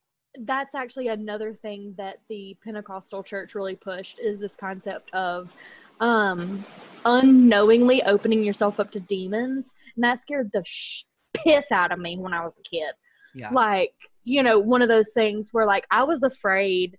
that's 0.46 0.74
actually 0.74 1.10
another 1.10 1.54
thing 1.54 1.94
that 1.96 2.16
the 2.28 2.58
Pentecostal 2.64 3.22
church 3.22 3.54
really 3.54 3.76
pushed 3.76 4.18
is 4.20 4.40
this 4.40 4.56
concept 4.56 5.14
of 5.14 5.54
um 6.00 6.66
unknowingly 7.06 8.02
opening 8.04 8.44
yourself 8.44 8.80
up 8.80 8.90
to 8.90 9.00
demons 9.00 9.70
and 9.96 10.04
that 10.04 10.22
scared 10.22 10.50
the 10.54 10.64
sh- 10.66 11.04
piss 11.34 11.72
out 11.72 11.92
of 11.92 12.00
me 12.00 12.18
when 12.18 12.34
I 12.34 12.44
was 12.44 12.54
a 12.58 12.70
kid. 12.70 12.94
Yeah. 13.36 13.50
Like, 13.52 13.94
you 14.24 14.44
know, 14.44 14.60
one 14.60 14.82
of 14.82 14.90
those 14.90 15.14
things 15.14 15.50
where 15.52 15.66
like 15.66 15.86
I 15.92 16.04
was 16.04 16.24
afraid 16.24 16.98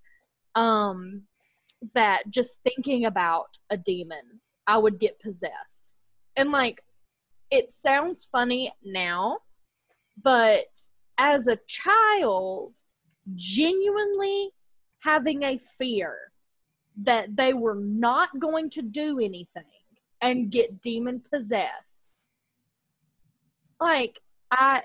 um 0.54 1.22
that 1.94 2.22
just 2.30 2.56
thinking 2.64 3.04
about 3.04 3.58
a 3.70 3.76
demon, 3.76 4.40
I 4.66 4.78
would 4.78 4.98
get 4.98 5.20
possessed. 5.20 5.92
And 6.36 6.50
like 6.50 6.82
it 7.50 7.70
sounds 7.70 8.28
funny 8.32 8.72
now, 8.84 9.38
but 10.22 10.66
as 11.18 11.46
a 11.46 11.58
child, 11.68 12.74
genuinely 13.34 14.50
having 15.00 15.42
a 15.44 15.60
fear 15.78 16.16
that 17.02 17.36
they 17.36 17.52
were 17.52 17.74
not 17.74 18.38
going 18.38 18.70
to 18.70 18.82
do 18.82 19.18
anything 19.18 19.64
and 20.20 20.50
get 20.50 20.80
demon 20.82 21.22
possessed. 21.32 21.93
Like 23.84 24.18
I 24.50 24.80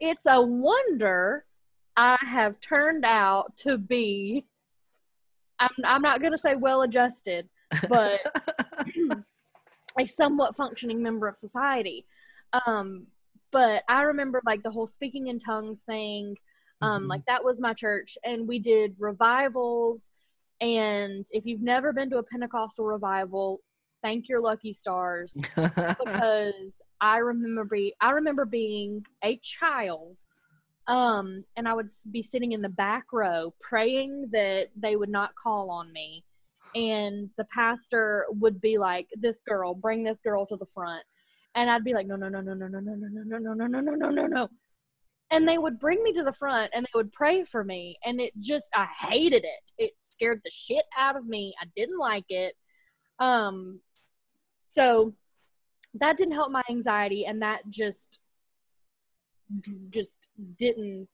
it's 0.00 0.24
a 0.26 0.40
wonder 0.40 1.44
I 1.96 2.16
have 2.22 2.58
turned 2.60 3.04
out 3.04 3.54
to 3.58 3.76
be 3.76 4.46
I'm 5.60 5.68
I'm 5.84 6.02
not 6.02 6.20
going 6.20 6.32
to 6.32 6.38
say 6.38 6.54
well 6.54 6.80
adjusted, 6.82 7.46
but 7.88 8.20
a 10.00 10.06
somewhat 10.06 10.56
functioning 10.56 11.02
member 11.02 11.28
of 11.28 11.36
society. 11.36 12.06
Um, 12.66 13.06
but 13.52 13.82
I 13.88 14.02
remember 14.02 14.40
like 14.46 14.62
the 14.62 14.70
whole 14.70 14.86
speaking 14.86 15.26
in 15.26 15.40
tongues 15.40 15.82
thing. 15.82 16.36
Um, 16.80 17.02
Mhm. 17.04 17.08
like 17.08 17.26
that 17.26 17.44
was 17.44 17.60
my 17.60 17.74
church, 17.74 18.16
and 18.24 18.48
we 18.48 18.60
did 18.60 18.94
revivals. 18.98 20.08
And 20.60 21.26
if 21.32 21.44
you've 21.44 21.60
never 21.60 21.92
been 21.92 22.08
to 22.10 22.18
a 22.18 22.22
Pentecostal 22.22 22.86
revival, 22.86 23.60
thank 24.02 24.28
your 24.28 24.40
lucky 24.40 24.72
stars 24.72 25.36
because 26.04 26.72
I 27.00 27.18
remember 27.18 27.64
be 27.64 27.94
I 28.00 28.10
remember 28.10 28.44
being 28.44 29.04
a 29.22 29.38
child, 29.38 30.16
um, 30.86 31.44
and 31.56 31.68
I 31.68 31.74
would 31.74 31.90
be 32.10 32.22
sitting 32.22 32.52
in 32.52 32.62
the 32.62 32.68
back 32.68 33.12
row 33.12 33.54
praying 33.60 34.28
that 34.32 34.68
they 34.76 34.96
would 34.96 35.08
not 35.08 35.34
call 35.34 35.70
on 35.70 35.92
me, 35.92 36.24
and 36.74 37.30
the 37.36 37.44
pastor 37.44 38.26
would 38.30 38.60
be 38.60 38.78
like, 38.78 39.08
"This 39.16 39.36
girl, 39.46 39.74
bring 39.74 40.02
this 40.04 40.20
girl 40.20 40.46
to 40.46 40.56
the 40.56 40.66
front," 40.66 41.04
and 41.54 41.70
I'd 41.70 41.84
be 41.84 41.94
like, 41.94 42.06
"No, 42.06 42.16
no, 42.16 42.28
no, 42.28 42.40
no, 42.40 42.54
no, 42.54 42.66
no, 42.68 42.80
no, 42.80 42.94
no, 42.94 43.12
no, 43.24 43.38
no, 43.38 43.38
no, 43.38 43.66
no, 43.66 43.66
no, 43.66 43.80
no, 43.80 43.94
no, 43.94 44.10
no, 44.10 44.26
no." 44.26 44.48
And 45.30 45.46
they 45.46 45.58
would 45.58 45.78
bring 45.78 46.02
me 46.02 46.12
to 46.14 46.24
the 46.24 46.32
front 46.32 46.72
and 46.74 46.86
they 46.86 46.96
would 46.96 47.12
pray 47.12 47.44
for 47.44 47.62
me, 47.64 47.98
and 48.04 48.20
it 48.20 48.32
just 48.40 48.68
I 48.74 48.86
hated 48.86 49.44
it. 49.44 49.72
It 49.78 49.92
scared 50.04 50.40
the 50.44 50.50
shit 50.50 50.84
out 50.96 51.16
of 51.16 51.26
me. 51.26 51.54
I 51.60 51.66
didn't 51.76 51.98
like 51.98 52.26
it. 52.30 52.56
Um, 53.18 53.80
so 54.68 55.14
that 55.94 56.16
didn't 56.16 56.34
help 56.34 56.50
my 56.50 56.62
anxiety 56.70 57.26
and 57.26 57.42
that 57.42 57.62
just 57.70 58.18
just 59.90 60.12
didn't 60.58 61.08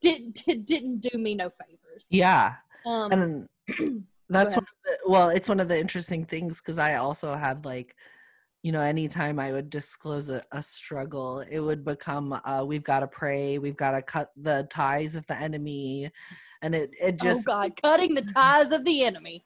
did, 0.00 0.34
did 0.34 0.66
didn't 0.66 1.00
do 1.00 1.18
me 1.18 1.34
no 1.34 1.50
favors. 1.50 2.06
Yeah. 2.10 2.54
um 2.86 3.12
and 3.12 3.48
that's 4.28 4.56
one 4.56 4.64
of 4.64 4.74
the, 4.84 5.10
well 5.10 5.28
it's 5.28 5.48
one 5.48 5.60
of 5.60 5.68
the 5.68 5.78
interesting 5.78 6.24
things 6.24 6.60
because 6.60 6.78
i 6.78 6.94
also 6.94 7.34
had 7.34 7.64
like 7.64 7.94
you 8.62 8.72
know 8.72 8.80
anytime 8.80 9.38
i 9.38 9.52
would 9.52 9.68
disclose 9.68 10.30
a, 10.30 10.42
a 10.52 10.62
struggle 10.62 11.40
it 11.50 11.60
would 11.60 11.84
become 11.84 12.32
uh, 12.44 12.64
we've 12.66 12.82
got 12.82 13.00
to 13.00 13.06
pray 13.06 13.58
we've 13.58 13.76
got 13.76 13.92
to 13.92 14.02
cut 14.02 14.30
the 14.36 14.66
ties 14.70 15.16
of 15.16 15.26
the 15.26 15.36
enemy 15.36 16.10
and 16.62 16.74
it 16.74 16.90
it 17.00 17.16
oh 17.20 17.24
just 17.24 17.46
god 17.46 17.72
cutting 17.80 18.14
the 18.14 18.22
ties 18.22 18.72
of 18.72 18.84
the 18.84 19.04
enemy. 19.04 19.44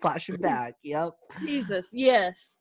Flashing 0.00 0.36
back 0.36 0.74
yep. 0.82 1.14
Jesus 1.40 1.88
yes 1.92 2.57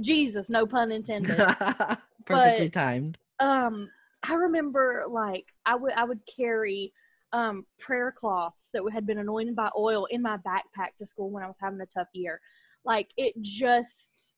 jesus 0.00 0.48
no 0.48 0.66
pun 0.66 0.90
intended. 0.92 1.36
Perfectly 2.24 2.68
But- 2.68 2.72
timed. 2.72 3.18
um 3.40 3.88
i 4.22 4.34
remember 4.34 5.04
like 5.08 5.46
i 5.66 5.74
would 5.76 5.92
i 5.92 6.04
would 6.04 6.20
carry 6.26 6.92
um 7.32 7.66
prayer 7.78 8.12
cloths 8.12 8.70
that 8.72 8.82
had 8.92 9.06
been 9.06 9.18
anointed 9.18 9.54
by 9.56 9.68
oil 9.76 10.06
in 10.10 10.22
my 10.22 10.36
backpack 10.38 10.96
to 10.98 11.06
school 11.06 11.30
when 11.30 11.42
i 11.42 11.46
was 11.46 11.56
having 11.60 11.80
a 11.80 11.86
tough 11.86 12.08
year. 12.12 12.40
Like 12.84 13.08
it 13.16 13.34
just 13.40 14.32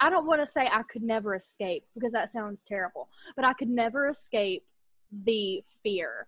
i 0.00 0.08
don't 0.10 0.26
want 0.26 0.40
to 0.40 0.46
say 0.46 0.68
i 0.72 0.82
could 0.84 1.02
never 1.02 1.34
escape 1.34 1.84
because 1.94 2.12
that 2.12 2.32
sounds 2.32 2.64
terrible 2.64 3.08
but 3.34 3.44
i 3.44 3.52
could 3.52 3.68
never 3.68 4.08
escape 4.08 4.64
the 5.24 5.62
fear. 5.82 6.26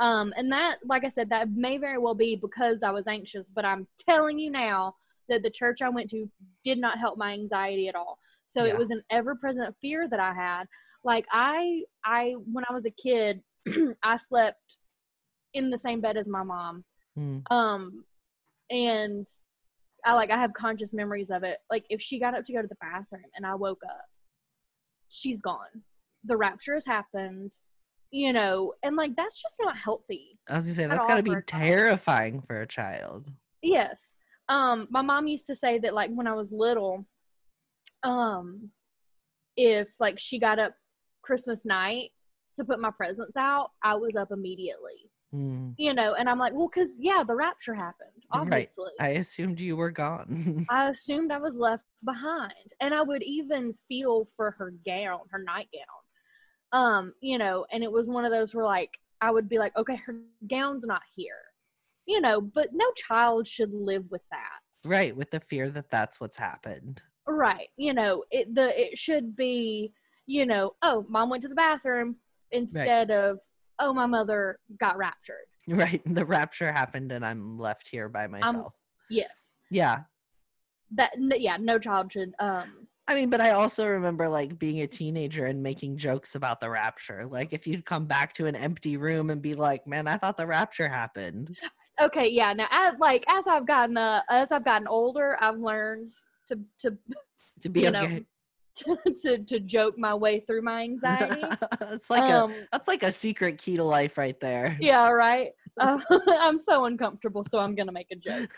Um 0.00 0.32
and 0.36 0.50
that 0.52 0.76
like 0.86 1.04
i 1.04 1.08
said 1.08 1.30
that 1.30 1.50
may 1.50 1.78
very 1.78 1.98
well 1.98 2.14
be 2.14 2.34
because 2.36 2.82
i 2.82 2.90
was 2.90 3.06
anxious 3.06 3.48
but 3.54 3.64
i'm 3.64 3.86
telling 3.98 4.38
you 4.38 4.50
now 4.50 4.94
that 5.28 5.42
the 5.42 5.50
church 5.50 5.82
i 5.82 5.88
went 5.88 6.10
to 6.10 6.28
did 6.64 6.78
not 6.78 6.98
help 6.98 7.16
my 7.18 7.32
anxiety 7.32 7.88
at 7.88 7.94
all. 7.94 8.18
So 8.48 8.64
Yeah. 8.64 8.70
it 8.72 8.78
was 8.78 8.90
an 8.90 9.02
ever-present 9.10 9.74
fear 9.80 10.08
that 10.08 10.20
i 10.20 10.32
had. 10.32 10.64
Like 11.02 11.26
i 11.32 11.82
i 12.04 12.34
when 12.52 12.64
i 12.68 12.72
was 12.72 12.86
a 12.86 12.90
kid 12.90 13.40
i 14.02 14.16
slept 14.16 14.78
in 15.54 15.70
the 15.70 15.78
same 15.78 16.00
bed 16.00 16.16
as 16.16 16.28
my 16.28 16.42
mom. 16.42 16.84
Hmm. 17.16 17.38
um 17.50 18.04
and 18.70 19.26
i 20.04 20.12
like 20.14 20.30
i 20.30 20.36
have 20.38 20.52
conscious 20.54 20.92
memories 20.92 21.30
of 21.30 21.42
it. 21.44 21.58
Like 21.70 21.84
if 21.90 22.00
she 22.00 22.18
got 22.18 22.34
up 22.36 22.44
to 22.46 22.52
go 22.52 22.62
to 22.62 22.68
the 22.68 22.76
bathroom 22.80 23.24
and 23.36 23.44
i 23.46 23.54
woke 23.54 23.82
up 23.84 24.06
she's 25.08 25.40
gone. 25.40 25.82
The 26.24 26.36
rapture 26.36 26.74
has 26.74 26.86
happened 26.86 27.52
you 28.10 28.32
know 28.32 28.72
and 28.82 28.94
like 28.96 29.16
that's 29.16 29.40
just 29.42 29.56
not 29.60 29.76
healthy 29.76 30.38
i 30.48 30.54
was 30.54 30.64
gonna 30.66 30.74
say 30.74 30.84
At 30.84 30.90
that's 30.90 31.00
all 31.02 31.08
got 31.08 31.16
to 31.16 31.22
be 31.22 31.34
terrifying 31.46 32.40
for 32.42 32.60
a 32.60 32.66
child. 32.66 33.28
Yes. 33.62 33.96
Um, 34.48 34.86
my 34.90 35.02
mom 35.02 35.26
used 35.26 35.46
to 35.46 35.56
say 35.56 35.78
that 35.78 35.94
like 35.94 36.10
when 36.10 36.26
I 36.26 36.34
was 36.34 36.48
little, 36.50 37.06
um, 38.02 38.70
if 39.56 39.88
like 39.98 40.18
she 40.18 40.38
got 40.38 40.58
up 40.58 40.74
Christmas 41.22 41.64
night 41.64 42.10
to 42.58 42.64
put 42.64 42.80
my 42.80 42.90
presents 42.90 43.36
out, 43.36 43.70
I 43.82 43.94
was 43.94 44.14
up 44.16 44.30
immediately. 44.30 45.10
Hmm. 45.32 45.70
You 45.76 45.94
know, 45.94 46.14
and 46.14 46.28
I'm 46.28 46.38
like, 46.38 46.52
well, 46.52 46.70
because 46.72 46.90
yeah, 46.98 47.24
the 47.26 47.34
rapture 47.34 47.74
happened. 47.74 48.10
Right. 48.32 48.40
Obviously, 48.40 48.90
i 49.00 49.08
assumed 49.08 49.60
you 49.60 49.76
were 49.76 49.90
gone 49.90 50.66
I 50.70 50.90
assumed 50.90 51.32
I 51.32 51.38
was 51.38 51.56
left 51.56 51.84
behind, 52.04 52.52
and 52.80 52.94
I 52.94 53.02
would 53.02 53.22
even 53.22 53.74
feel 53.88 54.28
for 54.36 54.52
her 54.52 54.72
gown, 54.86 55.20
her 55.30 55.42
nightgown. 55.44 55.82
Um, 56.72 57.14
you 57.20 57.38
know, 57.38 57.66
and 57.72 57.82
it 57.82 57.90
was 57.90 58.06
one 58.06 58.24
of 58.24 58.30
those 58.30 58.54
where 58.54 58.64
like 58.64 58.90
I 59.20 59.30
would 59.30 59.48
be 59.48 59.58
like, 59.58 59.76
okay, 59.76 59.96
her 59.96 60.16
gown's 60.48 60.84
not 60.84 61.02
here, 61.16 61.42
you 62.06 62.20
know, 62.20 62.40
but 62.40 62.68
no 62.72 62.84
child 62.96 63.46
should 63.48 63.72
live 63.72 64.04
with 64.10 64.22
that. 64.30 64.58
right 64.88 65.16
with 65.16 65.30
the 65.30 65.40
fear 65.40 65.70
that 65.70 65.90
that's 65.90 66.20
what's 66.20 66.36
happened 66.36 67.02
Right. 67.26 67.68
You 67.76 67.94
know, 67.94 68.24
it 68.30 68.54
the 68.54 68.78
it 68.78 68.98
should 68.98 69.34
be, 69.34 69.92
you 70.26 70.46
know, 70.46 70.72
oh, 70.82 71.04
mom 71.08 71.30
went 71.30 71.42
to 71.42 71.48
the 71.48 71.54
bathroom 71.54 72.16
instead 72.52 73.10
of 73.10 73.38
oh, 73.78 73.92
my 73.92 74.06
mother 74.06 74.58
got 74.78 74.96
raptured. 74.96 75.36
Right. 75.66 76.02
The 76.04 76.26
rapture 76.26 76.70
happened 76.70 77.10
and 77.10 77.24
I'm 77.24 77.58
left 77.58 77.88
here 77.88 78.10
by 78.10 78.26
myself. 78.26 78.74
Yes. 79.08 79.30
yeah. 79.70 80.00
That 80.90 81.12
n- 81.16 81.32
yeah, 81.38 81.56
no 81.58 81.78
child 81.78 82.12
should 82.12 82.34
um 82.38 82.86
I 83.08 83.14
mean, 83.14 83.30
but 83.30 83.40
I 83.40 83.52
also 83.52 83.86
remember 83.86 84.28
like 84.28 84.58
being 84.58 84.82
a 84.82 84.86
teenager 84.86 85.46
and 85.46 85.62
making 85.62 85.96
jokes 85.96 86.34
about 86.34 86.60
the 86.60 86.68
rapture. 86.68 87.26
Like 87.26 87.54
if 87.54 87.66
you'd 87.66 87.86
come 87.86 88.04
back 88.04 88.34
to 88.34 88.46
an 88.46 88.56
empty 88.56 88.98
room 88.98 89.30
and 89.30 89.40
be 89.40 89.54
like, 89.54 89.86
"Man, 89.86 90.06
I 90.08 90.16
thought 90.18 90.36
the 90.36 90.46
rapture 90.46 90.88
happened." 90.88 91.56
Okay, 92.00 92.28
yeah. 92.28 92.52
Now 92.52 92.66
as 92.70 92.94
like 92.98 93.24
as 93.28 93.44
I've 93.46 93.66
gotten 93.66 93.96
uh 93.96 94.22
as 94.28 94.52
I've 94.52 94.64
gotten 94.64 94.88
older, 94.88 95.36
I've 95.40 95.58
learned 95.58 96.12
to 96.48 96.58
to 96.80 96.96
To 97.60 97.68
be 97.68 97.82
You 97.82 97.90
know, 97.90 98.02
okay. 98.02 98.24
to, 98.76 98.98
to, 99.22 99.38
to 99.38 99.60
joke 99.60 99.96
my 99.96 100.14
way 100.14 100.40
through 100.40 100.62
my 100.62 100.82
anxiety. 100.82 101.42
it's 101.82 102.10
like 102.10 102.24
um 102.24 102.50
a 102.50 102.66
that's 102.72 102.88
like 102.88 103.04
a 103.04 103.12
secret 103.12 103.58
key 103.58 103.76
to 103.76 103.84
life 103.84 104.18
right 104.18 104.38
there. 104.40 104.76
yeah, 104.80 105.08
right. 105.08 105.50
Uh, 105.78 105.98
I'm 106.40 106.60
so 106.60 106.84
uncomfortable, 106.84 107.44
so 107.48 107.58
I'm 107.60 107.74
going 107.76 107.86
to 107.86 107.92
make 107.92 108.08
a 108.10 108.16
joke. 108.16 108.50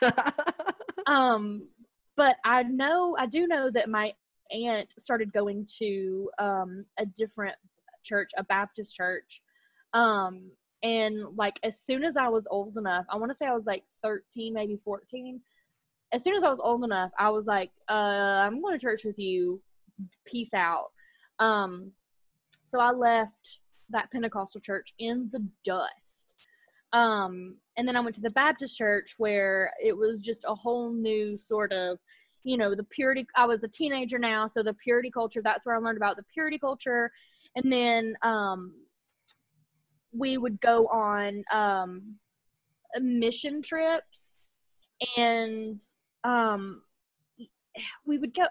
um 1.07 1.69
but 2.17 2.37
i 2.45 2.63
know 2.63 3.17
i 3.19 3.27
do 3.27 3.47
know 3.47 3.71
that 3.71 3.89
my 3.89 4.13
aunt 4.51 4.93
started 4.99 5.33
going 5.33 5.67
to 5.79 6.31
um 6.39 6.85
a 6.99 7.07
different 7.07 7.55
church 8.03 8.31
a 8.37 8.45
baptist 8.45 8.95
church 8.95 9.41
um 9.95 10.51
and 10.87 11.15
like 11.37 11.59
as 11.63 11.75
soon 11.81 12.03
as 12.05 12.17
i 12.17 12.29
was 12.29 12.47
old 12.51 12.77
enough 12.77 13.05
i 13.11 13.17
want 13.17 13.31
to 13.31 13.37
say 13.37 13.47
i 13.47 13.55
was 13.55 13.67
like 13.67 13.85
13 14.03 14.53
maybe 14.53 14.79
14 14.85 15.41
as 16.13 16.23
soon 16.23 16.35
as 16.35 16.45
i 16.45 16.49
was 16.49 16.61
old 16.61 16.85
enough 16.85 17.11
i 17.19 17.29
was 17.29 17.47
like 17.47 17.71
uh 17.89 18.45
i'm 18.45 18.61
going 18.61 18.79
to 18.79 18.87
church 18.87 19.05
with 19.05 19.19
you 19.19 19.61
peace 20.25 20.55
out 20.55 20.91
Um, 21.39 21.93
so 22.71 22.81
I 22.81 22.91
left 22.91 23.61
that 23.91 24.11
Pentecostal 24.11 24.61
church 24.61 24.93
in 24.99 25.29
the 25.33 25.47
dust. 25.65 26.35
Um, 26.93 27.57
and 27.77 27.87
then 27.87 27.97
I 27.97 28.01
went 28.01 28.17
to 28.17 28.23
the 28.23 28.31
Baptist 28.31 28.77
church 28.77 29.15
where 29.19 29.73
it 29.83 29.97
was 29.97 30.21
just 30.21 30.45
a 30.47 30.55
whole 30.55 30.93
new 30.93 31.37
sort 31.37 31.73
of, 31.73 31.99
you 32.45 32.57
know, 32.57 32.75
the 32.75 32.85
purity. 32.85 33.27
I 33.37 33.47
was 33.47 33.63
a 33.65 33.69
teenager 33.69 34.19
now, 34.19 34.49
so 34.49 34.63
the 34.63 34.75
purity 34.75 35.11
culture. 35.11 35.43
That's 35.43 35.67
where 35.67 35.77
I 35.77 35.79
learned 35.79 35.99
about 35.99 36.17
the 36.17 36.25
purity 36.33 36.59
culture. 36.59 37.13
And 37.55 37.71
then 37.71 38.17
um, 38.23 38.75
we 40.17 40.39
would 40.39 40.61
go 40.61 40.87
on 40.89 41.45
um, 41.53 42.17
mission 43.01 43.63
trips, 43.63 44.23
and 45.17 45.81
um, 46.25 46.83
we 48.07 48.19
would 48.19 48.35
go 48.35 48.45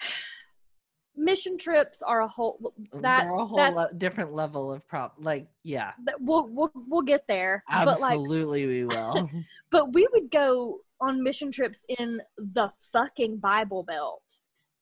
mission 1.16 1.58
trips 1.58 2.02
are 2.02 2.22
a 2.22 2.28
whole 2.28 2.72
that 3.00 3.22
They're 3.22 3.34
a 3.34 3.44
whole 3.44 3.56
that's, 3.56 3.76
le- 3.76 3.94
different 3.94 4.32
level 4.32 4.72
of 4.72 4.86
prop. 4.88 5.14
Like, 5.18 5.46
yeah, 5.62 5.92
we'll 6.20 6.48
we'll 6.48 6.72
we'll 6.74 7.02
get 7.02 7.24
there. 7.28 7.62
absolutely, 7.70 8.66
we 8.66 8.84
will. 8.86 9.12
But 9.14 9.30
but 9.70 9.92
we 9.92 10.08
would 10.12 10.30
go 10.30 10.80
on 11.00 11.22
mission 11.22 11.50
trips 11.50 11.82
in 11.98 12.20
the 12.38 12.72
fucking 12.92 13.38
Bible 13.38 13.82
Belt. 13.82 14.22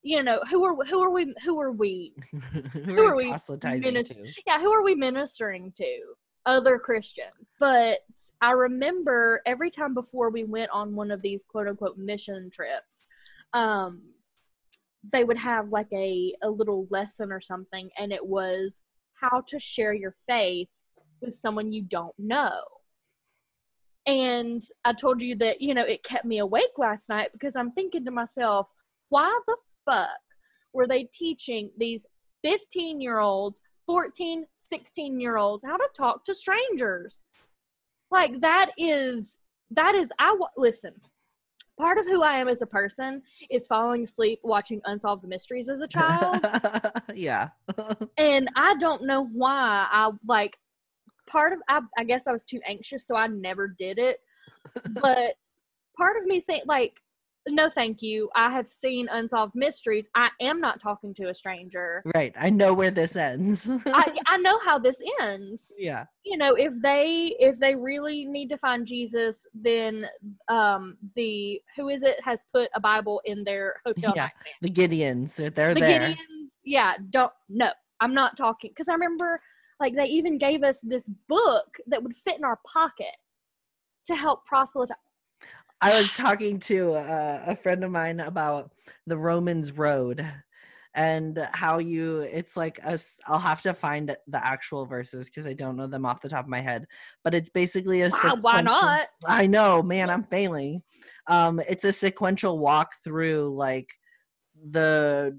You 0.02 0.22
know 0.22 0.40
who 0.50 0.64
are 0.64 0.84
who 0.86 1.02
are 1.02 1.10
we 1.10 1.34
who 1.44 1.60
are 1.60 1.72
we? 1.72 2.14
Who 2.72 2.98
are 3.00 3.14
we 3.14 3.28
proselytizing 3.28 4.02
to? 4.02 4.14
Yeah, 4.46 4.58
who 4.58 4.72
are 4.72 4.82
we 4.82 4.94
ministering 4.94 5.72
to? 5.76 6.00
Other 6.46 6.78
Christians. 6.78 7.34
But 7.58 7.98
I 8.40 8.52
remember 8.52 9.42
every 9.44 9.70
time 9.70 9.92
before 9.92 10.30
we 10.30 10.44
went 10.44 10.70
on 10.70 10.94
one 10.94 11.10
of 11.10 11.20
these 11.20 11.44
quote 11.44 11.68
unquote 11.68 11.98
mission 11.98 12.50
trips, 12.50 13.08
um, 13.52 14.00
they 15.12 15.24
would 15.24 15.36
have 15.36 15.68
like 15.68 15.92
a, 15.92 16.34
a 16.42 16.48
little 16.48 16.86
lesson 16.90 17.30
or 17.30 17.42
something, 17.42 17.90
and 17.98 18.10
it 18.10 18.24
was 18.24 18.80
how 19.12 19.42
to 19.48 19.58
share 19.58 19.92
your 19.92 20.14
faith 20.26 20.68
with 21.20 21.38
someone 21.38 21.72
you 21.72 21.82
don't 21.82 22.18
know. 22.18 22.62
And 24.06 24.62
I 24.84 24.94
told 24.94 25.20
you 25.20 25.36
that, 25.36 25.60
you 25.60 25.74
know, 25.74 25.84
it 25.84 26.02
kept 26.02 26.24
me 26.24 26.38
awake 26.38 26.78
last 26.78 27.08
night 27.08 27.30
because 27.32 27.54
I'm 27.54 27.72
thinking 27.72 28.04
to 28.06 28.10
myself, 28.10 28.68
why 29.10 29.38
the 29.46 29.56
fuck 29.90 30.08
were 30.72 30.86
they 30.86 31.04
teaching 31.04 31.70
these 31.76 32.06
15 32.44 33.00
year 33.00 33.18
olds, 33.18 33.60
14, 33.86 34.46
16 34.68 35.20
year 35.20 35.36
olds 35.36 35.64
how 35.64 35.76
to 35.76 35.88
talk 35.96 36.24
to 36.24 36.34
strangers? 36.34 37.20
Like, 38.10 38.40
that 38.40 38.70
is, 38.76 39.36
that 39.70 39.94
is, 39.94 40.10
I 40.18 40.36
listen, 40.56 40.94
part 41.78 41.98
of 41.98 42.06
who 42.06 42.22
I 42.22 42.38
am 42.38 42.48
as 42.48 42.62
a 42.62 42.66
person 42.66 43.22
is 43.50 43.66
falling 43.66 44.04
asleep 44.04 44.40
watching 44.42 44.80
Unsolved 44.84 45.26
Mysteries 45.26 45.68
as 45.68 45.80
a 45.80 45.88
child. 45.88 46.44
yeah. 47.14 47.48
and 48.16 48.48
I 48.56 48.74
don't 48.78 49.04
know 49.04 49.26
why 49.26 49.86
I 49.90 50.10
like 50.26 50.56
part 51.28 51.52
of 51.52 51.60
I, 51.68 51.80
I 51.96 52.02
guess 52.02 52.26
I 52.26 52.32
was 52.32 52.42
too 52.42 52.60
anxious 52.66 53.06
so 53.06 53.14
I 53.14 53.28
never 53.28 53.68
did 53.68 54.00
it 54.00 54.18
but 55.00 55.34
part 55.96 56.16
of 56.16 56.24
me 56.24 56.40
think 56.40 56.64
like 56.66 56.94
no 57.48 57.70
thank 57.70 58.02
you 58.02 58.28
I 58.34 58.50
have 58.50 58.68
seen 58.68 59.08
unsolved 59.10 59.54
mysteries 59.54 60.06
I 60.14 60.30
am 60.40 60.60
not 60.60 60.80
talking 60.80 61.14
to 61.14 61.30
a 61.30 61.34
stranger 61.34 62.02
right. 62.14 62.34
I 62.38 62.50
know 62.50 62.74
where 62.74 62.90
this 62.90 63.16
ends. 63.16 63.70
I, 63.86 64.18
I 64.26 64.36
know 64.38 64.58
how 64.58 64.78
this 64.78 64.96
ends 65.20 65.72
yeah. 65.78 66.04
you 66.24 66.36
know 66.36 66.54
if 66.54 66.72
they 66.82 67.34
if 67.38 67.58
they 67.58 67.74
really 67.74 68.24
need 68.24 68.48
to 68.48 68.58
find 68.58 68.86
jesus 68.86 69.46
then 69.54 70.06
um 70.48 70.96
the 71.16 71.60
who 71.76 71.88
is 71.88 72.02
it 72.02 72.22
has 72.22 72.40
put 72.52 72.68
a 72.74 72.80
bible 72.80 73.20
in 73.24 73.44
their 73.44 73.80
hotel 73.84 74.12
Yeah, 74.14 74.22
nightstand 74.24 74.54
The 74.60 74.70
Gideons, 74.70 75.36
they're 75.36 75.50
they're 75.50 75.74
the 75.74 75.80
there. 75.80 76.00
Gideons, 76.00 76.48
yeah, 76.64 76.94
don't 77.10 77.32
no, 77.48 77.70
I'm 78.00 78.14
not 78.14 78.36
talking 78.36 78.70
because 78.70 78.88
I 78.88 78.92
remember 78.92 79.40
like 79.78 79.94
they 79.94 80.04
even 80.04 80.38
gave 80.38 80.62
us 80.62 80.78
this 80.82 81.04
book 81.28 81.78
that 81.86 82.02
would 82.02 82.16
fit 82.16 82.38
in 82.38 82.44
our 82.44 82.58
pocket 82.66 83.16
to 84.06 84.14
help 84.14 84.46
proselytize. 84.46 84.96
I 85.82 85.96
was 85.98 86.14
talking 86.16 86.60
to 86.60 86.92
uh, 86.92 87.42
a 87.46 87.54
friend 87.56 87.84
of 87.84 87.90
mine 87.90 88.20
about 88.20 88.70
the 89.06 89.16
Romans 89.16 89.72
Road 89.72 90.26
and 90.94 91.46
how 91.52 91.78
you 91.78 92.18
it's 92.18 92.56
like 92.56 92.80
us 92.84 93.20
i'll 93.28 93.38
have 93.38 93.62
to 93.62 93.72
find 93.72 94.16
the 94.26 94.44
actual 94.44 94.86
verses 94.86 95.30
because 95.30 95.46
i 95.46 95.52
don't 95.52 95.76
know 95.76 95.86
them 95.86 96.04
off 96.04 96.20
the 96.20 96.28
top 96.28 96.44
of 96.44 96.50
my 96.50 96.60
head 96.60 96.84
but 97.22 97.32
it's 97.32 97.48
basically 97.48 98.02
a 98.02 98.10
Wow, 98.24 98.36
why 98.40 98.60
not? 98.62 99.06
i 99.24 99.46
know 99.46 99.84
man 99.84 100.10
i'm 100.10 100.24
failing 100.24 100.82
um 101.28 101.60
it's 101.68 101.84
a 101.84 101.92
sequential 101.92 102.58
walk 102.58 102.94
through 103.04 103.54
like 103.56 103.92
the 104.68 105.38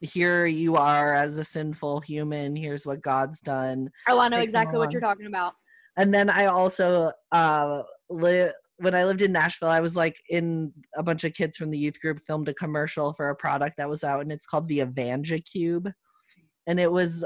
here 0.00 0.46
you 0.46 0.76
are 0.76 1.14
as 1.14 1.36
a 1.38 1.44
sinful 1.44 1.98
human 2.00 2.54
here's 2.54 2.86
what 2.86 3.02
god's 3.02 3.40
done 3.40 3.90
Oh, 4.08 4.20
I 4.20 4.28
know 4.28 4.38
exactly 4.38 4.78
what 4.78 4.92
you're 4.92 5.00
talking 5.00 5.26
about. 5.26 5.54
and 5.96 6.14
then 6.14 6.30
I 6.30 6.46
also 6.46 7.10
uh 7.32 7.82
li- 8.08 8.52
when 8.78 8.94
I 8.94 9.04
lived 9.04 9.22
in 9.22 9.32
Nashville, 9.32 9.68
I 9.68 9.80
was 9.80 9.96
like 9.96 10.20
in 10.28 10.72
a 10.96 11.02
bunch 11.02 11.24
of 11.24 11.34
kids 11.34 11.56
from 11.56 11.70
the 11.70 11.78
youth 11.78 12.00
group 12.00 12.20
filmed 12.26 12.48
a 12.48 12.54
commercial 12.54 13.12
for 13.12 13.28
a 13.28 13.36
product 13.36 13.76
that 13.78 13.88
was 13.88 14.04
out, 14.04 14.22
and 14.22 14.32
it's 14.32 14.46
called 14.46 14.68
the 14.68 14.80
Evangel 14.80 15.38
Cube, 15.50 15.90
and 16.66 16.80
it 16.80 16.90
was 16.90 17.24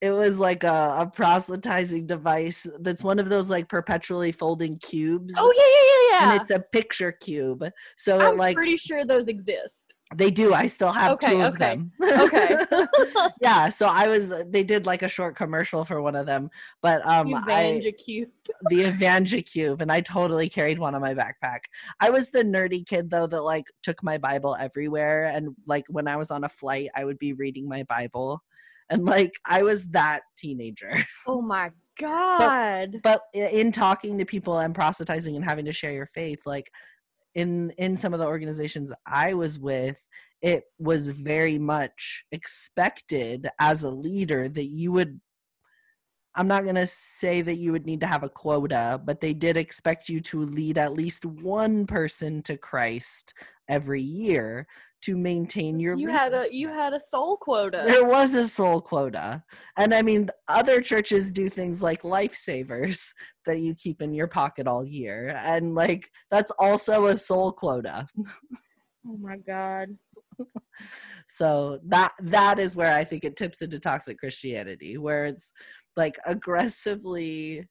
it 0.00 0.10
was 0.10 0.38
like 0.38 0.64
a, 0.64 0.96
a 1.00 1.10
proselytizing 1.12 2.06
device 2.06 2.66
that's 2.80 3.02
one 3.02 3.18
of 3.18 3.28
those 3.28 3.48
like 3.48 3.68
perpetually 3.68 4.32
folding 4.32 4.78
cubes. 4.78 5.34
Oh 5.38 5.52
yeah, 5.56 5.62
yeah, 5.62 6.18
yeah, 6.18 6.28
yeah. 6.28 6.32
And 6.32 6.40
it's 6.40 6.50
a 6.50 6.60
picture 6.60 7.12
cube, 7.12 7.64
so 7.96 8.20
I'm 8.20 8.34
it 8.34 8.38
like 8.38 8.56
pretty 8.56 8.76
sure 8.76 9.04
those 9.04 9.28
exist. 9.28 9.83
They 10.16 10.30
do. 10.30 10.54
I 10.54 10.66
still 10.66 10.92
have 10.92 11.12
Okay, 11.12 11.30
two 11.30 11.40
of 11.42 11.54
okay, 11.54 11.76
them. 11.76 11.92
Okay. 12.02 12.56
yeah, 13.40 13.68
so 13.78 13.88
I 13.90 14.08
was. 14.08 14.32
They 14.48 14.62
did 14.62 14.86
like 14.86 15.02
a 15.02 15.08
short 15.08 15.36
commercial 15.36 15.84
for 15.84 16.00
one 16.00 16.16
of 16.16 16.26
them, 16.26 16.50
but 16.82 17.04
um, 17.06 17.34
I 17.34 17.72
Evangel 17.74 17.92
cube. 17.92 18.28
the 18.68 18.82
Evangel 18.82 19.42
Cube, 19.42 19.80
and 19.82 19.90
I 19.92 20.00
totally 20.00 20.48
carried 20.48 20.78
one 20.78 20.94
on 20.94 21.00
my 21.00 21.14
backpack. 21.14 21.60
I 22.00 22.10
was 22.10 22.30
the 22.30 22.42
nerdy 22.42 22.86
kid 22.86 23.10
though 23.10 23.26
that 23.26 23.42
like 23.42 23.66
took 23.82 24.02
my 24.02 24.18
Bible 24.18 24.56
everywhere, 24.58 25.26
and 25.26 25.54
like 25.66 25.84
when 25.88 26.08
I 26.08 26.16
was 26.16 26.30
on 26.30 26.44
a 26.44 26.48
flight, 26.48 26.90
I 26.94 27.04
would 27.04 27.18
be 27.18 27.32
reading 27.32 27.68
my 27.68 27.82
Bible, 27.84 28.42
and 28.90 29.04
like 29.04 29.32
I 29.48 29.62
was 29.62 29.88
that 29.90 30.20
teenager. 30.36 30.94
Oh 31.26 31.40
my 31.42 31.70
god. 31.98 33.00
but 33.02 33.20
i- 33.34 33.38
in 33.38 33.70
talking 33.70 34.18
to 34.18 34.24
people 34.24 34.58
and 34.58 34.74
proselytizing 34.74 35.36
and 35.36 35.44
having 35.44 35.64
to 35.66 35.72
share 35.72 35.92
your 35.92 36.06
faith, 36.06 36.40
like 36.44 36.70
in 37.34 37.70
in 37.78 37.96
some 37.96 38.12
of 38.12 38.20
the 38.20 38.26
organizations 38.26 38.92
I 39.06 39.34
was 39.34 39.58
with, 39.58 40.04
it 40.42 40.64
was 40.78 41.10
very 41.10 41.58
much 41.58 42.24
expected 42.32 43.48
as 43.58 43.82
a 43.82 43.90
leader 43.90 44.48
that 44.48 44.66
you 44.66 44.92
would 44.92 45.20
I'm 46.36 46.48
not 46.48 46.64
going 46.64 46.74
to 46.74 46.86
say 46.86 47.42
that 47.42 47.58
you 47.58 47.70
would 47.70 47.86
need 47.86 48.00
to 48.00 48.08
have 48.08 48.24
a 48.24 48.28
quota, 48.28 49.00
but 49.04 49.20
they 49.20 49.34
did 49.34 49.56
expect 49.56 50.08
you 50.08 50.18
to 50.20 50.40
lead 50.40 50.78
at 50.78 50.92
least 50.92 51.24
one 51.24 51.86
person 51.86 52.42
to 52.42 52.56
Christ 52.56 53.34
every 53.68 54.02
year 54.02 54.66
to 55.04 55.16
maintain 55.16 55.78
your 55.78 55.96
you 55.96 56.08
had 56.08 56.32
a 56.32 56.46
you 56.50 56.68
had 56.68 56.92
a 56.94 57.00
soul 57.00 57.36
quota. 57.36 57.82
there 57.86 58.04
was 58.04 58.34
a 58.34 58.48
soul 58.48 58.80
quota. 58.80 59.42
And 59.76 59.92
I 59.92 60.02
mean, 60.02 60.30
other 60.48 60.80
churches 60.80 61.30
do 61.32 61.48
things 61.48 61.82
like 61.82 62.02
lifesavers 62.02 63.10
that 63.46 63.60
you 63.60 63.74
keep 63.74 64.00
in 64.00 64.14
your 64.14 64.28
pocket 64.28 64.66
all 64.66 64.84
year. 64.84 65.38
And 65.38 65.74
like, 65.74 66.08
that's 66.30 66.50
also 66.52 67.06
a 67.06 67.16
soul 67.16 67.52
quota. 67.52 68.06
Oh 69.06 69.16
my 69.18 69.36
god. 69.36 69.88
So 71.26 71.78
that 71.86 72.12
that 72.20 72.58
is 72.58 72.74
where 72.74 72.92
I 72.92 73.04
think 73.04 73.24
it 73.24 73.36
tips 73.36 73.62
into 73.62 73.78
toxic 73.78 74.18
Christianity, 74.18 74.98
where 74.98 75.24
it's 75.24 75.52
like 75.96 76.16
aggressively 76.26 77.68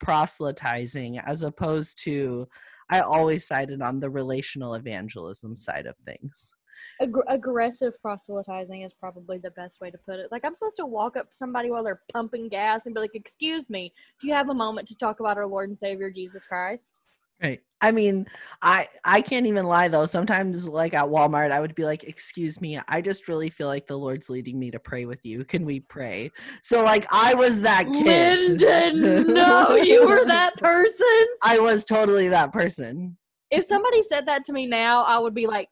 proselytizing 0.00 1.18
as 1.18 1.42
opposed 1.42 2.02
to 2.04 2.48
I 2.92 3.00
always 3.00 3.46
sided 3.46 3.80
on 3.80 4.00
the 4.00 4.10
relational 4.10 4.74
evangelism 4.74 5.56
side 5.56 5.86
of 5.86 5.96
things. 5.96 6.54
Ag- 7.00 7.24
aggressive 7.28 7.94
proselytizing 8.02 8.82
is 8.82 8.92
probably 8.92 9.38
the 9.38 9.50
best 9.52 9.80
way 9.80 9.90
to 9.90 9.96
put 9.96 10.18
it. 10.18 10.30
Like 10.30 10.44
I'm 10.44 10.54
supposed 10.54 10.76
to 10.76 10.84
walk 10.84 11.16
up 11.16 11.30
to 11.30 11.34
somebody 11.34 11.70
while 11.70 11.82
they're 11.82 12.02
pumping 12.12 12.50
gas 12.50 12.84
and 12.84 12.94
be 12.94 13.00
like, 13.00 13.14
"Excuse 13.14 13.70
me, 13.70 13.94
do 14.20 14.26
you 14.26 14.34
have 14.34 14.50
a 14.50 14.54
moment 14.54 14.88
to 14.88 14.94
talk 14.94 15.20
about 15.20 15.38
our 15.38 15.46
Lord 15.46 15.70
and 15.70 15.78
Savior 15.78 16.10
Jesus 16.10 16.46
Christ?" 16.46 17.00
Right. 17.42 17.60
I 17.80 17.90
mean, 17.90 18.26
I 18.62 18.86
I 19.04 19.20
can't 19.22 19.46
even 19.46 19.64
lie 19.64 19.88
though. 19.88 20.06
Sometimes 20.06 20.68
like 20.68 20.94
at 20.94 21.06
Walmart, 21.08 21.50
I 21.50 21.58
would 21.58 21.74
be 21.74 21.84
like, 21.84 22.04
"Excuse 22.04 22.60
me, 22.60 22.78
I 22.86 23.00
just 23.00 23.26
really 23.26 23.50
feel 23.50 23.66
like 23.66 23.88
the 23.88 23.98
Lord's 23.98 24.30
leading 24.30 24.58
me 24.60 24.70
to 24.70 24.78
pray 24.78 25.04
with 25.04 25.18
you. 25.24 25.44
Can 25.44 25.64
we 25.64 25.80
pray?" 25.80 26.30
So 26.62 26.84
like 26.84 27.04
I 27.12 27.34
was 27.34 27.60
that 27.62 27.86
kid. 27.86 28.60
Lyndon, 28.60 29.34
no, 29.34 29.74
you 29.82 30.06
were 30.06 30.24
that 30.26 30.56
person. 30.58 31.24
I 31.42 31.58
was 31.58 31.84
totally 31.84 32.28
that 32.28 32.52
person. 32.52 33.16
If 33.50 33.66
somebody 33.66 34.04
said 34.04 34.26
that 34.26 34.44
to 34.44 34.52
me 34.52 34.66
now, 34.66 35.02
I 35.02 35.18
would 35.18 35.34
be 35.34 35.48
like, 35.48 35.68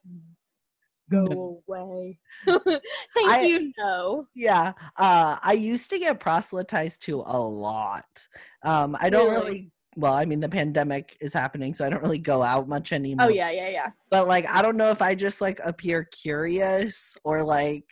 "Go 1.08 1.62
away." 1.68 2.18
Thank 2.44 3.28
I- 3.28 3.42
you. 3.42 3.72
No. 3.78 4.26
Yeah. 4.34 4.72
Uh 4.96 5.36
I 5.40 5.52
used 5.52 5.90
to 5.90 5.98
get 6.00 6.18
proselytized 6.18 7.02
to 7.02 7.20
a 7.24 7.38
lot. 7.38 8.26
Um 8.64 8.96
I 9.00 9.10
don't 9.10 9.30
Really? 9.30 9.44
really 9.44 9.70
well, 9.96 10.14
I 10.14 10.24
mean 10.24 10.40
the 10.40 10.48
pandemic 10.48 11.16
is 11.20 11.32
happening, 11.34 11.74
so 11.74 11.84
I 11.84 11.90
don't 11.90 12.02
really 12.02 12.18
go 12.18 12.42
out 12.42 12.68
much 12.68 12.92
anymore. 12.92 13.26
Oh 13.26 13.28
yeah, 13.30 13.50
yeah, 13.50 13.68
yeah. 13.68 13.90
But 14.10 14.28
like 14.28 14.46
I 14.48 14.62
don't 14.62 14.76
know 14.76 14.90
if 14.90 15.02
I 15.02 15.14
just 15.14 15.40
like 15.40 15.60
appear 15.64 16.04
curious 16.04 17.16
or 17.24 17.42
like 17.42 17.84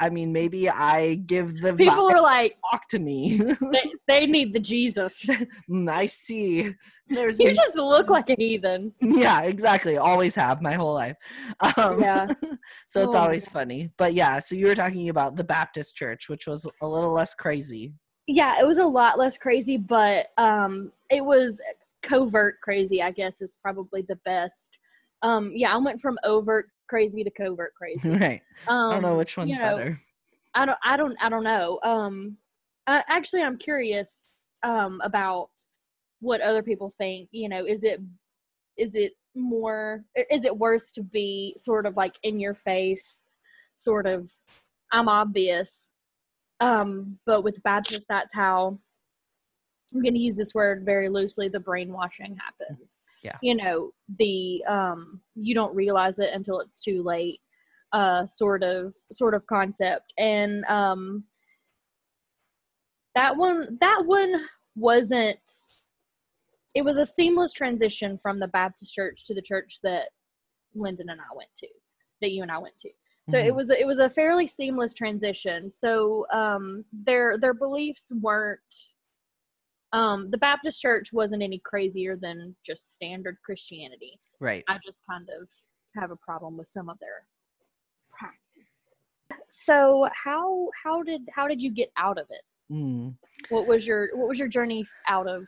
I 0.00 0.10
mean 0.10 0.32
maybe 0.32 0.68
I 0.68 1.16
give 1.16 1.60
the 1.60 1.74
People 1.74 2.08
are 2.10 2.20
like, 2.20 2.56
talk 2.70 2.86
to 2.90 2.98
me. 2.98 3.38
they, 3.38 3.92
they 4.06 4.26
need 4.26 4.52
the 4.52 4.60
Jesus. 4.60 5.24
Mm, 5.70 5.90
I 5.90 6.06
see. 6.06 6.74
There's 7.08 7.40
You 7.40 7.54
just 7.54 7.76
look 7.76 8.10
like 8.10 8.28
a 8.30 8.34
heathen. 8.36 8.92
yeah, 9.00 9.42
exactly. 9.42 9.96
Always 9.96 10.34
have 10.34 10.60
my 10.60 10.74
whole 10.74 10.94
life. 10.94 11.16
Um, 11.78 12.00
Yeah. 12.00 12.26
so 12.86 13.02
it's 13.02 13.14
Oh, 13.14 13.18
always 13.18 13.48
funny. 13.48 13.90
But 13.96 14.12
yeah, 14.14 14.38
so 14.40 14.54
you 14.54 14.66
were 14.66 14.74
talking 14.74 15.08
about 15.08 15.36
the 15.36 15.44
Baptist 15.44 15.96
church, 15.96 16.28
which 16.28 16.46
was 16.46 16.70
a 16.82 16.86
little 16.86 17.12
less 17.12 17.34
crazy. 17.34 17.94
Yeah, 18.26 18.60
it 18.60 18.66
was 18.66 18.76
a 18.76 18.84
lot 18.84 19.18
less 19.18 19.38
crazy, 19.38 19.78
but 19.78 20.26
um, 20.36 20.92
it 21.10 21.24
was 21.24 21.60
covert 22.02 22.60
crazy. 22.62 23.02
I 23.02 23.10
guess 23.10 23.40
is 23.40 23.56
probably 23.62 24.02
the 24.02 24.18
best. 24.24 24.78
Um, 25.22 25.52
yeah, 25.54 25.74
I 25.74 25.78
went 25.78 26.00
from 26.00 26.18
overt 26.24 26.70
crazy 26.88 27.24
to 27.24 27.30
covert 27.30 27.74
crazy. 27.78 28.08
right. 28.08 28.42
Um, 28.66 28.90
I 28.90 28.92
don't 28.94 29.02
know 29.02 29.18
which 29.18 29.36
one's 29.36 29.50
you 29.50 29.58
know, 29.58 29.76
better. 29.76 30.00
I 30.54 30.66
don't. 30.66 30.78
I 30.84 30.96
don't. 30.96 31.16
I 31.20 31.28
don't 31.28 31.44
know. 31.44 31.78
Um, 31.84 32.36
uh, 32.86 33.02
actually, 33.08 33.42
I'm 33.42 33.58
curious 33.58 34.08
um 34.64 35.00
about 35.04 35.50
what 36.20 36.40
other 36.40 36.62
people 36.62 36.94
think. 36.98 37.28
You 37.32 37.48
know, 37.48 37.64
is 37.64 37.82
it 37.82 38.00
is 38.76 38.94
it 38.94 39.12
more 39.34 40.04
is 40.30 40.44
it 40.44 40.56
worse 40.56 40.90
to 40.92 41.02
be 41.02 41.54
sort 41.58 41.86
of 41.86 41.96
like 41.96 42.14
in 42.22 42.40
your 42.40 42.54
face, 42.54 43.20
sort 43.76 44.06
of 44.06 44.30
I'm 44.92 45.08
obvious. 45.08 45.90
Um, 46.60 47.18
but 47.24 47.44
with 47.44 47.62
Baptist, 47.62 48.06
that's 48.08 48.34
how 48.34 48.80
I'm 49.94 50.02
going 50.02 50.14
to 50.14 50.20
use 50.20 50.36
this 50.36 50.54
word 50.54 50.84
very 50.84 51.08
loosely. 51.08 51.48
The 51.48 51.60
brainwashing 51.60 52.36
happens. 52.36 52.96
Yeah. 53.22 53.36
You 53.42 53.54
know, 53.56 53.90
the 54.18 54.62
um, 54.68 55.20
you 55.34 55.54
don't 55.54 55.74
realize 55.74 56.18
it 56.18 56.30
until 56.34 56.60
it's 56.60 56.80
too 56.80 57.02
late 57.02 57.40
uh 57.94 58.26
sort 58.28 58.62
of 58.62 58.92
sort 59.10 59.32
of 59.32 59.46
concept 59.46 60.12
and 60.18 60.62
um 60.66 61.24
that 63.14 63.34
one 63.34 63.78
that 63.80 64.02
one 64.04 64.44
wasn't 64.76 65.38
it 66.74 66.82
was 66.82 66.98
a 66.98 67.06
seamless 67.06 67.54
transition 67.54 68.18
from 68.22 68.38
the 68.38 68.48
baptist 68.48 68.92
church 68.94 69.24
to 69.24 69.32
the 69.32 69.40
church 69.40 69.78
that 69.82 70.10
lyndon 70.74 71.08
and 71.08 71.18
i 71.18 71.34
went 71.34 71.48
to 71.56 71.66
that 72.20 72.30
you 72.30 72.42
and 72.42 72.52
i 72.52 72.58
went 72.58 72.76
to 72.78 72.90
so 73.30 73.38
it 73.38 73.52
Mhm. 73.52 73.56
was 73.56 73.70
it 73.70 73.86
was 73.86 74.00
a 74.00 74.10
fairly 74.10 74.46
seamless 74.46 74.92
transition 74.92 75.70
so 75.70 76.26
um 76.30 76.84
their 76.92 77.38
their 77.38 77.54
beliefs 77.54 78.12
weren't 78.20 78.60
um 79.92 80.30
the 80.30 80.38
baptist 80.38 80.80
church 80.80 81.12
wasn't 81.12 81.42
any 81.42 81.60
crazier 81.64 82.16
than 82.16 82.54
just 82.64 82.92
standard 82.92 83.36
christianity 83.44 84.18
right. 84.40 84.64
I 84.68 84.78
just 84.84 85.02
kind 85.10 85.28
of 85.40 85.48
have 86.00 86.10
a 86.10 86.16
problem 86.16 86.56
with 86.56 86.68
some 86.68 86.88
of 86.88 86.98
their 87.00 87.26
practice. 88.10 88.38
So 89.48 90.08
how 90.24 90.68
how 90.84 91.02
did 91.02 91.22
how 91.34 91.48
did 91.48 91.62
you 91.62 91.70
get 91.70 91.90
out 91.96 92.18
of 92.18 92.26
it? 92.30 92.42
Mm. 92.72 93.14
What 93.48 93.66
was 93.66 93.86
your 93.86 94.10
what 94.14 94.28
was 94.28 94.38
your 94.38 94.48
journey 94.48 94.86
out 95.08 95.26
of? 95.28 95.44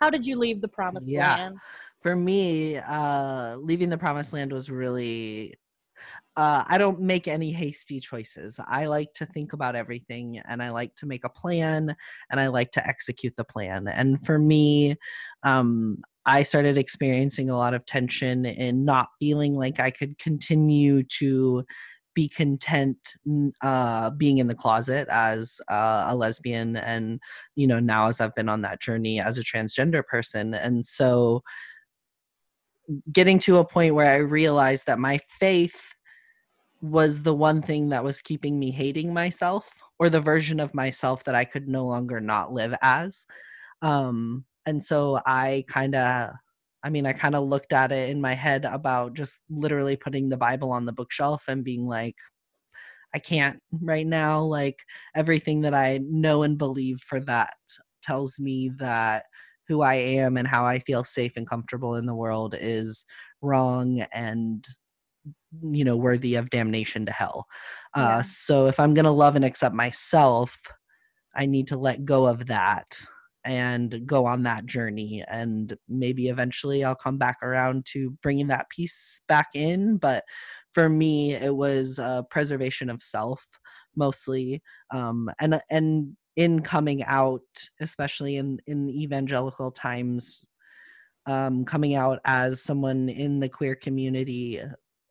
How 0.00 0.10
did 0.10 0.26
you 0.26 0.36
leave 0.38 0.60
the 0.60 0.68
promised 0.68 1.08
Yeah. 1.08 1.34
land? 1.36 1.58
For 1.98 2.14
me, 2.14 2.76
uh, 2.76 3.56
leaving 3.56 3.88
the 3.88 3.98
promised 3.98 4.32
land 4.32 4.52
was 4.52 4.70
really. 4.70 5.54
Uh, 6.36 6.64
I 6.68 6.76
don't 6.76 7.00
make 7.00 7.28
any 7.28 7.52
hasty 7.52 7.98
choices. 7.98 8.60
I 8.66 8.86
like 8.86 9.14
to 9.14 9.26
think 9.26 9.54
about 9.54 9.74
everything 9.74 10.38
and 10.46 10.62
I 10.62 10.70
like 10.70 10.94
to 10.96 11.06
make 11.06 11.24
a 11.24 11.30
plan 11.30 11.96
and 12.30 12.40
I 12.40 12.48
like 12.48 12.72
to 12.72 12.86
execute 12.86 13.36
the 13.36 13.44
plan. 13.44 13.88
And 13.88 14.20
for 14.20 14.38
me, 14.38 14.96
um, 15.44 15.98
I 16.26 16.42
started 16.42 16.76
experiencing 16.76 17.48
a 17.48 17.56
lot 17.56 17.72
of 17.72 17.86
tension 17.86 18.44
in 18.44 18.84
not 18.84 19.08
feeling 19.18 19.54
like 19.54 19.80
I 19.80 19.90
could 19.90 20.18
continue 20.18 21.04
to 21.18 21.64
be 22.16 22.28
content 22.28 22.96
uh, 23.62 24.10
being 24.10 24.38
in 24.38 24.46
the 24.46 24.54
closet 24.54 25.06
as 25.08 25.60
uh, 25.70 26.06
a 26.08 26.16
lesbian 26.16 26.74
and 26.74 27.20
you 27.54 27.66
know 27.66 27.78
now 27.78 28.08
as 28.08 28.22
i've 28.22 28.34
been 28.34 28.48
on 28.48 28.62
that 28.62 28.80
journey 28.80 29.20
as 29.20 29.36
a 29.36 29.42
transgender 29.42 30.02
person 30.02 30.54
and 30.54 30.86
so 30.86 31.42
getting 33.12 33.38
to 33.38 33.58
a 33.58 33.66
point 33.66 33.94
where 33.94 34.10
i 34.10 34.16
realized 34.16 34.86
that 34.86 34.98
my 34.98 35.18
faith 35.28 35.92
was 36.90 37.22
the 37.22 37.34
one 37.34 37.62
thing 37.62 37.90
that 37.90 38.04
was 38.04 38.22
keeping 38.22 38.58
me 38.58 38.70
hating 38.70 39.12
myself 39.14 39.82
or 39.98 40.10
the 40.10 40.20
version 40.20 40.60
of 40.60 40.74
myself 40.74 41.24
that 41.24 41.34
i 41.34 41.44
could 41.44 41.68
no 41.68 41.84
longer 41.86 42.20
not 42.20 42.52
live 42.52 42.74
as. 42.82 43.26
Um 43.82 44.44
and 44.66 44.82
so 44.82 45.20
i 45.26 45.64
kind 45.68 45.94
of 45.94 46.30
i 46.82 46.90
mean 46.90 47.06
i 47.06 47.12
kind 47.12 47.34
of 47.34 47.48
looked 47.48 47.72
at 47.72 47.92
it 47.92 48.10
in 48.10 48.20
my 48.20 48.34
head 48.34 48.64
about 48.64 49.14
just 49.14 49.42
literally 49.50 49.96
putting 49.96 50.28
the 50.28 50.36
bible 50.36 50.72
on 50.72 50.86
the 50.86 50.92
bookshelf 50.92 51.44
and 51.48 51.64
being 51.64 51.86
like 51.86 52.16
i 53.14 53.18
can't 53.18 53.60
right 53.82 54.06
now. 54.06 54.42
Like 54.42 54.80
everything 55.14 55.62
that 55.62 55.74
i 55.74 56.00
know 56.02 56.42
and 56.42 56.58
believe 56.58 57.00
for 57.00 57.20
that 57.20 57.54
tells 58.02 58.38
me 58.40 58.70
that 58.78 59.24
who 59.68 59.82
i 59.82 59.94
am 59.94 60.36
and 60.36 60.48
how 60.48 60.64
i 60.66 60.78
feel 60.78 61.04
safe 61.04 61.36
and 61.36 61.48
comfortable 61.48 61.96
in 61.96 62.06
the 62.06 62.14
world 62.14 62.54
is 62.58 63.04
wrong 63.42 64.00
and 64.12 64.66
you 65.62 65.84
know 65.84 65.96
worthy 65.96 66.34
of 66.34 66.50
damnation 66.50 67.06
to 67.06 67.12
hell. 67.12 67.46
Yeah. 67.96 68.18
uh 68.18 68.22
so 68.22 68.66
if 68.66 68.78
i'm 68.78 68.94
going 68.94 69.04
to 69.04 69.10
love 69.10 69.36
and 69.36 69.44
accept 69.44 69.74
myself 69.74 70.56
i 71.34 71.46
need 71.46 71.66
to 71.68 71.78
let 71.78 72.04
go 72.04 72.26
of 72.26 72.46
that 72.46 72.98
and 73.46 74.04
go 74.04 74.26
on 74.26 74.42
that 74.42 74.66
journey. 74.66 75.22
And 75.28 75.76
maybe 75.88 76.28
eventually 76.28 76.84
i'll 76.84 76.96
come 76.96 77.16
back 77.16 77.38
around 77.42 77.86
to 77.86 78.10
bringing 78.22 78.48
that 78.48 78.68
piece 78.70 79.22
back 79.28 79.48
in. 79.54 79.96
But 79.98 80.24
for 80.74 80.88
me 80.88 81.32
it 81.34 81.54
was 81.54 81.98
uh, 81.98 82.22
preservation 82.22 82.90
of 82.90 83.02
self 83.02 83.46
mostly. 83.94 84.62
Um 84.90 85.30
and 85.40 85.60
and 85.70 86.16
in 86.34 86.60
coming 86.60 87.02
out 87.04 87.40
especially 87.80 88.36
in 88.36 88.58
in 88.66 88.90
evangelical 88.90 89.70
times 89.70 90.44
um 91.26 91.64
coming 91.64 91.94
out 91.94 92.18
as 92.24 92.62
someone 92.62 93.08
in 93.08 93.40
the 93.40 93.48
queer 93.48 93.74
community 93.74 94.60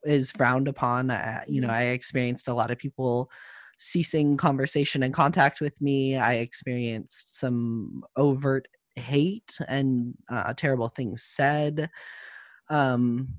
is 0.05 0.31
frowned 0.31 0.67
upon 0.67 1.11
uh, 1.11 1.41
you 1.47 1.61
know 1.61 1.67
Mhm. 1.67 1.73
i 1.73 1.83
experienced 1.83 2.47
a 2.47 2.53
lot 2.53 2.71
of 2.71 2.77
people 2.77 3.29
ceasing 3.77 4.37
conversation 4.37 5.03
and 5.03 5.13
contact 5.13 5.61
with 5.61 5.81
me 5.81 6.17
i 6.17 6.35
experienced 6.35 7.35
some 7.37 8.03
overt 8.15 8.67
hate 8.95 9.57
and 9.67 10.13
uh, 10.29 10.53
terrible 10.53 10.87
things 10.89 11.23
said 11.23 11.89
um 12.69 13.35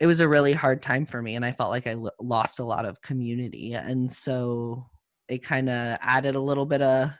it 0.00 0.06
was 0.06 0.20
a 0.20 0.28
really 0.28 0.52
hard 0.52 0.82
time 0.82 1.06
for 1.06 1.22
me 1.22 1.34
and 1.36 1.44
i 1.44 1.52
felt 1.52 1.70
like 1.70 1.86
i 1.86 1.96
lost 2.20 2.58
a 2.58 2.64
lot 2.64 2.84
of 2.84 3.00
community 3.02 3.72
and 3.72 4.10
so 4.10 4.84
it 5.28 5.42
kind 5.42 5.68
of 5.68 5.96
added 6.00 6.34
a 6.34 6.40
little 6.40 6.66
bit 6.66 6.82
of 6.82 7.10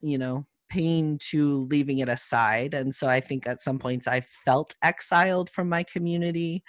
you 0.00 0.18
know 0.18 0.46
pain 0.68 1.16
to 1.20 1.66
leaving 1.70 1.98
it 1.98 2.08
aside 2.08 2.74
and 2.74 2.94
so 2.94 3.06
i 3.08 3.20
think 3.20 3.46
at 3.46 3.60
some 3.60 3.78
points 3.78 4.06
i 4.06 4.20
felt 4.20 4.74
exiled 4.82 5.48
from 5.48 5.68
my 5.68 5.82
community 5.84 6.62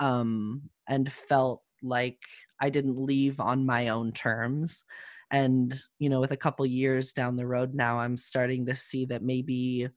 um 0.00 0.62
and 0.88 1.12
felt 1.12 1.62
like 1.82 2.22
i 2.60 2.68
didn't 2.70 2.98
leave 2.98 3.40
on 3.40 3.64
my 3.66 3.88
own 3.88 4.12
terms 4.12 4.84
and 5.30 5.80
you 5.98 6.08
know 6.08 6.20
with 6.20 6.32
a 6.32 6.36
couple 6.36 6.66
years 6.66 7.12
down 7.12 7.36
the 7.36 7.46
road 7.46 7.74
now 7.74 7.98
i'm 7.98 8.16
starting 8.16 8.66
to 8.66 8.74
see 8.74 9.04
that 9.06 9.22
maybe 9.22 9.88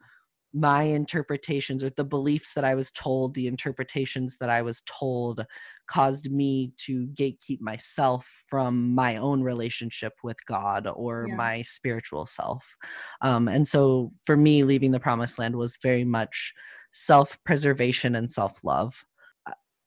my 0.55 0.83
interpretations 0.83 1.83
or 1.83 1.89
the 1.89 2.03
beliefs 2.05 2.53
that 2.53 2.63
I 2.63 2.75
was 2.75 2.91
told, 2.91 3.33
the 3.33 3.47
interpretations 3.47 4.37
that 4.37 4.51
I 4.51 4.61
was 4.61 4.81
told 4.83 5.45
caused 5.87 6.31
me 6.31 6.73
to 6.77 7.07
gatekeep 7.07 7.59
myself 7.59 8.43
from 8.47 8.93
my 8.93 9.15
own 9.17 9.41
relationship 9.41 10.13
with 10.23 10.45
God 10.45 10.87
or 10.93 11.27
Yeah. 11.27 11.35
my 11.35 11.63
spiritual 11.63 12.27
self. 12.27 12.75
Um, 13.21 13.47
and 13.47 13.67
so 13.67 14.11
for 14.25 14.37
me, 14.37 14.63
leaving 14.63 14.91
the 14.91 14.99
promised 14.99 15.39
land 15.39 15.55
was 15.55 15.77
very 15.77 16.03
much 16.03 16.53
self 16.91 17.43
preservation 17.43 18.13
and 18.15 18.29
self 18.29 18.63
love. 18.63 19.05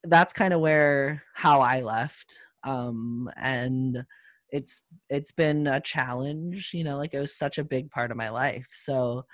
That's 0.08 0.32
kind 0.32 0.54
of 0.54 0.60
where 0.60 1.22
how 1.34 1.60
I 1.60 1.80
left. 1.80 2.40
Um, 2.64 3.30
and 3.36 4.04
it's 4.50 4.82
it's 5.10 5.32
been 5.32 5.66
a 5.66 5.80
challenge 5.80 6.72
you 6.72 6.84
know 6.84 6.96
like 6.96 7.12
it 7.14 7.18
was 7.20 7.34
such 7.36 7.58
a 7.58 7.64
big 7.64 7.90
part 7.90 8.12
of 8.12 8.16
my 8.16 8.28
life 8.30 8.68
so 8.72 9.24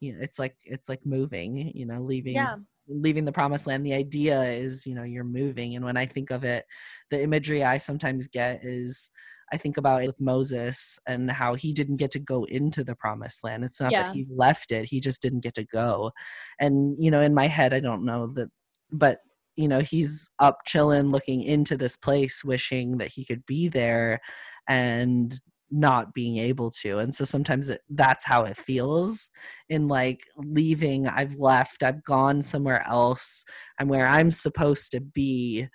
you 0.00 0.12
know 0.12 0.18
it's 0.22 0.38
like 0.38 0.56
it's 0.62 0.88
like 0.88 1.04
moving 1.04 1.72
you 1.74 1.86
know 1.86 2.00
leaving 2.02 2.34
Yeah. 2.36 2.56
leaving 2.88 3.24
the 3.24 3.32
promised 3.32 3.66
land 3.66 3.84
the 3.84 3.92
idea 3.94 4.42
is 4.44 4.86
you 4.86 4.94
know 4.94 5.02
you're 5.02 5.24
moving 5.24 5.76
and 5.76 5.84
when 5.84 5.96
i 5.96 6.06
think 6.06 6.30
of 6.30 6.44
it 6.44 6.64
the 7.10 7.22
imagery 7.22 7.64
i 7.64 7.76
sometimes 7.78 8.28
get 8.28 8.64
is 8.64 9.10
i 9.52 9.56
think 9.56 9.76
about 9.76 10.02
it 10.02 10.06
with 10.06 10.20
moses 10.20 10.98
and 11.06 11.30
how 11.30 11.54
he 11.54 11.72
didn't 11.72 11.96
get 11.96 12.10
to 12.10 12.18
go 12.18 12.44
into 12.44 12.84
the 12.84 12.94
promised 12.94 13.44
land 13.44 13.64
it's 13.64 13.80
not 13.80 13.92
Yeah. 13.92 14.02
that 14.04 14.08
he 14.12 14.26
left 14.30 14.72
it 14.72 14.86
he 14.86 15.00
just 15.00 15.20
didn't 15.22 15.40
get 15.40 15.54
to 15.54 15.64
go 15.64 16.12
and 16.60 16.96
you 16.98 17.10
know 17.10 17.20
in 17.20 17.34
my 17.34 17.46
head 17.46 17.74
i 17.74 17.80
don't 17.80 18.04
know 18.04 18.28
that 18.28 18.48
but 18.92 19.20
you 19.56 19.68
know 19.68 19.80
he's 19.80 20.30
up 20.38 20.58
chilling 20.66 21.10
looking 21.10 21.42
into 21.42 21.76
this 21.76 21.96
place 21.96 22.44
wishing 22.44 22.98
that 22.98 23.08
he 23.12 23.24
could 23.24 23.44
be 23.46 23.68
there 23.68 24.20
and 24.68 25.40
not 25.70 26.14
being 26.14 26.36
able 26.36 26.70
to. 26.70 26.98
And 26.98 27.12
so 27.12 27.24
sometimes 27.24 27.70
it, 27.70 27.80
that's 27.90 28.24
how 28.24 28.44
it 28.44 28.56
feels 28.56 29.30
in 29.68 29.88
like 29.88 30.20
leaving. 30.36 31.08
I've 31.08 31.34
left 31.34 31.82
i've 31.82 32.04
gone 32.04 32.40
somewhere 32.40 32.84
else 32.86 33.44
i'm 33.80 33.88
where 33.88 34.06
i'm 34.06 34.30
supposed 34.30 34.92
to 34.92 35.00
be 35.00 35.66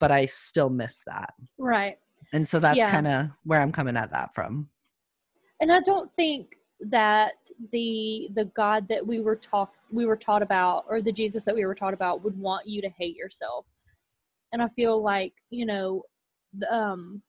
but 0.00 0.10
i 0.10 0.26
still 0.26 0.70
miss 0.70 1.00
that. 1.06 1.34
Right. 1.58 1.98
And 2.32 2.46
so 2.48 2.58
that's 2.58 2.78
Yeah. 2.78 2.90
kind 2.90 3.06
of 3.06 3.26
where 3.44 3.60
i'm 3.60 3.70
coming 3.72 3.96
at 3.96 4.10
that 4.12 4.34
from. 4.34 4.68
And 5.60 5.70
i 5.70 5.80
don't 5.80 6.10
think 6.16 6.56
that 6.80 7.34
the 7.72 8.28
the 8.34 8.46
god 8.56 8.88
that 8.88 9.06
we 9.06 9.20
were 9.20 9.36
taught 9.36 9.72
we 9.90 10.06
were 10.06 10.16
taught 10.16 10.42
about 10.42 10.84
or 10.88 11.02
the 11.02 11.12
jesus 11.12 11.44
that 11.44 11.54
we 11.54 11.66
were 11.66 11.74
taught 11.74 11.94
about 11.94 12.24
would 12.24 12.38
want 12.38 12.66
you 12.66 12.80
to 12.80 12.88
hate 12.90 13.16
yourself. 13.16 13.66
And 14.52 14.62
i 14.62 14.68
feel 14.68 15.02
like 15.02 15.32
you 15.50 15.66
know 15.66 16.02
um 16.70 17.22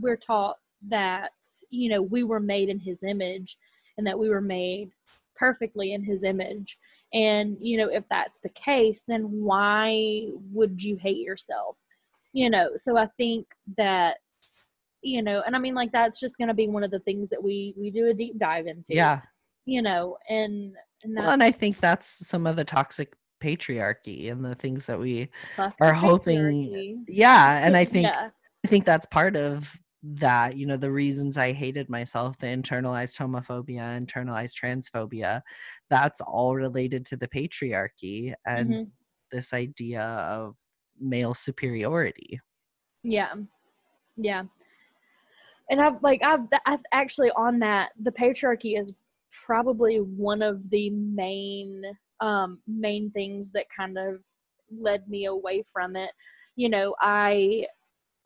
we're 0.00 0.16
taught 0.16 0.56
that 0.88 1.32
you 1.70 1.90
know 1.90 2.02
we 2.02 2.24
were 2.24 2.40
made 2.40 2.68
in 2.68 2.78
his 2.78 3.02
image 3.02 3.58
and 3.98 4.06
that 4.06 4.18
we 4.18 4.28
were 4.28 4.40
made 4.40 4.90
perfectly 5.36 5.92
in 5.92 6.02
his 6.04 6.22
image. 6.22 6.78
And 7.12 7.56
you 7.60 7.76
know 7.76 7.88
if 7.88 8.04
that's 8.08 8.40
the 8.40 8.48
case 8.50 9.02
then 9.06 9.22
why 9.24 10.28
would 10.52 10.82
you 10.82 10.96
hate 10.96 11.18
yourself? 11.18 11.76
You 12.32 12.48
know 12.48 12.70
so 12.76 12.96
i 12.96 13.06
think 13.18 13.46
that 13.76 14.18
you 15.02 15.22
know 15.22 15.42
and 15.46 15.54
i 15.54 15.58
mean 15.58 15.74
like 15.74 15.92
that's 15.92 16.18
just 16.18 16.38
going 16.38 16.48
to 16.48 16.54
be 16.54 16.68
one 16.68 16.84
of 16.84 16.90
the 16.90 17.00
things 17.00 17.28
that 17.30 17.42
we 17.42 17.74
we 17.76 17.90
do 17.90 18.06
a 18.06 18.14
deep 18.14 18.38
dive 18.38 18.66
into 18.66 18.94
yeah. 18.94 19.20
you 19.64 19.82
know 19.82 20.16
and 20.28 20.74
and 21.02 21.16
that's 21.16 21.24
well, 21.24 21.32
and 21.32 21.42
i 21.42 21.50
think 21.50 21.78
that's 21.80 22.26
some 22.26 22.46
of 22.46 22.56
the 22.56 22.64
toxic 22.64 23.16
patriarchy 23.42 24.30
and 24.30 24.44
the 24.44 24.54
things 24.54 24.86
that 24.86 24.98
we 24.98 25.28
are 25.80 25.92
hoping 25.92 26.38
patriarchy. 26.38 26.96
yeah 27.08 27.66
and 27.66 27.76
i 27.76 27.84
think 27.84 28.06
yeah. 28.06 28.30
I 28.64 28.68
think 28.68 28.84
that's 28.84 29.06
part 29.06 29.34
of 29.34 29.76
that, 30.04 30.56
you 30.56 30.66
know, 30.66 30.76
the 30.76 30.92
reasons 30.92 31.36
I 31.36 31.52
hated 31.52 31.88
myself, 31.88 32.38
the 32.38 32.46
internalized 32.46 33.18
homophobia, 33.18 33.98
internalized 34.00 34.54
transphobia, 34.60 35.42
that's 35.90 36.20
all 36.20 36.54
related 36.54 37.04
to 37.06 37.16
the 37.16 37.26
patriarchy 37.26 38.34
and 38.46 38.70
mhm, 38.70 38.90
this 39.32 39.52
idea 39.52 40.02
of 40.02 40.54
male 41.00 41.34
superiority. 41.34 42.40
yeah. 43.02 43.32
Yeah 44.16 44.44
and 45.70 45.80
i've 45.80 46.02
like 46.02 46.22
i've, 46.24 46.46
I've 46.66 46.80
actually 46.92 47.30
on 47.32 47.58
that 47.60 47.92
the 48.00 48.12
patriarchy 48.12 48.78
is 48.78 48.92
probably 49.46 49.98
one 49.98 50.42
of 50.42 50.68
the 50.70 50.90
main 50.90 51.82
um 52.20 52.60
main 52.66 53.10
things 53.10 53.50
that 53.52 53.66
kind 53.76 53.98
of 53.98 54.20
led 54.74 55.06
me 55.08 55.26
away 55.26 55.64
from 55.72 55.96
it. 55.96 56.10
You 56.56 56.68
know 56.68 56.94
i 57.00 57.66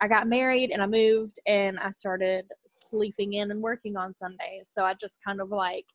i 0.01 0.07
got 0.07 0.27
married 0.27 0.71
and 0.71 0.81
i 0.81 0.85
moved 0.85 1.39
and 1.47 1.79
i 1.79 1.91
started 1.91 2.45
sleeping 2.71 3.33
in 3.33 3.51
and 3.51 3.61
working 3.61 3.97
on 3.97 4.15
sundays 4.15 4.65
so 4.67 4.83
i 4.83 4.93
just 4.93 5.15
kind 5.25 5.41
of 5.41 5.49
like 5.49 5.85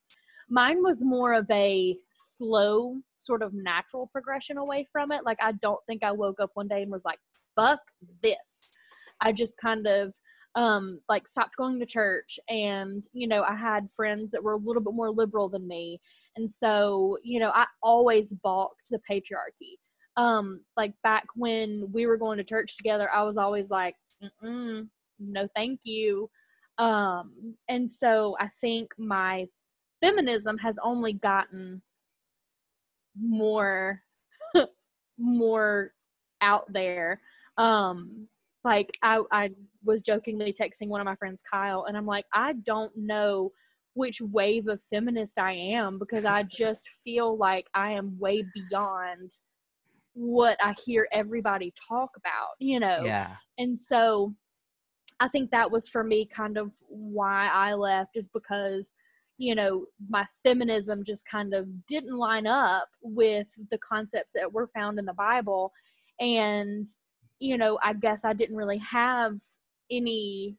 mine 0.48 0.82
was 0.82 1.02
more 1.02 1.34
of 1.34 1.48
a 1.50 1.96
slow 2.14 2.96
sort 3.20 3.42
of 3.42 3.54
natural 3.54 4.08
progression 4.08 4.58
away 4.58 4.86
from 4.90 5.12
it. 5.12 5.24
Like 5.24 5.38
i 5.40 5.52
don't 5.52 5.80
think 5.86 6.02
i 6.02 6.10
woke 6.10 6.40
up 6.40 6.50
one 6.54 6.68
day 6.68 6.82
and 6.82 6.90
was 6.90 7.04
like 7.04 7.18
fuck 7.54 7.80
this. 8.22 8.76
I 9.20 9.32
just 9.32 9.54
kind 9.58 9.86
of 9.86 10.12
um 10.54 11.00
like 11.08 11.26
stopped 11.26 11.56
going 11.56 11.80
to 11.80 11.86
church 11.86 12.38
and 12.48 13.04
you 13.12 13.26
know 13.26 13.42
i 13.42 13.54
had 13.54 13.88
friends 13.96 14.30
that 14.30 14.42
were 14.42 14.52
a 14.52 14.58
little 14.58 14.82
bit 14.82 14.92
more 14.92 15.10
liberal 15.10 15.48
than 15.48 15.66
me 15.66 15.98
and 16.36 16.52
so 16.52 17.16
you 17.22 17.40
know 17.40 17.50
i 17.54 17.64
always 17.82 18.32
balked 18.42 18.82
the 18.90 19.00
patriarchy. 19.10 19.76
Um 20.16 20.60
like 20.76 20.92
back 21.02 21.24
when 21.36 21.88
we 21.92 22.06
were 22.06 22.18
going 22.18 22.36
to 22.38 22.44
church 22.44 22.76
together 22.76 23.10
i 23.10 23.22
was 23.22 23.36
always 23.36 23.70
like 23.70 23.96
no 25.18 25.48
thank 25.54 25.80
you. 25.84 26.28
Um 26.78 27.54
and 27.68 27.90
so 27.90 28.36
i 28.38 28.48
think 28.60 28.90
my 28.98 29.46
feminism 30.02 30.58
has 30.58 30.74
only 30.82 31.14
gotten 31.14 31.80
more 33.18 34.02
more 35.18 35.92
out 36.40 36.70
there. 36.72 37.20
Um 37.56 38.28
like 38.64 38.90
i 39.02 39.20
i 39.30 39.50
was 39.84 40.00
jokingly 40.00 40.52
texting 40.52 40.88
one 40.88 41.00
of 41.00 41.04
my 41.04 41.16
friends 41.16 41.42
kyle 41.50 41.84
and 41.88 41.96
i'm 41.96 42.06
like 42.06 42.24
i 42.32 42.52
don't 42.64 42.92
know 42.96 43.50
which 43.94 44.20
wave 44.20 44.68
of 44.68 44.80
feminist 44.92 45.38
i 45.38 45.52
am 45.52 45.98
because 45.98 46.24
i 46.24 46.42
just 46.50 46.88
feel 47.04 47.36
like 47.36 47.66
i 47.74 47.90
am 47.90 48.18
way 48.18 48.44
beyond 48.54 49.30
what 50.14 50.56
i 50.62 50.74
hear 50.84 51.06
everybody 51.12 51.72
talk 51.88 52.10
about 52.16 52.50
you 52.58 52.78
know 52.80 53.02
Yeah. 53.04 53.34
and 53.58 53.78
so 53.78 54.34
I 55.20 55.28
think 55.28 55.52
that 55.52 55.70
was 55.70 55.88
for 55.88 56.02
me 56.02 56.26
kind 56.34 56.58
of 56.58 56.72
why 56.88 57.48
I 57.48 57.74
left 57.74 58.16
is 58.16 58.28
because, 58.34 58.90
you 59.38 59.54
know, 59.54 59.86
my 60.08 60.26
feminism 60.42 61.04
just 61.04 61.22
kind 61.30 61.54
of 61.54 61.68
didn't 61.86 62.16
line 62.18 62.48
up 62.48 62.88
with 63.02 63.46
the 63.70 63.78
concepts 63.78 64.32
that 64.34 64.52
were 64.52 64.68
found 64.74 64.98
in 64.98 65.04
the 65.04 65.12
Bible. 65.12 65.70
And, 66.18 66.88
you 67.38 67.56
know, 67.56 67.78
I 67.84 67.92
guess 67.92 68.24
I 68.24 68.32
didn't 68.32 68.56
really 68.56 68.78
have 68.78 69.38
any 69.96 70.56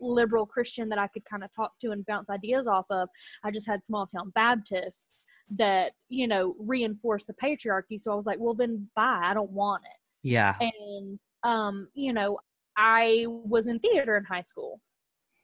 liberal 0.00 0.46
Christian 0.46 0.88
that 0.90 0.98
I 0.98 1.08
could 1.08 1.24
kind 1.24 1.42
of 1.42 1.50
talk 1.54 1.72
to 1.80 1.90
and 1.90 2.06
bounce 2.06 2.30
ideas 2.30 2.66
off 2.66 2.86
of. 2.90 3.08
I 3.44 3.50
just 3.50 3.66
had 3.66 3.84
small 3.84 4.06
town 4.06 4.30
Baptists 4.34 5.08
that, 5.56 5.92
you 6.08 6.28
know, 6.28 6.54
reinforced 6.60 7.26
the 7.26 7.34
patriarchy. 7.42 7.98
So 8.00 8.12
I 8.12 8.14
was 8.14 8.26
like, 8.26 8.38
well, 8.38 8.54
then 8.54 8.88
bye. 8.94 9.20
I 9.24 9.34
don't 9.34 9.50
want 9.50 9.82
it 9.84 10.00
Yeah. 10.22 10.54
and 10.60 11.18
um 11.42 11.88
you 11.94 12.12
know 12.12 12.38
i 12.76 13.24
was 13.28 13.66
in 13.66 13.78
theater 13.80 14.16
in 14.16 14.24
high 14.24 14.42
school 14.42 14.80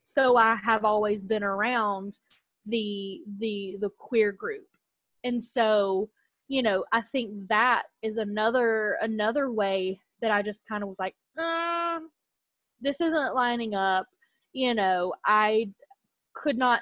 so 0.05 0.37
i 0.37 0.55
have 0.57 0.85
always 0.85 1.25
been 1.25 1.43
around 1.43 2.19
the 2.67 3.21
the 3.41 3.77
the 3.81 3.91
queer 3.99 4.31
group 4.33 4.67
and 5.25 5.43
so 5.43 6.09
you 6.49 6.63
know 6.63 6.85
i 6.93 7.01
think 7.01 7.31
that 7.49 7.85
is 8.03 8.17
another 8.19 8.99
another 9.03 9.51
way 9.51 9.99
that 10.21 10.31
i 10.31 10.43
just 10.43 10.63
kind 10.69 10.83
of 10.83 10.89
was 10.89 10.99
like 10.99 11.15
uh, 11.39 11.99
this 12.81 13.01
isn't 13.01 13.35
lining 13.35 13.75
up. 13.75 14.07
You 14.53 14.75
know 14.75 15.13
i 15.25 15.69
could 16.35 16.57
not 16.57 16.81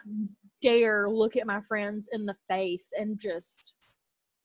dare 0.61 1.09
look 1.11 1.37
at 1.37 1.47
my 1.47 1.61
friends 1.69 2.07
in 2.13 2.25
the 2.27 2.35
face 2.49 2.89
and 2.99 3.19
just 3.19 3.75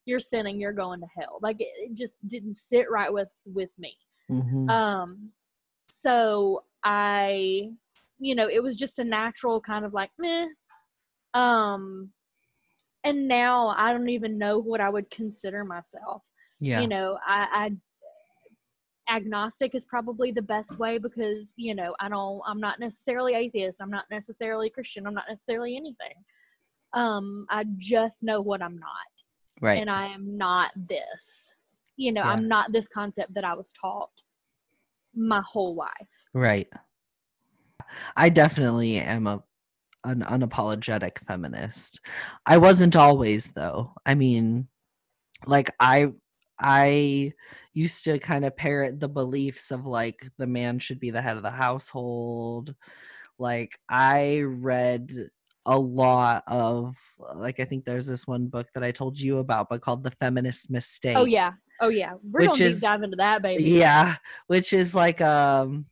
you're 0.06 0.20
sinning. 0.20 0.60
You're 0.60 0.72
going 0.72 1.02
to 1.02 1.08
hell. 1.18 1.40
Like 1.42 1.60
it, 1.60 1.68
it 1.78 1.94
just 1.94 2.26
didn't 2.28 2.58
sit 2.70 2.90
right 2.90 3.12
with 3.12 3.28
with 3.46 3.70
me. 3.78 3.98
Mhm. 4.30 4.70
um 4.70 5.30
so 5.90 6.64
i 6.84 7.70
you 8.20 8.36
know 8.36 8.48
it 8.50 8.62
was 8.62 8.76
just 8.76 9.00
a 9.00 9.04
natural 9.04 9.60
kind 9.62 9.86
of 9.86 9.94
like 9.94 10.12
meh. 10.20 10.48
Um 11.34 12.10
and 13.04 13.28
now 13.28 13.68
i 13.78 13.92
don't 13.94 14.10
even 14.10 14.38
know 14.38 14.58
what 14.60 14.82
i 14.82 14.90
would 14.90 15.10
consider 15.12 15.64
myself. 15.64 16.24
Yeah. 16.60 16.80
you 16.82 16.88
know 16.88 17.18
i 17.26 17.48
i 17.52 17.72
agnostic 19.10 19.74
is 19.74 19.86
probably 19.86 20.32
the 20.32 20.42
best 20.42 20.78
way 20.80 20.98
because 20.98 21.54
you 21.56 21.74
know 21.74 21.96
i 22.00 22.10
don't 22.10 22.42
i'm 22.46 22.60
not 22.60 22.80
necessarily 22.80 23.34
atheist 23.34 23.82
i'm 23.82 23.90
not 23.90 24.06
necessarily 24.12 24.70
christian 24.70 25.08
i'm 25.08 25.14
not 25.14 25.26
necessarily 25.30 25.78
anything 25.78 26.14
um 26.94 27.46
i 27.50 27.64
just 27.78 28.24
know 28.24 28.42
what 28.42 28.62
i'm 28.62 28.78
not 28.78 29.18
right. 29.62 29.80
and 29.80 29.90
I 29.90 30.08
am 30.08 30.38
not 30.38 30.72
this. 30.76 31.54
You 31.96 32.12
know, 32.12 32.24
Yeah. 32.24 32.32
I'm 32.32 32.48
not 32.48 32.72
this 32.72 32.88
concept 32.88 33.34
that 33.34 33.44
I 33.44 33.54
was 33.54 33.72
taught 33.74 34.22
my 35.16 35.42
whole 35.42 35.76
life. 35.76 35.92
Right. 36.34 36.68
I 38.16 38.30
definitely 38.30 38.98
am 38.98 39.28
a 39.28 39.44
an 40.04 40.22
unapologetic 40.22 41.18
feminist. 41.28 42.00
I 42.46 42.58
wasn't 42.58 42.96
always 42.96 43.50
though. 43.50 43.94
I 44.06 44.16
mean, 44.16 44.68
like 45.46 45.72
I 45.80 46.14
I 46.60 47.34
used 47.74 48.04
to 48.06 48.20
kind 48.20 48.46
of 48.46 48.58
parrot 48.58 49.00
the 49.00 49.10
beliefs 49.10 49.72
of 49.72 49.86
like 49.86 50.28
the 50.38 50.48
man 50.48 50.80
should 50.80 51.00
be 51.00 51.12
the 51.12 51.22
head 51.22 51.38
of 51.38 51.44
the 51.44 51.52
household. 51.52 52.74
Like 53.38 53.80
I 53.88 54.42
read 54.42 55.30
a 55.66 55.78
lot 55.78 56.44
of 56.48 56.96
like 57.36 57.60
I 57.60 57.66
think 57.66 57.86
there's 57.86 58.08
this 58.08 58.26
one 58.26 58.48
book 58.48 58.68
that 58.74 58.84
I 58.84 58.92
told 58.92 59.20
you 59.20 59.40
about 59.40 59.68
but 59.70 59.82
called 59.82 60.04
The 60.04 60.12
Feminist 60.12 60.72
Mistake. 60.72 61.18
Oh 61.18 61.26
yeah. 61.26 61.54
Oh 61.80 61.90
yeah. 61.90 62.14
We're 62.24 62.48
gonna 62.48 62.64
is- 62.64 62.76
deep 62.80 62.90
dive 62.90 63.04
into 63.04 63.18
that, 63.18 63.42
baby. 63.42 63.64
Yeah, 63.64 64.16
which 64.48 64.74
is 64.74 64.96
like 64.96 65.22
um 65.22 65.86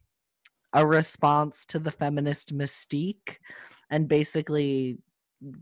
a 0.73 0.85
response 0.85 1.65
to 1.67 1.79
the 1.79 1.91
feminist 1.91 2.55
mystique 2.55 3.37
and 3.89 4.07
basically 4.07 4.97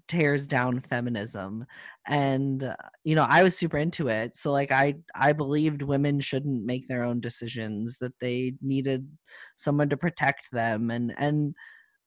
tears 0.08 0.48
down 0.48 0.80
feminism. 0.80 1.66
And 2.08 2.64
uh, 2.64 2.76
you 3.04 3.16
know 3.16 3.26
i 3.28 3.44
was 3.44 3.58
super 3.58 3.78
into 3.78 4.08
it. 4.10 4.36
So 4.36 4.52
like 4.52 4.72
i 4.72 4.96
i 5.16 5.34
believed 5.34 5.82
women 5.82 6.20
shouldn't 6.20 6.66
make 6.66 6.88
their 6.88 7.04
own 7.04 7.20
decisions 7.22 7.98
that 8.00 8.14
they 8.20 8.56
needed 8.62 9.08
someone 9.56 9.90
to 9.90 9.98
protect 9.98 10.52
them. 10.52 10.92
And 10.92 11.14
and 11.18 11.56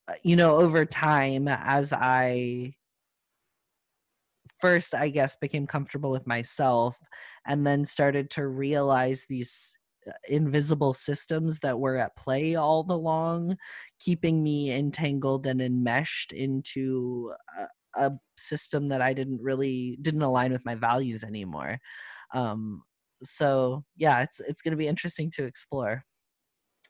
uh, 0.08 0.14
you 0.24 0.36
know 0.36 0.56
over 0.56 0.84
time 0.86 1.48
as 1.48 1.92
i 1.92 2.74
first 4.60 4.94
i 4.94 5.08
guess 5.08 5.36
became 5.36 5.66
comfortable 5.66 6.10
with 6.10 6.26
myself 6.26 6.98
and 7.46 7.66
then 7.66 7.84
started 7.84 8.30
to 8.30 8.46
realize 8.46 9.26
these 9.28 9.78
invisible 10.28 10.92
systems 10.92 11.61
that 11.61 11.78
were 11.78 11.96
at 11.96 12.16
play 12.16 12.54
all 12.54 12.82
the 12.82 12.98
long, 12.98 13.57
keeping 13.98 14.42
me 14.42 14.72
entangled 14.72 15.46
and 15.46 15.61
enmeshed 15.61 16.32
into 16.32 17.32
a, 17.59 18.07
a 18.07 18.12
system 18.36 18.88
that 18.88 19.02
I 19.02 19.12
didn't 19.12 19.42
really 19.42 19.98
didn't 20.00 20.22
align 20.22 20.52
with 20.52 20.64
my 20.64 20.74
values 20.74 21.24
anymore. 21.24 21.78
Um, 22.34 22.82
so 23.22 23.84
yeah, 23.96 24.22
it's 24.22 24.40
it's 24.40 24.62
going 24.62 24.72
to 24.72 24.76
be 24.76 24.88
interesting 24.88 25.30
to 25.32 25.44
explore. 25.44 26.04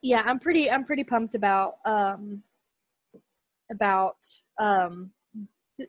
Yeah, 0.03 0.23
I'm 0.25 0.39
pretty 0.39 0.71
I'm 0.71 0.85
pretty 0.85 1.05
pumped 1.05 1.35
about 1.35 1.75
um 1.85 2.43
about 3.71 4.17
um 4.59 5.11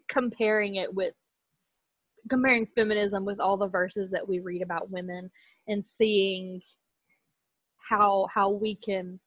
comparing 0.10 0.76
it 0.76 0.94
with 0.94 1.14
comparing 2.30 2.68
feminism 2.76 3.26
with 3.26 3.40
all 3.40 3.58
the 3.58 3.68
verses 3.68 4.12
that 4.12 4.28
we 4.28 4.40
read 4.40 4.62
about 4.62 4.92
women 4.92 5.32
and 5.68 5.86
seeing 5.86 6.62
how 7.88 8.28
how 8.34 8.50
we 8.50 8.76
can 8.76 9.20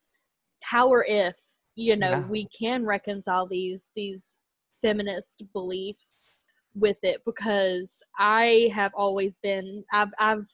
how 0.62 0.88
or 0.88 1.04
if 1.04 1.34
you 1.74 1.96
know 1.96 2.10
yeah. 2.10 2.26
we 2.26 2.48
can 2.56 2.86
reconcile 2.86 3.46
these 3.46 3.90
these 3.94 4.36
feminist 4.82 5.42
beliefs 5.52 6.36
with 6.74 6.98
it 7.02 7.20
because 7.26 8.02
I 8.18 8.70
have 8.74 8.92
always 8.94 9.38
been 9.42 9.84
I've 9.92 10.10
I've 10.18 10.46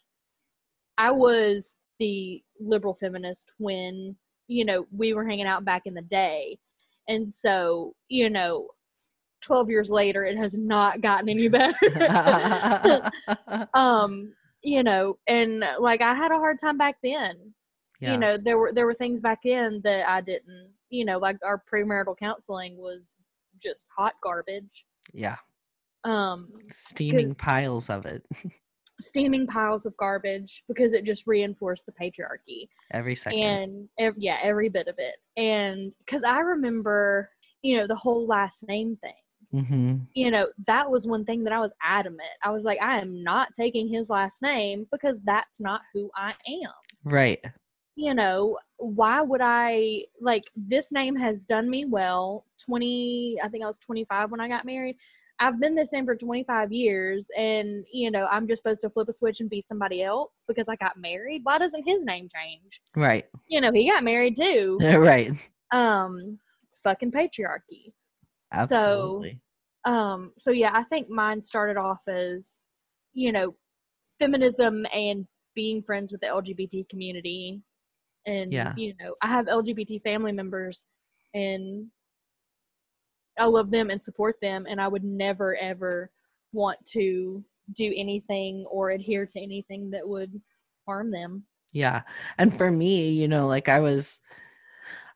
I 0.99 1.11
was 1.11 1.75
the 1.99 2.43
liberal 2.61 2.95
feminist 2.95 3.53
when 3.59 4.17
you 4.49 4.65
know 4.65 4.87
we 4.91 5.15
were 5.15 5.27
hanging 5.27 5.47
out 5.47 5.65
back 5.65 5.83
in 5.87 5.95
the 5.95 6.03
day. 6.03 6.59
And 7.09 7.33
so 7.33 7.95
you 8.09 8.31
know 8.31 8.69
12 9.43 9.71
years 9.71 9.91
later 9.91 10.25
it 10.25 10.37
has 10.37 10.57
not 10.57 11.01
gotten 11.01 11.29
any 11.29 11.49
better. 11.49 11.77
Um 13.75 14.33
you 14.67 14.83
know 14.83 15.17
and 15.29 15.65
like 15.79 16.03
i 16.03 16.13
had 16.13 16.33
a 16.33 16.37
hard 16.37 16.59
time 16.59 16.77
back 16.77 16.97
then 17.03 17.55
yeah. 18.01 18.13
you 18.13 18.19
know 18.19 18.37
there 18.37 18.59
were 18.59 18.73
there 18.73 18.87
were 18.87 18.95
things 18.95 19.21
back 19.21 19.41
then 19.45 19.81
that 19.85 20.09
i 20.09 20.21
didn't 20.21 20.71
you 20.91 21.05
know 21.05 21.19
like 21.19 21.37
our 21.45 21.63
premarital 21.73 22.17
counseling 22.19 22.77
was 22.77 23.15
just 23.63 23.87
hot 23.97 24.15
garbage 24.23 24.87
yeah 25.13 25.37
um 26.05 26.49
steaming 26.71 27.35
piles 27.35 27.91
of 27.91 28.07
it 28.07 28.25
steaming 29.01 29.47
piles 29.47 29.85
of 29.85 29.97
garbage 29.99 30.63
because 30.69 30.95
it 30.95 31.05
just 31.05 31.27
reinforced 31.27 31.85
the 31.85 31.93
patriarchy 31.93 32.69
every 32.93 33.15
second 33.15 33.41
and 33.41 33.89
ev- 33.99 34.15
yeah 34.17 34.39
every 34.43 34.69
bit 34.69 34.89
of 34.89 34.95
it 34.99 35.17
and 35.37 35.93
because 35.99 36.23
i 36.25 36.39
remember 36.39 37.31
you 37.63 37.77
know 37.77 37.87
the 37.87 37.97
whole 37.97 38.27
last 38.27 38.67
name 38.69 38.97
thing 39.03 39.13
Mm-hmm. 39.55 39.97
You 40.15 40.31
know, 40.31 40.49
that 40.67 40.91
was 40.91 41.07
one 41.07 41.25
thing 41.25 41.45
that 41.45 41.53
I 41.53 41.61
was 41.61 41.71
adamant. 41.83 42.29
I 42.43 42.51
was 42.51 42.65
like, 42.65 42.81
I 42.83 42.99
am 42.99 43.23
not 43.23 43.49
taking 43.57 43.89
his 43.89 44.11
last 44.11 44.43
name 44.43 44.87
because 44.93 45.19
that's 45.25 45.61
not 45.61 45.83
who 45.93 46.11
I 46.17 46.31
am. 46.31 46.73
Right. 47.05 47.41
You 47.97 48.15
know, 48.15 48.59
why 48.77 49.23
would 49.23 49.41
I 49.43 50.05
like 50.21 50.45
this 50.55 50.93
name 50.93 51.17
has 51.17 51.47
done 51.47 51.69
me 51.69 51.87
well. 51.87 52.45
20, 52.65 53.39
I 53.43 53.49
think 53.49 53.65
I 53.65 53.67
was 53.67 53.79
25 53.79 54.31
when 54.31 54.41
I 54.41 54.49
got 54.49 54.65
married. 54.65 54.97
I've 55.39 55.61
been 55.61 55.75
this 55.75 55.93
name 55.93 56.07
for 56.07 56.17
25 56.17 56.73
years 56.73 57.29
and 57.37 57.85
you 57.93 58.11
know, 58.11 58.27
I'm 58.31 58.49
just 58.49 58.63
supposed 58.63 58.81
to 58.83 58.91
flip 58.91 59.09
a 59.09 59.15
switch 59.15 59.41
and 59.41 59.51
be 59.51 59.63
somebody 59.67 60.03
else 60.03 60.45
because 60.47 60.69
I 60.69 60.77
got 60.77 60.99
married. 60.99 61.41
Why 61.45 61.59
doesn't 61.59 61.87
his 61.87 62.03
name 62.05 62.29
change? 62.35 62.81
Right. 62.95 63.27
You 63.47 63.61
know, 63.61 63.73
he 63.73 63.91
got 63.91 64.05
married 64.05 64.37
too. 64.37 64.79
right. 64.83 65.33
Um, 65.73 66.39
it's 66.69 66.79
fucking 66.79 67.13
patriarchy. 67.13 67.93
Absolutely. 68.53 69.41
So, 69.87 69.93
um, 69.93 70.33
so 70.39 70.51
yeah, 70.51 70.73
I 70.75 70.85
think 70.85 71.09
mine 71.09 71.43
started 71.43 71.77
off 71.77 72.01
as, 72.09 72.45
you 73.13 73.33
know, 73.33 73.55
feminism 74.19 74.87
and 74.93 75.27
being 75.55 75.83
friends 75.83 76.13
with 76.13 76.21
the 76.21 76.27
LGBT 76.29 76.89
community. 76.89 77.63
And, 78.27 78.53
yeah. 78.53 78.75
you 78.77 78.95
know, 79.01 79.15
I 79.23 79.29
have 79.29 79.47
LGBT 79.47 80.03
family 80.03 80.33
members 80.33 80.85
and 81.35 81.87
I 83.39 83.45
love 83.45 83.71
them 83.71 83.91
and 83.91 84.03
support 84.03 84.37
them. 84.43 84.67
And 84.69 84.81
I 84.81 84.89
would 84.89 85.05
never, 85.05 85.57
ever 85.57 86.11
want 86.53 86.85
to 86.87 87.45
do 87.75 87.93
anything 87.97 88.65
or 88.71 88.91
adhere 88.91 89.27
to 89.27 89.41
anything 89.41 89.91
that 89.91 90.09
would 90.09 90.41
harm 90.87 91.11
them. 91.11 91.45
Yeah. 91.73 92.03
And 92.39 92.55
for 92.55 92.71
me, 92.71 93.11
you 93.11 93.29
know, 93.29 93.47
like 93.47 93.69
I 93.69 93.81
was, 93.81 94.21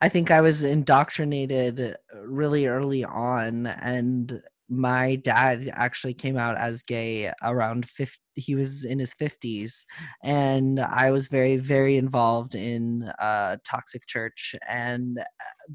I 0.00 0.08
think 0.08 0.30
I 0.30 0.40
was 0.40 0.64
indoctrinated 0.64 1.96
really 2.24 2.66
early 2.66 3.04
on, 3.04 3.66
and 3.66 4.42
my 4.70 5.16
dad 5.16 5.68
actually 5.74 6.14
came 6.14 6.38
out 6.38 6.56
as 6.56 6.82
gay 6.82 7.32
around 7.42 7.88
50 7.88 8.18
he 8.36 8.54
was 8.54 8.84
in 8.84 9.00
his 9.00 9.14
50s 9.14 9.84
and 10.22 10.78
i 10.80 11.10
was 11.10 11.26
very 11.26 11.56
very 11.56 11.96
involved 11.96 12.54
in 12.54 13.10
uh, 13.18 13.56
toxic 13.68 14.06
church 14.06 14.54
and 14.68 15.18
uh, 15.18 15.24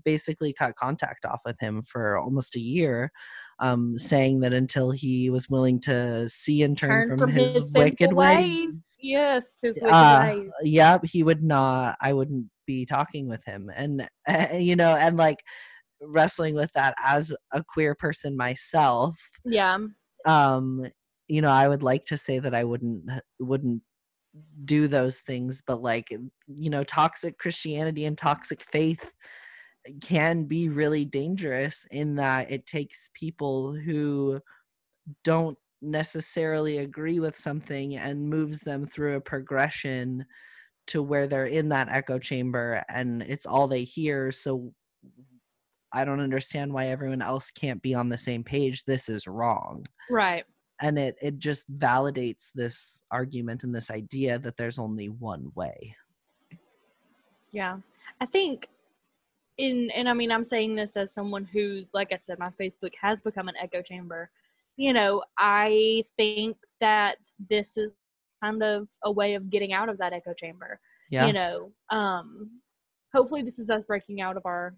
basically 0.06 0.54
cut 0.54 0.76
contact 0.76 1.26
off 1.26 1.42
with 1.46 1.60
him 1.60 1.82
for 1.82 2.18
almost 2.18 2.56
a 2.56 2.60
year 2.60 3.12
um, 3.60 3.98
saying 3.98 4.42
that 4.42 4.52
until 4.52 4.92
he 4.92 5.30
was 5.30 5.50
willing 5.50 5.80
to 5.82 6.28
see 6.28 6.62
and 6.62 6.78
turn, 6.78 7.08
turn 7.08 7.08
from, 7.08 7.18
from, 7.18 7.32
his, 7.32 7.54
his 7.54 7.72
wicked 7.72 8.12
ways, 8.12 8.68
ways. 8.68 8.98
yes 9.00 9.44
his 9.62 9.76
wicked 9.76 9.90
uh, 9.90 10.24
ways. 10.26 10.50
yep 10.64 11.06
he 11.06 11.24
would 11.24 11.44
not 11.44 11.98
i 12.02 12.14
wouldn't 12.14 12.48
be 12.66 12.86
talking 12.86 13.28
with 13.28 13.44
him 13.46 13.70
and 13.76 14.08
uh, 14.30 14.48
you 14.58 14.76
know 14.76 14.96
and 14.96 15.18
like 15.18 15.40
wrestling 16.08 16.56
with 16.56 16.72
that 16.74 16.96
as 17.04 17.36
a 17.52 17.64
queer 17.64 17.96
person 17.96 18.36
myself 18.36 19.18
yeah. 19.44 19.78
um 20.26 20.86
you 21.28 21.42
know 21.42 21.52
i 21.52 21.68
would 21.68 21.84
like 21.84 22.06
to 22.06 22.18
say 22.18 22.40
that 22.40 22.54
i 22.54 22.64
wouldn't 22.64 23.04
wouldn't 23.40 23.82
do 24.66 24.88
those 24.88 25.20
things 25.20 25.64
but 25.66 25.82
like 25.82 26.10
you 26.48 26.70
know 26.70 26.84
toxic 26.84 27.38
christianity 27.38 28.04
and 28.06 28.18
toxic 28.18 28.62
faith 28.62 29.14
can 30.02 30.46
be 30.46 30.68
really 30.68 31.06
dangerous 31.06 31.86
in 31.92 32.16
that 32.16 32.52
it 32.52 32.66
takes 32.66 33.10
people 33.14 33.74
who 33.74 34.40
don't 35.24 35.58
necessarily 35.82 36.78
agree 36.78 37.20
with 37.20 37.38
something 37.38 37.96
and 37.96 38.30
moves 38.30 38.62
them 38.62 38.86
through 38.86 39.16
a 39.16 39.22
progression 39.22 40.26
to 40.88 41.02
where 41.02 41.28
they're 41.28 41.46
in 41.46 41.70
that 41.70 41.90
echo 41.90 42.20
chamber 42.20 42.84
and 42.90 43.22
it's 43.24 43.46
all 43.46 43.68
they 43.68 43.84
hear. 43.84 44.32
So 44.32 44.74
i 45.96 46.06
don't 46.06 46.20
understand 46.20 46.72
why 46.72 46.88
everyone 46.88 47.22
else 47.22 47.52
can't 47.52 47.82
be 47.82 47.94
on 47.94 48.10
the 48.10 48.18
same 48.18 48.44
page 48.44 48.84
this 48.84 49.10
is 49.10 49.28
wrong 49.28 49.86
right 50.10 50.46
and 50.82 51.00
it 51.00 51.16
it 51.22 51.40
just 51.40 51.72
validates 51.78 52.52
this 52.54 53.04
argument 53.12 53.64
and 53.64 53.74
this 53.74 53.90
idea 53.90 54.38
that 54.38 54.58
there's 54.58 54.80
only 54.80 55.08
one 55.08 55.52
way 55.56 55.96
yeah 57.52 57.78
i 58.22 58.26
think 58.26 58.68
in 59.58 59.90
and 59.92 60.10
i 60.10 60.14
mean 60.14 60.32
i'm 60.32 60.46
saying 60.46 60.76
this 60.76 60.98
as 60.98 61.14
someone 61.14 61.46
who 61.46 61.84
like 61.94 62.12
i 62.12 62.20
said 62.26 62.38
my 62.38 62.52
facebook 62.60 62.92
has 63.02 63.22
become 63.22 63.48
an 63.48 63.56
echo 63.62 63.82
chamber 63.82 64.30
you 64.76 64.92
know 64.92 65.24
i 65.38 66.04
think 66.18 66.58
that 66.82 67.18
this 67.50 67.78
is 67.78 67.92
kind 68.46 68.64
of 68.64 68.88
a 69.04 69.12
way 69.12 69.36
of 69.36 69.50
getting 69.50 69.74
out 69.74 69.90
of 69.90 69.98
that 69.98 70.14
echo 70.14 70.34
chamber. 70.34 70.80
Yeah. 71.10 71.28
You 71.28 71.34
know, 71.34 71.72
um, 71.90 72.62
hopefully 73.14 73.42
this 73.42 73.60
is 73.60 73.70
us 73.70 73.84
breaking 73.86 74.22
out 74.22 74.38
of 74.38 74.46
our 74.46 74.76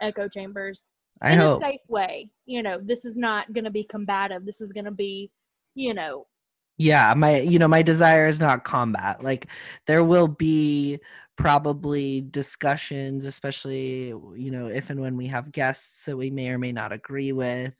echo 0.00 0.28
chambers 0.28 0.92
I 1.20 1.32
in 1.32 1.38
hope. 1.38 1.62
a 1.62 1.66
safe 1.66 1.80
way. 1.88 2.30
You 2.46 2.62
know, 2.62 2.78
this 2.82 3.04
is 3.04 3.16
not 3.16 3.52
going 3.52 3.64
to 3.64 3.70
be 3.70 3.84
combative. 3.84 4.44
This 4.44 4.60
is 4.60 4.72
going 4.72 4.84
to 4.84 4.90
be, 4.90 5.30
you 5.74 5.94
know. 5.94 6.26
Yeah, 6.80 7.12
my 7.16 7.40
you 7.40 7.58
know 7.58 7.66
my 7.66 7.82
desire 7.82 8.28
is 8.28 8.40
not 8.40 8.62
combat. 8.62 9.24
Like 9.24 9.48
there 9.88 10.04
will 10.04 10.28
be 10.28 11.00
probably 11.34 12.20
discussions, 12.20 13.24
especially 13.24 14.08
you 14.08 14.50
know 14.52 14.68
if 14.68 14.90
and 14.90 15.00
when 15.00 15.16
we 15.16 15.26
have 15.26 15.50
guests 15.50 16.04
that 16.04 16.16
we 16.16 16.30
may 16.30 16.50
or 16.50 16.58
may 16.58 16.70
not 16.70 16.92
agree 16.92 17.32
with. 17.32 17.76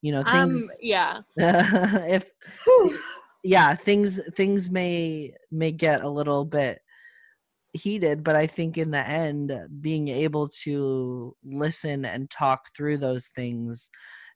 You 0.00 0.12
know 0.12 0.22
um, 0.24 0.50
things. 0.50 0.62
Um, 0.62 0.76
yeah. 0.80 1.20
if 1.36 2.30
Whew 2.64 2.98
yeah 3.42 3.74
things 3.74 4.20
things 4.34 4.70
may 4.70 5.32
may 5.50 5.72
get 5.72 6.02
a 6.02 6.08
little 6.08 6.44
bit 6.44 6.82
heated 7.72 8.24
but 8.24 8.36
i 8.36 8.46
think 8.46 8.76
in 8.76 8.90
the 8.90 9.08
end 9.08 9.52
being 9.80 10.08
able 10.08 10.48
to 10.48 11.36
listen 11.44 12.04
and 12.04 12.30
talk 12.30 12.68
through 12.76 12.96
those 12.96 13.28
things 13.28 13.90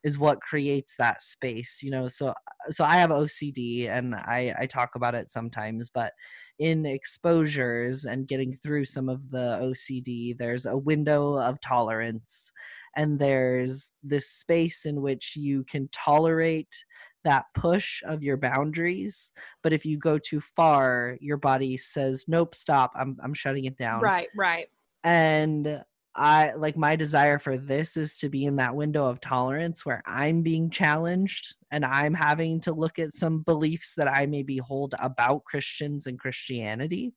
is 0.04 0.18
what 0.18 0.40
creates 0.42 0.96
that 0.98 1.20
space 1.22 1.80
you 1.82 1.90
know? 1.90 2.08
So 2.08 2.34
so 2.70 2.84
i 2.84 2.96
have 2.96 3.10
ocd 3.10 3.88
and 3.88 4.14
i 4.14 4.54
i 4.58 4.66
talk 4.66 4.94
about 4.94 5.14
it 5.14 5.30
sometimes 5.30 5.90
but 5.90 6.12
in 6.58 6.86
exposures 6.86 8.04
and 8.04 8.28
getting 8.28 8.52
through 8.52 8.84
some 8.84 9.08
of 9.08 9.30
the 9.30 9.58
ocd 9.62 10.38
there's 10.38 10.66
a 10.66 10.76
window 10.76 11.36
of 11.36 11.60
tolerance 11.60 12.52
and 12.96 13.18
there's 13.18 13.92
this 14.02 14.28
space 14.28 14.84
in 14.86 15.02
which 15.02 15.34
you 15.36 15.64
can 15.64 15.88
tolerate 15.92 16.84
that 17.24 17.46
push 17.54 18.02
of 18.04 18.22
your 18.22 18.36
boundaries 18.36 19.32
but 19.62 19.72
if 19.72 19.84
you 19.84 19.98
go 19.98 20.18
too 20.18 20.40
far 20.40 21.16
your 21.20 21.36
body 21.36 21.76
says 21.76 22.26
nope 22.28 22.54
stop 22.54 22.92
i'm 22.96 23.16
i'm 23.22 23.34
shutting 23.34 23.64
it 23.64 23.76
down 23.76 24.00
right 24.02 24.28
right 24.36 24.68
and 25.02 25.82
i 26.14 26.52
like 26.52 26.76
my 26.76 26.94
desire 26.94 27.38
for 27.38 27.56
this 27.58 27.96
is 27.96 28.16
to 28.18 28.28
be 28.28 28.44
in 28.44 28.56
that 28.56 28.74
window 28.74 29.06
of 29.06 29.20
tolerance 29.20 29.84
where 29.84 30.02
i'm 30.06 30.42
being 30.42 30.70
challenged 30.70 31.56
and 31.70 31.84
i'm 31.84 32.14
having 32.14 32.60
to 32.60 32.72
look 32.72 32.98
at 32.98 33.12
some 33.12 33.40
beliefs 33.40 33.94
that 33.96 34.08
i 34.08 34.24
maybe 34.26 34.58
hold 34.58 34.94
about 35.00 35.44
christians 35.44 36.06
and 36.06 36.18
christianity 36.18 37.12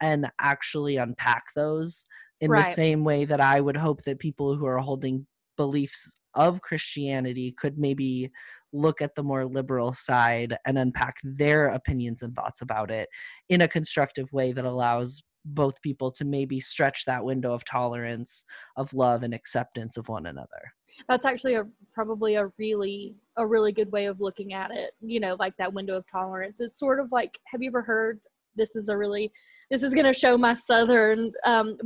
and 0.00 0.26
actually 0.40 0.96
unpack 0.96 1.44
those 1.54 2.04
in 2.40 2.50
Right. 2.50 2.58
the 2.58 2.64
same 2.64 3.04
way 3.04 3.24
that 3.24 3.40
I 3.40 3.60
would 3.60 3.76
hope 3.76 4.02
that 4.02 4.18
people 4.18 4.56
who 4.56 4.66
are 4.66 4.78
holding 4.78 5.26
beliefs 5.56 6.20
of 6.34 6.60
Christianity 6.60 7.52
could 7.52 7.78
maybe 7.78 8.32
look 8.72 9.02
at 9.02 9.14
the 9.14 9.22
more 9.22 9.44
liberal 9.44 9.92
side 9.92 10.56
and 10.64 10.78
unpack 10.78 11.16
their 11.22 11.68
opinions 11.68 12.22
and 12.22 12.34
thoughts 12.34 12.62
about 12.62 12.90
it 12.90 13.08
in 13.48 13.60
a 13.60 13.68
constructive 13.68 14.32
way 14.32 14.52
that 14.52 14.64
allows 14.64 15.22
both 15.44 15.82
people 15.82 16.10
to 16.12 16.24
maybe 16.24 16.60
stretch 16.60 17.04
that 17.04 17.24
window 17.24 17.52
of 17.52 17.64
tolerance 17.64 18.44
of 18.76 18.94
love 18.94 19.22
and 19.22 19.34
acceptance 19.34 19.96
of 19.96 20.08
one 20.08 20.26
another. 20.26 20.72
That's 21.08 21.26
actually 21.26 21.54
a 21.54 21.64
probably 21.92 22.36
a 22.36 22.50
really 22.58 23.16
a 23.36 23.46
really 23.46 23.72
good 23.72 23.90
way 23.92 24.06
of 24.06 24.20
looking 24.20 24.52
at 24.52 24.70
it 24.70 24.92
you 25.00 25.18
know 25.20 25.36
like 25.38 25.56
that 25.56 25.72
window 25.72 25.96
of 25.96 26.04
tolerance. 26.10 26.60
It's 26.60 26.78
sort 26.78 27.00
of 27.00 27.10
like 27.12 27.38
have 27.46 27.62
you 27.62 27.70
ever 27.70 27.82
heard 27.82 28.20
this 28.54 28.76
is 28.76 28.88
a 28.88 28.96
really 28.96 29.32
this 29.70 29.82
is 29.82 29.94
going 29.94 30.06
to 30.06 30.14
show 30.14 30.36
my 30.36 30.54
southern 30.54 31.32
um 31.44 31.76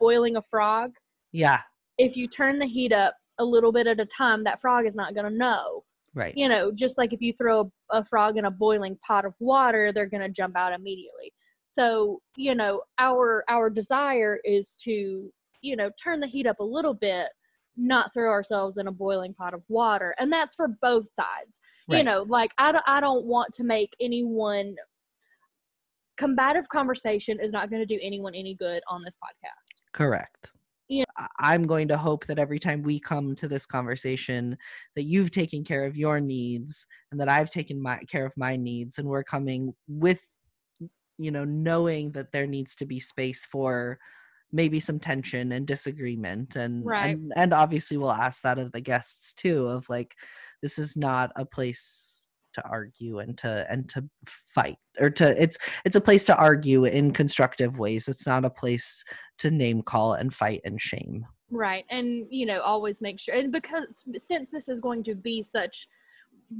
boiling 0.00 0.36
a 0.36 0.42
frog? 0.42 0.92
Yeah. 1.32 1.60
If 1.98 2.16
you 2.16 2.28
turn 2.28 2.58
the 2.58 2.66
heat 2.66 2.92
up 2.92 3.14
a 3.38 3.44
little 3.44 3.72
bit 3.72 3.86
at 3.86 4.00
a 4.00 4.06
time 4.06 4.42
that 4.44 4.60
frog 4.60 4.86
is 4.86 4.94
not 4.94 5.14
going 5.14 5.30
to 5.30 5.36
know 5.36 5.84
right. 6.16 6.34
You 6.36 6.48
know 6.48 6.72
just 6.72 6.98
like 6.98 7.12
if 7.12 7.20
you 7.20 7.32
throw 7.32 7.70
a, 7.92 7.98
a 7.98 8.04
frog 8.04 8.36
in 8.36 8.46
a 8.46 8.50
boiling 8.50 8.98
pot 9.06 9.24
of 9.24 9.34
water 9.38 9.92
they're 9.92 10.08
going 10.08 10.22
to 10.22 10.28
jump 10.28 10.56
out 10.56 10.72
immediately. 10.72 11.32
So 11.72 12.20
you 12.36 12.54
know 12.54 12.82
our 12.98 13.44
our 13.48 13.70
desire 13.70 14.40
is 14.44 14.74
to 14.80 15.30
you 15.62 15.76
know 15.76 15.90
turn 16.02 16.20
the 16.20 16.26
heat 16.26 16.46
up 16.46 16.58
a 16.58 16.64
little 16.64 16.94
bit 16.94 17.28
not 17.76 18.12
throw 18.14 18.30
ourselves 18.30 18.78
in 18.78 18.86
a 18.86 18.92
boiling 18.92 19.34
pot 19.34 19.52
of 19.52 19.62
water 19.68 20.14
and 20.18 20.32
that's 20.32 20.56
for 20.56 20.68
both 20.82 21.06
sides. 21.14 21.60
You 21.88 22.02
know 22.02 22.24
like 22.28 22.50
I, 22.58 22.80
I 22.86 22.98
don't 22.98 23.26
want 23.26 23.54
to 23.54 23.64
make 23.64 23.94
anyone 24.00 24.74
combative 26.16 26.68
conversation 26.68 27.38
is 27.40 27.52
not 27.52 27.70
going 27.70 27.86
to 27.86 27.86
do 27.86 28.00
anyone 28.02 28.34
any 28.34 28.54
good 28.54 28.82
on 28.88 29.02
this 29.04 29.16
podcast. 29.22 29.82
Correct. 29.92 30.52
Yeah. 30.88 31.04
I- 31.16 31.28
I'm 31.40 31.66
going 31.66 31.88
to 31.88 31.96
hope 31.96 32.26
that 32.26 32.38
every 32.38 32.58
time 32.58 32.82
we 32.82 33.00
come 33.00 33.34
to 33.36 33.48
this 33.48 33.66
conversation 33.66 34.56
that 34.94 35.02
you've 35.04 35.30
taken 35.30 35.64
care 35.64 35.84
of 35.84 35.96
your 35.96 36.20
needs 36.20 36.86
and 37.10 37.20
that 37.20 37.28
I've 37.28 37.50
taken 37.50 37.80
my 37.82 37.98
care 38.08 38.26
of 38.26 38.36
my 38.36 38.56
needs 38.56 38.98
and 38.98 39.08
we're 39.08 39.24
coming 39.24 39.74
with 39.88 40.24
you 41.18 41.30
know 41.30 41.44
knowing 41.44 42.12
that 42.12 42.30
there 42.32 42.46
needs 42.46 42.76
to 42.76 42.86
be 42.86 43.00
space 43.00 43.46
for 43.46 43.98
maybe 44.52 44.78
some 44.78 44.98
tension 45.00 45.50
and 45.52 45.66
disagreement 45.66 46.54
and 46.56 46.84
Right. 46.86 47.16
and, 47.16 47.32
and 47.34 47.52
obviously 47.54 47.96
we'll 47.96 48.12
ask 48.12 48.42
that 48.42 48.58
of 48.58 48.70
the 48.72 48.80
guests 48.80 49.34
too 49.34 49.66
of 49.66 49.88
like 49.88 50.14
this 50.62 50.78
is 50.78 50.96
not 50.96 51.32
a 51.36 51.44
place 51.44 52.25
to 52.56 52.62
argue 52.68 53.20
and 53.20 53.38
to 53.38 53.64
and 53.70 53.88
to 53.88 54.04
fight 54.26 54.76
or 55.00 55.08
to 55.10 55.40
it's 55.42 55.56
it's 55.86 55.96
a 55.96 56.00
place 56.00 56.26
to 56.26 56.36
argue 56.36 56.84
in 56.84 57.12
constructive 57.12 57.78
ways 57.78 58.08
it's 58.08 58.26
not 58.26 58.44
a 58.44 58.50
place 58.50 59.04
to 59.38 59.50
name 59.50 59.80
call 59.82 60.12
and 60.14 60.34
fight 60.34 60.60
and 60.64 60.80
shame 60.80 61.24
Right. 61.50 61.84
And, 61.90 62.26
you 62.28 62.44
know, 62.44 62.60
always 62.60 63.00
make 63.00 63.20
sure, 63.20 63.34
and 63.36 63.52
because 63.52 63.84
since 64.16 64.50
this 64.50 64.68
is 64.68 64.80
going 64.80 65.04
to 65.04 65.14
be 65.14 65.44
such, 65.44 65.86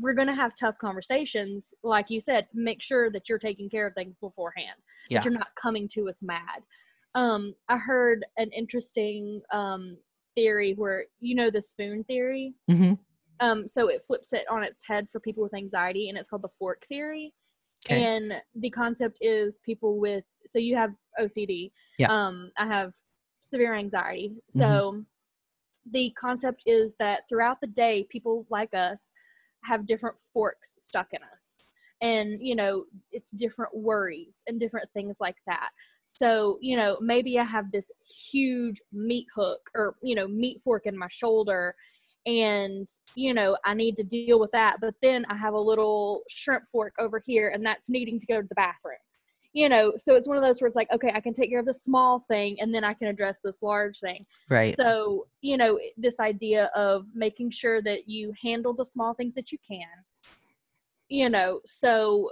we're 0.01 0.15
going 0.15 0.29
to 0.29 0.35
have 0.35 0.55
tough 0.55 0.79
conversations, 0.79 1.75
like 1.83 2.07
you 2.09 2.21
said, 2.21 2.47
make 2.55 2.81
sure 2.81 3.11
that 3.11 3.29
you're 3.29 3.39
taking 3.41 3.69
care 3.69 3.87
of 3.89 3.95
things 3.95 4.15
beforehand, 4.21 4.77
Yeah. 5.09 5.19
that 5.19 5.25
you're 5.25 5.35
not 5.35 5.49
coming 5.61 5.89
to 5.95 6.09
us 6.09 6.23
mad. 6.23 6.63
Um, 7.17 7.55
I 7.69 7.79
heard 7.79 8.25
an 8.37 8.51
interesting 8.53 9.43
um, 9.53 9.97
theory 10.37 10.75
where, 10.75 11.07
you 11.19 11.35
know, 11.35 11.51
the 11.51 11.63
spoon 11.63 12.05
theory. 12.05 12.55
mm-hmm. 12.71 12.95
Um, 13.41 13.69
so 13.69 13.89
it 13.89 14.05
flips 14.07 14.33
it 14.33 14.45
on 14.51 14.63
its 14.63 14.83
head 14.87 15.09
for 15.11 15.21
people 15.21 15.43
with 15.43 15.55
anxiety, 15.55 16.09
and 16.09 16.19
it's 16.19 16.29
called 16.29 16.43
the 16.43 16.49
fork 16.49 16.85
theory. 16.89 17.33
okay 17.89 18.03
And 18.03 18.35
the 18.55 18.71
concept 18.71 19.19
is 19.21 19.59
people 19.65 19.99
with 19.99 20.25
so 20.49 20.59
you 20.59 20.77
have 20.77 20.91
OCD. 21.21 21.73
Yeah. 21.99 22.09
Um, 22.09 22.51
I 22.57 22.67
have 22.67 22.95
severe 23.43 23.75
anxiety. 23.75 24.37
So 24.51 25.05
the 25.91 26.13
concept 26.19 26.63
is 26.67 26.95
that 26.99 27.23
throughout 27.29 27.61
the 27.61 27.69
day, 27.69 28.07
people 28.11 28.47
like 28.51 28.75
us 28.75 29.11
have 29.65 29.87
different 29.87 30.17
forks 30.33 30.75
stuck 30.79 31.09
in 31.13 31.21
us. 31.35 31.57
And, 32.03 32.39
you 32.41 32.55
know, 32.55 32.85
it's 33.11 33.31
different 33.31 33.75
worries 33.75 34.37
and 34.47 34.61
different 34.61 34.91
things 34.93 35.17
like 35.21 35.37
that. 35.47 35.71
So, 36.05 36.59
you 36.61 36.77
know, 36.77 36.99
maybe 37.01 37.39
I 37.39 37.45
have 37.45 37.73
this 37.73 37.91
huge 38.31 38.81
meat 38.93 39.27
hook 39.35 39.71
or, 39.75 39.97
you 40.03 40.15
know, 40.15 40.29
meat 40.29 40.61
fork 40.63 40.87
in 40.87 40.97
my 40.97 41.09
shoulder 41.11 41.75
and 42.27 42.89
you 43.15 43.33
know 43.33 43.57
i 43.65 43.73
need 43.73 43.97
to 43.97 44.03
deal 44.03 44.39
with 44.39 44.51
that 44.51 44.77
but 44.81 44.95
then 45.01 45.25
i 45.31 45.37
have 45.37 45.55
a 45.55 45.61
little 45.61 46.23
shrimp 46.29 46.65
fork 46.71 46.93
over 46.99 47.21
here 47.25 47.51
and 47.51 47.65
that's 47.65 47.89
needing 47.89 48.19
to 48.21 48.27
go 48.27 48.41
to 48.41 48.49
the 48.49 48.55
bathroom. 48.55 48.97
You 49.53 49.71
know 49.71 49.95
so 49.97 50.17
it's 50.17 50.29
one 50.29 50.37
of 50.37 50.43
those 50.43 50.61
where 50.61 50.67
it's 50.67 50.77
like 50.77 50.93
okay 50.93 51.11
i 51.15 51.21
can 51.21 51.33
take 51.33 51.49
care 51.49 51.61
of 51.61 51.67
the 51.67 51.73
small 51.73 52.27
thing 52.29 52.61
and 52.61 52.75
then 52.75 52.85
i 52.85 52.93
can 52.93 53.09
address 53.09 53.41
this 53.43 53.63
large 53.63 54.01
thing. 54.01 54.21
Right. 54.51 54.77
So 54.77 55.29
you 55.41 55.57
know 55.57 55.79
this 55.97 56.21
idea 56.21 56.67
of 56.75 57.07
making 57.15 57.53
sure 57.53 57.81
that 57.83 58.07
you 58.07 58.35
handle 58.43 58.75
the 58.75 58.85
small 58.85 59.15
things 59.15 59.35
that 59.35 59.53
you 59.53 59.59
can 59.67 59.87
you 61.09 61.31
know 61.31 61.61
so 61.65 62.31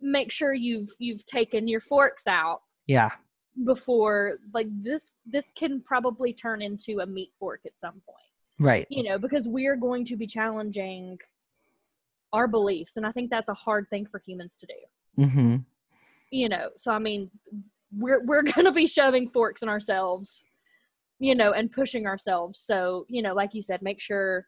make 0.00 0.30
sure 0.30 0.54
you've 0.54 0.90
you've 0.98 1.24
taken 1.26 1.68
your 1.68 1.80
forks 1.80 2.26
out 2.26 2.62
yeah. 2.86 3.10
before 3.64 4.38
like 4.54 4.68
this 4.82 5.12
this 5.26 5.46
can 5.56 5.80
probably 5.80 6.32
turn 6.32 6.62
into 6.62 7.00
a 7.00 7.06
meat 7.06 7.32
fork 7.38 7.60
at 7.66 7.72
some 7.80 8.00
point 8.06 8.29
right 8.60 8.86
you 8.88 9.02
know, 9.02 9.18
because 9.18 9.48
we're 9.48 9.76
going 9.76 10.04
to 10.04 10.16
be 10.16 10.26
challenging 10.26 11.18
our 12.32 12.48
beliefs. 12.48 12.96
And 12.96 13.06
I 13.06 13.12
think 13.12 13.30
that's 13.30 13.48
a 13.48 13.54
hard 13.54 13.88
thing 13.90 14.06
for 14.06 14.22
humans 14.24 14.56
to 14.56 14.66
do, 14.66 15.24
mm-hmm. 15.24 15.56
you 16.30 16.48
know. 16.48 16.70
So, 16.76 16.92
I 16.92 16.98
mean, 16.98 17.30
we're, 17.96 18.24
we're 18.24 18.42
going 18.54 18.64
to 18.66 18.72
be 18.72 18.86
shoving 18.86 19.28
forks 19.30 19.62
in 19.62 19.68
ourselves, 19.68 20.44
you 21.18 21.34
know, 21.34 21.52
and 21.52 21.70
pushing 21.70 22.06
ourselves. 22.06 22.60
So, 22.60 23.04
you 23.08 23.22
know, 23.22 23.34
like 23.34 23.54
you 23.54 23.62
said, 23.62 23.82
make 23.82 24.00
sure 24.00 24.46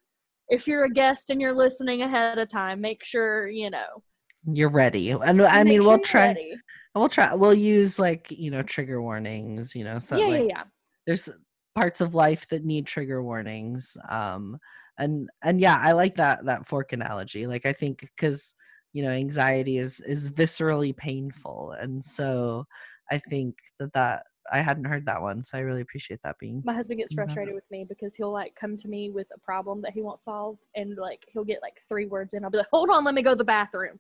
if 0.49 0.67
you're 0.67 0.85
a 0.85 0.91
guest 0.91 1.31
and 1.31 1.41
you're 1.41 1.55
listening 1.55 2.03
ahead 2.03 2.39
of 2.39 2.49
time, 2.49 2.81
make 2.81 3.05
sure, 3.05 3.49
you 3.49 3.71
know, 3.71 4.03
you're 4.45 4.69
ready 4.69 5.11
and 5.11 5.41
i 5.43 5.63
mean 5.63 5.85
we'll 5.85 6.01
try 6.01 6.27
ready. 6.27 6.53
we'll 6.97 7.09
try 7.09 7.33
we'll 7.33 7.55
use 7.55 8.01
like 8.01 8.29
you 8.33 8.51
know 8.51 8.61
trigger 8.61 9.01
warnings 9.01 9.77
you 9.77 9.85
know 9.85 10.01
so 10.01 10.17
yeah, 10.17 10.27
like 10.27 10.41
yeah, 10.41 10.47
yeah. 10.49 10.63
there's 11.07 11.29
parts 11.75 12.01
of 12.01 12.15
life 12.15 12.47
that 12.49 12.65
need 12.65 12.87
trigger 12.87 13.23
warnings 13.23 13.97
um 14.09 14.59
and 14.99 15.29
and 15.43 15.61
yeah 15.61 15.79
i 15.81 15.93
like 15.93 16.15
that 16.15 16.45
that 16.45 16.67
fork 16.67 16.93
analogy 16.93 17.47
like 17.47 17.65
i 17.65 17.73
think 17.73 18.01
because 18.01 18.55
you 18.93 19.03
know 19.03 19.11
anxiety 19.11 19.79
is 19.79 20.01
is 20.01 20.29
viscerally 20.29 20.95
painful 20.97 21.75
and 21.81 22.03
so 22.05 22.65
i 23.11 23.19
think 23.19 23.57
that 23.79 23.93
that 23.95 24.25
i 24.53 24.61
hadn't 24.61 24.85
heard 24.85 25.07
that 25.07 25.23
one 25.23 25.43
so 25.43 25.57
i 25.57 25.61
really 25.63 25.81
appreciate 25.81 26.21
that 26.23 26.37
being 26.39 26.63
My 26.65 26.75
husband 26.75 27.01
gets 27.01 27.15
frustrated 27.15 27.55
with 27.55 27.65
me 27.71 27.87
because 27.89 28.15
he'll 28.15 28.33
like 28.33 28.55
come 28.55 28.77
to 28.77 28.89
me 28.89 29.11
with 29.11 29.29
a 29.35 29.41
problem 29.41 29.81
that 29.83 29.93
he 29.93 30.03
wants 30.03 30.25
solved, 30.25 30.61
and 30.77 30.97
like 30.97 31.25
he'll 31.33 31.45
get 31.45 31.63
like 31.63 31.81
three 31.89 32.07
words 32.07 32.35
in. 32.35 32.45
I'll 32.45 32.51
be 32.51 32.59
like, 32.59 32.67
"Hold 32.73 32.91
on, 32.91 33.05
let 33.05 33.15
me 33.15 33.23
go 33.23 33.31
to 33.31 33.37
the 33.37 33.45
bathroom," 33.45 33.99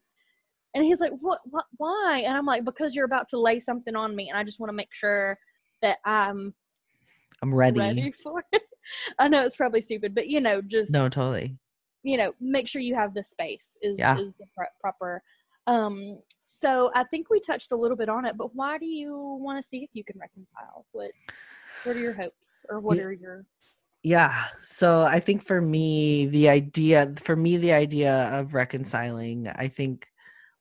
and 0.74 0.84
he's 0.84 1.00
like, 1.00 1.12
"What? 1.20 1.40
What? 1.44 1.64
Why?" 1.78 2.22
And 2.26 2.36
I'm 2.36 2.46
like, 2.46 2.64
"Because 2.64 2.94
you're 2.94 3.06
about 3.06 3.28
to 3.30 3.40
lay 3.40 3.60
something 3.60 3.96
on 3.96 4.14
me, 4.14 4.28
and 4.28 4.38
I 4.38 4.44
just 4.44 4.60
want 4.60 4.68
to 4.68 4.74
make 4.74 4.92
sure 4.92 5.38
that 5.80 5.98
I'm 6.04 6.54
i'm 7.40 7.54
ready, 7.54 7.80
ready 7.80 8.12
for 8.22 8.44
it." 8.52 8.62
I 9.18 9.28
know 9.28 9.44
it's 9.44 9.56
probably 9.56 9.80
stupid, 9.80 10.14
but 10.14 10.28
you 10.28 10.40
know, 10.40 10.60
just 10.60 10.92
no 10.92 11.08
totally 11.08 11.56
you 12.04 12.16
know, 12.16 12.32
make 12.40 12.66
sure 12.66 12.82
you 12.82 12.96
have 12.96 13.14
the 13.14 13.22
space 13.22 13.78
is 13.80 13.96
Yeah. 13.98 14.18
is 14.18 14.32
the 14.38 14.46
pro- 14.56 14.66
proper. 14.80 15.22
Um, 15.68 16.18
so 16.40 16.90
I 16.94 17.04
think 17.04 17.30
we 17.30 17.38
touched 17.38 17.70
a 17.70 17.76
little 17.76 17.96
bit 17.96 18.08
on 18.08 18.24
it, 18.24 18.36
but 18.36 18.54
why 18.56 18.78
do 18.78 18.86
you 18.86 19.38
want 19.40 19.62
to 19.62 19.68
see 19.68 19.84
if 19.84 19.90
you 19.92 20.02
can 20.02 20.18
reconcile? 20.18 20.86
What 20.92 21.12
what 21.84 21.96
are 21.96 22.00
your 22.00 22.14
hopes, 22.14 22.66
or 22.68 22.80
what 22.80 22.96
Yeah. 22.96 23.04
are 23.04 23.12
your 23.12 23.46
Yeah. 24.02 24.34
So 24.62 25.02
I 25.02 25.20
think 25.20 25.42
for 25.42 25.60
me, 25.60 26.26
the 26.26 26.48
idea, 26.48 27.14
for 27.22 27.36
me, 27.36 27.56
the 27.56 27.72
idea 27.72 28.36
of 28.36 28.54
reconciling, 28.54 29.46
I 29.46 29.68
think 29.68 30.08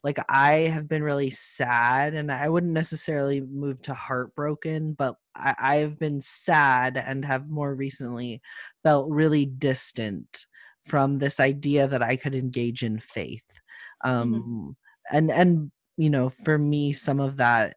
like 0.03 0.17
I 0.29 0.51
have 0.73 0.87
been 0.87 1.03
really 1.03 1.29
sad 1.29 2.13
and 2.15 2.31
I 2.31 2.49
wouldn't 2.49 2.73
necessarily 2.73 3.41
move 3.41 3.81
to 3.83 3.93
heartbroken, 3.93 4.93
but 4.93 5.15
I, 5.35 5.55
I've 5.59 5.99
been 5.99 6.21
sad 6.21 6.97
and 6.97 7.23
have 7.25 7.49
more 7.49 7.73
recently 7.75 8.41
felt 8.83 9.09
really 9.09 9.45
distant 9.45 10.45
from 10.81 11.19
this 11.19 11.39
idea 11.39 11.87
that 11.87 12.01
I 12.01 12.15
could 12.15 12.33
engage 12.35 12.83
in 12.83 12.99
faith. 12.99 13.59
Um, 14.03 14.75
and, 15.11 15.29
and, 15.31 15.71
you 15.97 16.09
know, 16.09 16.29
for 16.29 16.57
me, 16.57 16.93
some 16.93 17.19
of 17.19 17.37
that 17.37 17.75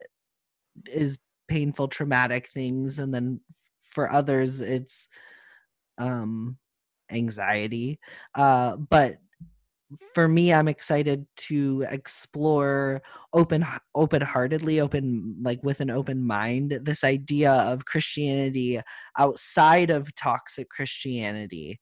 is 0.86 1.18
painful, 1.48 1.88
traumatic 1.88 2.48
things. 2.48 2.98
And 2.98 3.14
then 3.14 3.40
for 3.82 4.10
others, 4.10 4.60
it's, 4.60 5.08
um 5.98 6.56
anxiety 7.10 8.00
uh 8.34 8.76
but 8.76 9.18
for 10.14 10.28
me 10.28 10.52
i'm 10.52 10.68
excited 10.68 11.26
to 11.36 11.84
explore 11.90 13.02
open 13.32 13.64
open-heartedly 13.94 14.80
open 14.80 15.36
like 15.42 15.62
with 15.62 15.80
an 15.80 15.90
open 15.90 16.24
mind 16.24 16.78
this 16.82 17.04
idea 17.04 17.52
of 17.52 17.84
christianity 17.84 18.80
outside 19.18 19.90
of 19.90 20.14
toxic 20.14 20.68
christianity. 20.68 21.78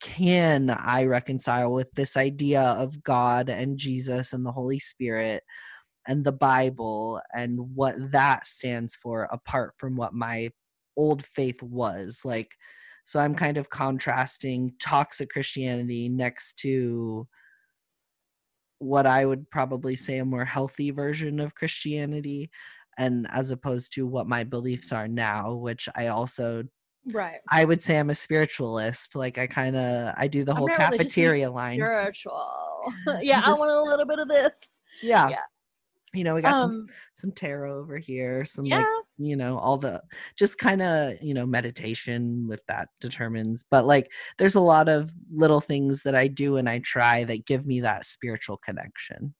Can 0.00 0.70
i 0.70 1.04
reconcile 1.04 1.72
with 1.72 1.90
this 1.92 2.16
idea 2.16 2.62
of 2.62 3.02
god 3.02 3.48
and 3.48 3.78
jesus 3.78 4.32
and 4.32 4.44
the 4.44 4.52
holy 4.52 4.78
spirit 4.78 5.42
and 6.06 6.24
the 6.24 6.32
bible 6.32 7.20
and 7.34 7.58
what 7.74 7.94
that 8.12 8.46
stands 8.46 8.94
for 8.94 9.28
apart 9.32 9.74
from 9.76 9.96
what 9.96 10.12
my 10.14 10.50
old 10.96 11.24
faith 11.24 11.62
was? 11.62 12.22
Like 12.24 12.54
so 13.04 13.20
i'm 13.20 13.34
kind 13.34 13.56
of 13.56 13.70
contrasting 13.70 14.72
toxic 14.80 15.30
christianity 15.30 16.08
next 16.08 16.54
to 16.58 17.28
what 18.84 19.06
i 19.06 19.24
would 19.24 19.48
probably 19.50 19.96
say 19.96 20.18
a 20.18 20.24
more 20.24 20.44
healthy 20.44 20.90
version 20.90 21.40
of 21.40 21.54
christianity 21.54 22.50
and 22.96 23.26
as 23.30 23.50
opposed 23.50 23.92
to 23.94 24.06
what 24.06 24.28
my 24.28 24.44
beliefs 24.44 24.92
are 24.92 25.08
now 25.08 25.54
which 25.54 25.88
i 25.96 26.08
also 26.08 26.62
right 27.12 27.38
i 27.50 27.64
would 27.64 27.82
say 27.82 27.98
i'm 27.98 28.10
a 28.10 28.14
spiritualist 28.14 29.16
like 29.16 29.38
i 29.38 29.46
kind 29.46 29.76
of 29.76 30.14
i 30.16 30.26
do 30.26 30.44
the 30.44 30.52
I'm 30.52 30.58
whole 30.58 30.68
not 30.68 30.78
religious, 30.78 31.00
I'm 31.00 31.06
cafeteria 31.06 31.50
line 31.50 31.76
spiritual 31.78 32.46
yeah 33.20 33.40
just- 33.40 33.48
i 33.48 33.58
want 33.58 33.70
a 33.70 33.90
little 33.90 34.06
bit 34.06 34.18
of 34.18 34.28
this 34.28 34.52
yeah. 35.02 35.28
yeah. 35.28 35.36
You 36.14 36.24
know 36.24 36.34
we 36.34 36.42
got 36.42 36.58
some 36.58 36.70
um 36.70 36.86
some 37.14 37.32
tarot 37.32 37.78
over 37.78 37.98
here 37.98 38.44
some 38.44 38.64
yeah 38.64 38.78
like 38.78 38.86
you 39.18 39.36
know 39.36 39.58
all 39.58 39.76
the 39.76 40.00
just 40.36 40.58
kind 40.58 40.80
of 40.80 41.20
you 41.20 41.34
know 41.34 41.44
meditation 41.44 42.46
with 42.48 42.64
that 42.66 42.88
determines 43.00 43.64
but 43.70 43.84
like 43.84 44.10
there's 44.38 44.54
a 44.54 44.60
lot 44.60 44.88
of 44.88 45.10
little 45.32 45.60
things 45.60 46.02
that 46.02 46.14
i 46.14 46.26
do 46.26 46.56
and 46.56 46.68
i 46.68 46.78
try 46.78 47.24
that 47.24 47.46
give 47.46 47.66
me 47.66 47.80
that 47.80 48.04
spiritual 48.04 48.56
connection 48.56 49.34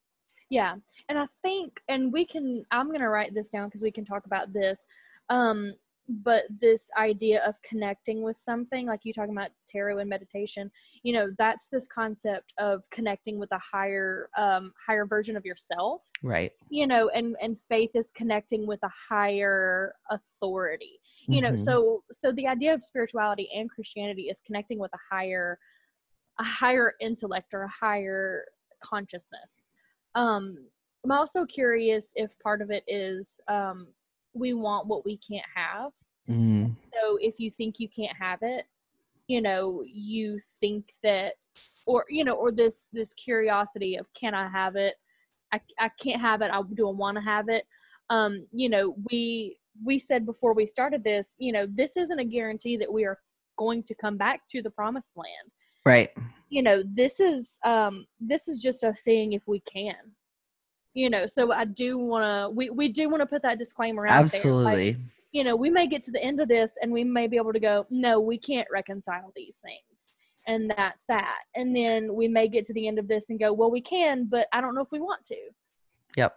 Yeah. 0.51 0.77
And 1.09 1.19
I 1.19 1.27
think, 1.43 1.81
and 1.89 2.13
we 2.13 2.25
can, 2.25 2.65
I'm 2.71 2.87
going 2.89 3.01
to 3.01 3.09
write 3.09 3.35
this 3.35 3.51
down 3.51 3.69
because 3.69 3.83
we 3.83 3.91
can 3.91 4.05
talk 4.05 4.27
about 4.27 4.53
this. 4.53 4.85
Um, 5.29 5.73
but 6.09 6.45
this 6.61 6.89
idea 6.99 7.43
of 7.45 7.55
connecting 7.63 8.23
with 8.23 8.37
something, 8.39 8.87
like 8.87 9.01
you 9.05 9.13
talking 9.13 9.33
about 9.33 9.51
tarot 9.67 9.99
and 9.99 10.09
meditation, 10.09 10.71
you 11.03 11.13
know, 11.13 11.31
that's 11.39 11.67
this 11.69 11.87
concept 11.87 12.53
of 12.59 12.83
connecting 12.91 13.39
with 13.39 13.51
a 13.53 13.59
higher, 13.59 14.29
um, 14.37 14.73
higher 14.87 15.07
version 15.07 15.37
of 15.37 15.45
yourself, 15.45 16.03
right 16.23 16.53
you 16.71 16.87
know, 16.87 17.09
and, 17.11 17.37
and 17.41 17.61
faith 17.61 17.91
is 17.95 18.11
connecting 18.11 18.67
with 18.67 18.81
a 18.83 18.91
higher 19.09 19.95
authority, 20.11 21.01
you 21.29 21.41
know, 21.41 21.53
Mhm. 21.53 21.59
so, 21.59 22.05
so 22.13 22.33
the 22.33 22.49
idea 22.49 22.75
of 22.75 22.83
spirituality 22.83 23.49
and 23.55 23.71
Christianity 23.71 24.29
is 24.29 24.41
connecting 24.47 24.79
with 24.79 24.93
a 24.95 24.99
higher, 25.15 25.59
a 26.39 26.45
higher 26.45 26.95
intellect 27.01 27.55
or 27.55 27.63
a 27.63 27.69
higher 27.69 28.47
consciousness. 28.83 29.63
Um, 30.15 30.69
I'm 31.05 31.13
also 31.13 31.45
curious 31.45 32.13
if 32.17 32.37
part 32.41 32.63
of 32.63 32.71
it 32.71 32.83
is 32.89 33.41
um, 33.49 33.89
we 34.35 34.53
want 34.53 34.87
what 34.87 35.05
we 35.05 35.19
can't 35.19 35.47
have. 35.55 35.91
Mm, 36.29 36.75
So 36.93 37.19
if 37.21 37.35
you 37.39 37.51
think 37.51 37.77
you 37.79 37.89
can't 37.89 38.17
have 38.19 38.41
it, 38.43 38.65
you 39.29 39.41
know, 39.41 39.83
you 39.87 40.41
think 40.61 40.93
that, 41.03 41.35
or 41.87 42.05
you 42.09 42.25
know, 42.25 42.35
or 42.35 42.51
this 42.51 42.89
this 42.93 43.13
curiosity 43.13 43.97
of 43.97 44.07
can 44.15 44.35
I 44.35 44.49
have 44.49 44.77
it? 44.77 44.95
I 45.53 45.61
I 45.79 45.89
can't 46.01 46.21
have 46.21 46.43
it. 46.43 46.51
I 46.51 46.61
don't 46.75 46.97
want 46.97 47.17
to 47.17 47.23
have 47.23 47.49
it. 47.49 47.65
Um, 48.11 48.47
you 48.53 48.69
know, 48.69 48.97
we 49.11 49.59
we 49.85 49.99
said 49.99 50.27
before 50.27 50.55
we 50.55 50.67
started 50.67 51.03
this, 51.05 51.35
you 51.39 51.53
know, 51.53 51.67
this 51.69 51.97
isn't 51.97 52.19
a 52.19 52.25
guarantee 52.25 52.77
that 52.77 52.93
we 52.93 53.05
are 53.05 53.19
going 53.57 53.83
to 53.85 53.95
come 53.95 54.17
back 54.17 54.43
to 54.51 54.63
the 54.63 54.71
promised 54.71 55.13
land 55.17 55.51
right 55.85 56.11
you 56.49 56.63
know 56.63 56.83
this 56.95 57.21
is 57.21 57.59
um 57.65 58.07
this 58.21 58.49
is 58.49 58.59
just 58.59 58.85
us 58.85 59.01
seeing 59.03 59.33
if 59.33 59.43
we 59.47 59.61
can 59.61 59.95
you 60.95 61.11
know 61.11 61.27
so 61.27 61.53
i 61.53 61.65
do 61.65 61.99
want 61.99 62.25
to 62.25 62.49
we, 62.55 62.71
we 62.71 62.89
do 62.89 63.09
want 63.09 63.21
to 63.21 63.27
put 63.27 63.43
that 63.43 63.59
disclaimer 63.59 64.07
out 64.07 64.13
there 64.13 64.21
absolutely. 64.21 64.93
like, 64.93 64.97
you 65.33 65.45
know 65.45 65.55
we 65.55 65.69
may 65.69 65.87
get 65.87 66.03
to 66.05 66.13
the 66.13 66.23
end 66.23 66.41
of 66.41 66.49
this 66.49 66.75
and 66.81 66.91
we 66.91 67.05
may 67.05 67.27
be 67.27 67.37
able 67.37 67.53
to 67.53 67.61
go 67.61 67.85
no 67.91 68.21
we 68.21 68.39
can't 68.39 68.69
reconcile 68.73 69.33
these 69.37 69.59
things. 69.63 69.81
And 70.47 70.71
that's 70.77 71.07
that. 71.09 71.39
And 71.55 71.75
then 71.75 72.15
we 72.15 72.29
may 72.29 72.49
get 72.49 72.67
to 72.67 72.75
the 72.75 72.87
end 72.87 72.99
of 72.99 73.09
this 73.09 73.31
and 73.31 73.39
go 73.39 73.53
well 73.53 73.71
we 73.71 73.81
can 73.81 74.27
but 74.27 74.47
i 74.53 74.61
don't 74.61 74.75
know 74.75 74.83
if 74.83 74.93
we 74.93 75.01
want 75.01 75.25
to. 75.27 75.37
Yep. 76.17 76.35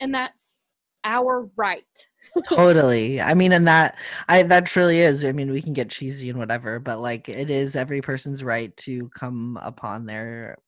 And 0.00 0.14
that's 0.14 0.70
our 1.04 1.48
right. 1.56 1.84
Totally. 2.48 3.20
I 3.20 3.34
mean 3.34 3.52
and 3.52 3.66
that 3.66 3.96
i 4.28 4.42
that 4.42 4.66
truly 4.66 5.00
is 5.00 5.24
i 5.24 5.32
mean 5.32 5.50
we 5.50 5.62
can 5.62 5.72
get 5.72 5.88
cheesy 5.88 6.28
and 6.28 6.38
whatever 6.38 6.78
but 6.78 7.00
like 7.00 7.28
it 7.28 7.48
is 7.48 7.76
every 7.76 8.02
person's 8.02 8.42
right 8.42 8.76
to 8.78 9.08
come 9.10 9.58
upon 9.62 10.06
their 10.06 10.58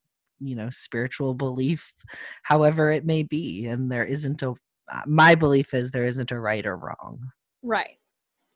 you 0.40 0.54
know 0.54 0.68
spiritual 0.70 1.34
belief 1.34 1.92
however 2.42 2.90
it 2.90 3.04
may 3.04 3.22
be 3.22 3.66
and 3.66 3.90
there 3.90 4.04
isn't 4.04 4.42
a 4.42 4.54
uh, 4.92 5.02
my 5.06 5.34
belief 5.34 5.74
is 5.74 5.90
there 5.90 6.04
isn't 6.04 6.30
a 6.30 6.38
right 6.38 6.66
or 6.66 6.76
wrong 6.76 7.18
Right. 7.66 7.98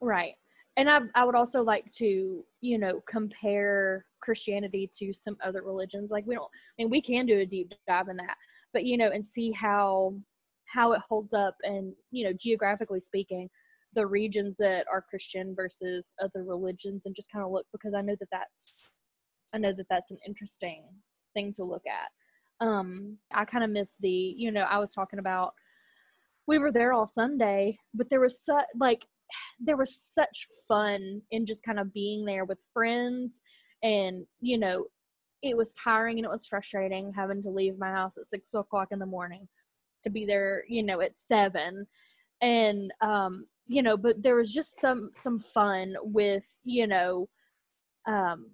Right. 0.01 0.35
And 0.77 0.89
I 0.89 1.01
I 1.15 1.25
would 1.25 1.35
also 1.35 1.63
like 1.63 1.91
to, 1.97 2.45
you 2.61 2.79
know, 2.79 3.03
compare 3.09 4.07
Christianity 4.21 4.91
to 4.97 5.13
some 5.13 5.37
other 5.45 5.63
religions. 5.63 6.11
Like 6.11 6.25
we 6.27 6.37
don't 6.37 6.45
I 6.45 6.83
mean 6.83 6.91
we 6.91 7.03
can 7.03 7.27
do 7.27 7.41
a 7.41 7.47
deep 7.47 7.73
dive 7.89 8.09
in 8.09 8.17
that. 8.19 8.37
But 8.73 8.85
you 8.85 8.97
know, 8.97 9.11
and 9.11 9.27
see 9.27 9.51
how 9.51 10.15
how 10.67 10.93
it 10.93 11.03
holds 11.09 11.35
up 11.35 11.57
and, 11.65 11.93
you 12.13 12.25
know, 12.25 12.33
geographically 12.33 13.01
speaking, 13.01 13.51
the 13.95 14.07
regions 14.07 14.57
that 14.59 14.87
are 14.91 15.03
Christian 15.03 15.55
versus 15.57 16.13
other 16.23 16.45
religions 16.45 17.03
and 17.05 17.17
just 17.17 17.33
kind 17.33 17.45
of 17.45 17.51
look 17.51 17.67
because 17.73 17.93
I 17.93 18.03
know 18.03 18.15
that 18.21 18.29
that's 18.31 18.83
I 19.53 19.59
know 19.59 19.73
that 19.73 19.87
that's 19.91 20.13
an 20.13 20.19
interesting 20.27 20.85
thing 21.35 21.53
to 21.55 21.65
look 21.65 21.85
at. 21.87 22.67
Um 22.67 23.19
I 23.33 23.45
kind 23.45 23.65
of 23.65 23.71
miss 23.71 23.93
the, 24.01 24.09
you 24.09 24.53
know, 24.53 24.63
I 24.63 24.79
was 24.79 24.93
talking 24.93 25.19
about 25.19 25.55
we 26.47 26.59
were 26.59 26.73
there 26.73 26.93
all 26.93 27.07
Sunday, 27.07 27.79
but 27.95 28.11
there 28.11 28.21
was 28.21 28.45
such 28.45 28.65
like 28.79 29.03
there 29.61 29.77
was 29.77 29.95
such 30.13 30.49
fun 30.67 31.23
in 31.31 31.47
just 31.47 31.63
kind 31.63 31.79
of 31.79 31.93
being 31.93 32.25
there 32.25 32.45
with 32.45 32.59
friends 32.73 33.43
and 33.83 34.27
you 34.41 34.59
know 34.59 34.85
it 35.43 35.57
was 35.57 35.75
tiring 35.83 36.19
and 36.19 36.25
it 36.25 36.31
was 36.31 36.47
frustrating 36.47 37.13
having 37.15 37.43
to 37.43 37.51
leave 37.51 37.79
my 37.79 37.91
house 37.91 38.19
at 38.19 38.27
six 38.27 38.53
o'clock 38.55 38.89
in 38.91 38.99
the 38.99 39.07
morning 39.07 39.47
to 40.05 40.11
be 40.11 40.25
there 40.27 40.65
you 40.69 40.83
know 40.83 41.01
at 41.01 41.13
seven 41.17 41.87
and 42.43 42.93
um 43.01 43.47
you 43.67 43.83
know 43.83 43.97
but 43.97 44.23
there 44.23 44.37
was 44.37 44.53
just 44.53 44.81
some 44.81 45.11
some 45.13 45.39
fun 45.39 45.95
with 46.03 46.45
you 46.65 46.87
know 46.87 47.29
um 48.07 48.51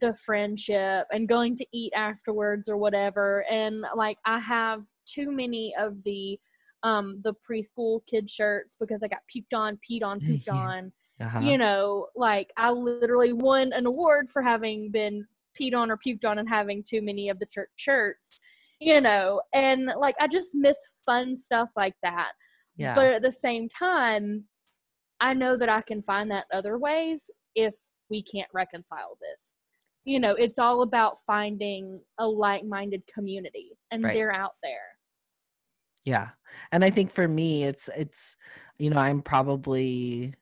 the 0.00 0.16
friendship 0.24 1.06
and 1.12 1.28
going 1.28 1.54
to 1.56 1.66
eat 1.72 1.92
afterwards 1.94 2.68
or 2.68 2.76
whatever 2.76 3.44
and 3.50 3.84
like 3.94 4.16
i 4.24 4.38
have 4.38 4.82
too 5.06 5.30
many 5.30 5.74
of 5.78 6.02
the 6.04 6.38
um 6.82 7.20
the 7.22 7.34
preschool 7.48 8.00
kid 8.08 8.28
shirts 8.30 8.76
because 8.78 9.02
I 9.02 9.08
got 9.08 9.20
puked 9.34 9.56
on, 9.56 9.78
peed 9.88 10.02
on, 10.02 10.20
pooped 10.20 10.48
on. 10.48 10.92
uh-huh. 11.20 11.40
You 11.40 11.58
know, 11.58 12.08
like 12.16 12.52
I 12.56 12.70
literally 12.70 13.32
won 13.32 13.72
an 13.72 13.86
award 13.86 14.30
for 14.30 14.42
having 14.42 14.90
been 14.90 15.26
peed 15.58 15.74
on 15.74 15.90
or 15.90 15.98
puked 15.98 16.24
on 16.24 16.38
and 16.38 16.48
having 16.48 16.82
too 16.82 17.02
many 17.02 17.28
of 17.28 17.38
the 17.38 17.46
church 17.46 17.70
shirts. 17.76 18.42
You 18.80 19.00
know, 19.00 19.40
and 19.54 19.92
like 19.96 20.16
I 20.20 20.26
just 20.26 20.54
miss 20.54 20.76
fun 21.06 21.36
stuff 21.36 21.68
like 21.76 21.94
that. 22.02 22.32
yeah 22.76 22.94
But 22.94 23.06
at 23.06 23.22
the 23.22 23.32
same 23.32 23.68
time, 23.68 24.44
I 25.20 25.34
know 25.34 25.56
that 25.56 25.68
I 25.68 25.82
can 25.82 26.02
find 26.02 26.28
that 26.32 26.46
other 26.52 26.78
ways 26.78 27.30
if 27.54 27.74
we 28.10 28.24
can't 28.24 28.50
reconcile 28.52 29.16
this. 29.20 29.44
You 30.04 30.18
know, 30.20 30.32
it's 30.32 30.58
all 30.58 30.82
about 30.82 31.18
finding 31.26 32.02
a 32.18 32.26
like-minded 32.26 33.02
community 33.06 33.70
and 33.90 34.02
Right. 34.02 34.14
they're 34.14 34.32
out 34.34 34.54
there. 34.62 34.96
yeah 36.04 36.30
and 36.72 36.84
i 36.84 36.90
think 36.90 37.12
for 37.12 37.28
me 37.28 37.62
it's 37.62 37.88
it's 37.96 38.36
you 38.76 38.90
know 38.90 38.96
i'm 38.98 39.22
probably 39.22 40.34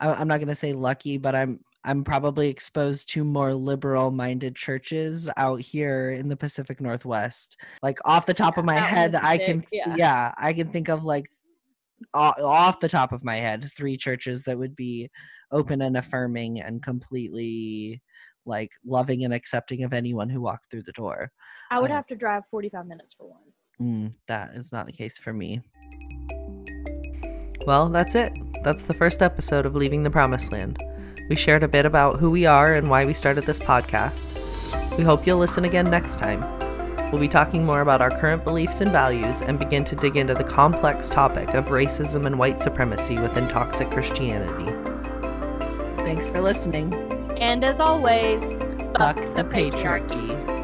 I- 0.00 0.14
i'm 0.14 0.28
not 0.28 0.38
going 0.38 0.48
to 0.48 0.54
say 0.54 0.72
lucky 0.72 1.18
but 1.18 1.34
i'm 1.34 1.60
i'm 1.84 2.02
probably 2.04 2.48
exposed 2.48 3.10
to 3.10 3.22
more 3.22 3.52
liberal 3.52 4.10
minded 4.10 4.56
churches 4.56 5.30
out 5.36 5.60
here 5.60 6.10
in 6.12 6.28
the 6.28 6.36
pacific 6.38 6.80
northwest 6.80 7.60
like 7.82 7.98
off 8.06 8.24
the 8.24 8.32
top 8.32 8.56
of 8.56 8.64
my 8.64 8.78
out 8.78 8.78
in 8.78 8.82
the 8.84 8.88
head 8.88 9.14
i 9.16 9.36
can 9.36 9.62
yeah. 9.70 9.94
yeah. 9.98 10.32
i 10.38 10.54
can 10.54 10.68
think 10.70 10.88
of 10.88 11.04
like 11.04 11.26
off 12.14 12.80
the 12.80 12.88
top 12.88 13.12
of 13.12 13.22
my 13.22 13.36
head 13.36 13.68
three 13.76 13.98
churches 13.98 14.44
that 14.44 14.56
would 14.58 14.74
be 14.74 15.10
open 15.52 15.82
and 15.82 15.98
affirming 15.98 16.62
and 16.62 16.82
completely 16.82 18.00
like 18.46 18.72
loving 18.84 19.24
and 19.24 19.34
accepting 19.34 19.82
of 19.82 19.92
anyone 19.92 20.28
who 20.30 20.40
walked 20.40 20.70
through 20.70 20.82
the 20.82 20.92
door 20.92 21.32
I 21.70 21.80
would 21.80 21.90
Um, 21.90 21.96
have 21.96 22.06
to 22.08 22.16
drive 22.16 22.44
45 22.50 22.86
minutes 22.86 23.14
for 23.14 23.28
one. 23.28 23.42
Mm, 23.80 24.16
that 24.26 24.54
is 24.54 24.72
not 24.72 24.86
the 24.86 24.92
case 24.92 25.18
for 25.18 25.32
me. 25.32 25.62
Well, 27.66 27.88
that's 27.88 28.14
it. 28.14 28.32
That's 28.62 28.84
the 28.84 28.94
first 28.94 29.22
episode 29.22 29.66
of 29.66 29.74
Leaving 29.74 30.02
the 30.04 30.10
Promised 30.10 30.52
Land. 30.52 30.82
We 31.28 31.34
shared 31.36 31.64
a 31.64 31.68
bit 31.68 31.84
about 31.84 32.20
who 32.20 32.30
we 32.30 32.46
are 32.46 32.74
and 32.74 32.88
why 32.88 33.04
we 33.04 33.12
started 33.12 33.44
this 33.44 33.58
podcast. 33.58 34.96
We 34.96 35.02
hope 35.04 35.26
you'll 35.26 35.38
listen 35.38 35.64
again 35.64 35.90
next 35.90 36.18
time. 36.18 36.40
We'll 37.10 37.20
be 37.20 37.28
talking 37.28 37.64
more 37.64 37.80
about 37.80 38.00
our 38.00 38.10
current 38.10 38.44
beliefs 38.44 38.80
and 38.80 38.90
values 38.92 39.42
and 39.42 39.58
begin 39.58 39.84
to 39.84 39.96
dig 39.96 40.16
into 40.16 40.34
the 40.34 40.44
complex 40.44 41.10
topic 41.10 41.54
of 41.54 41.66
racism 41.66 42.26
and 42.26 42.38
white 42.38 42.60
supremacy 42.60 43.18
within 43.18 43.48
toxic 43.48 43.90
Christianity. 43.90 44.72
Thanks 45.98 46.28
for 46.28 46.40
listening. 46.40 47.05
And 47.38 47.64
as 47.64 47.80
always, 47.80 48.42
Fuck 48.98 49.16
the 49.34 49.44
patriarchy. 49.44 50.55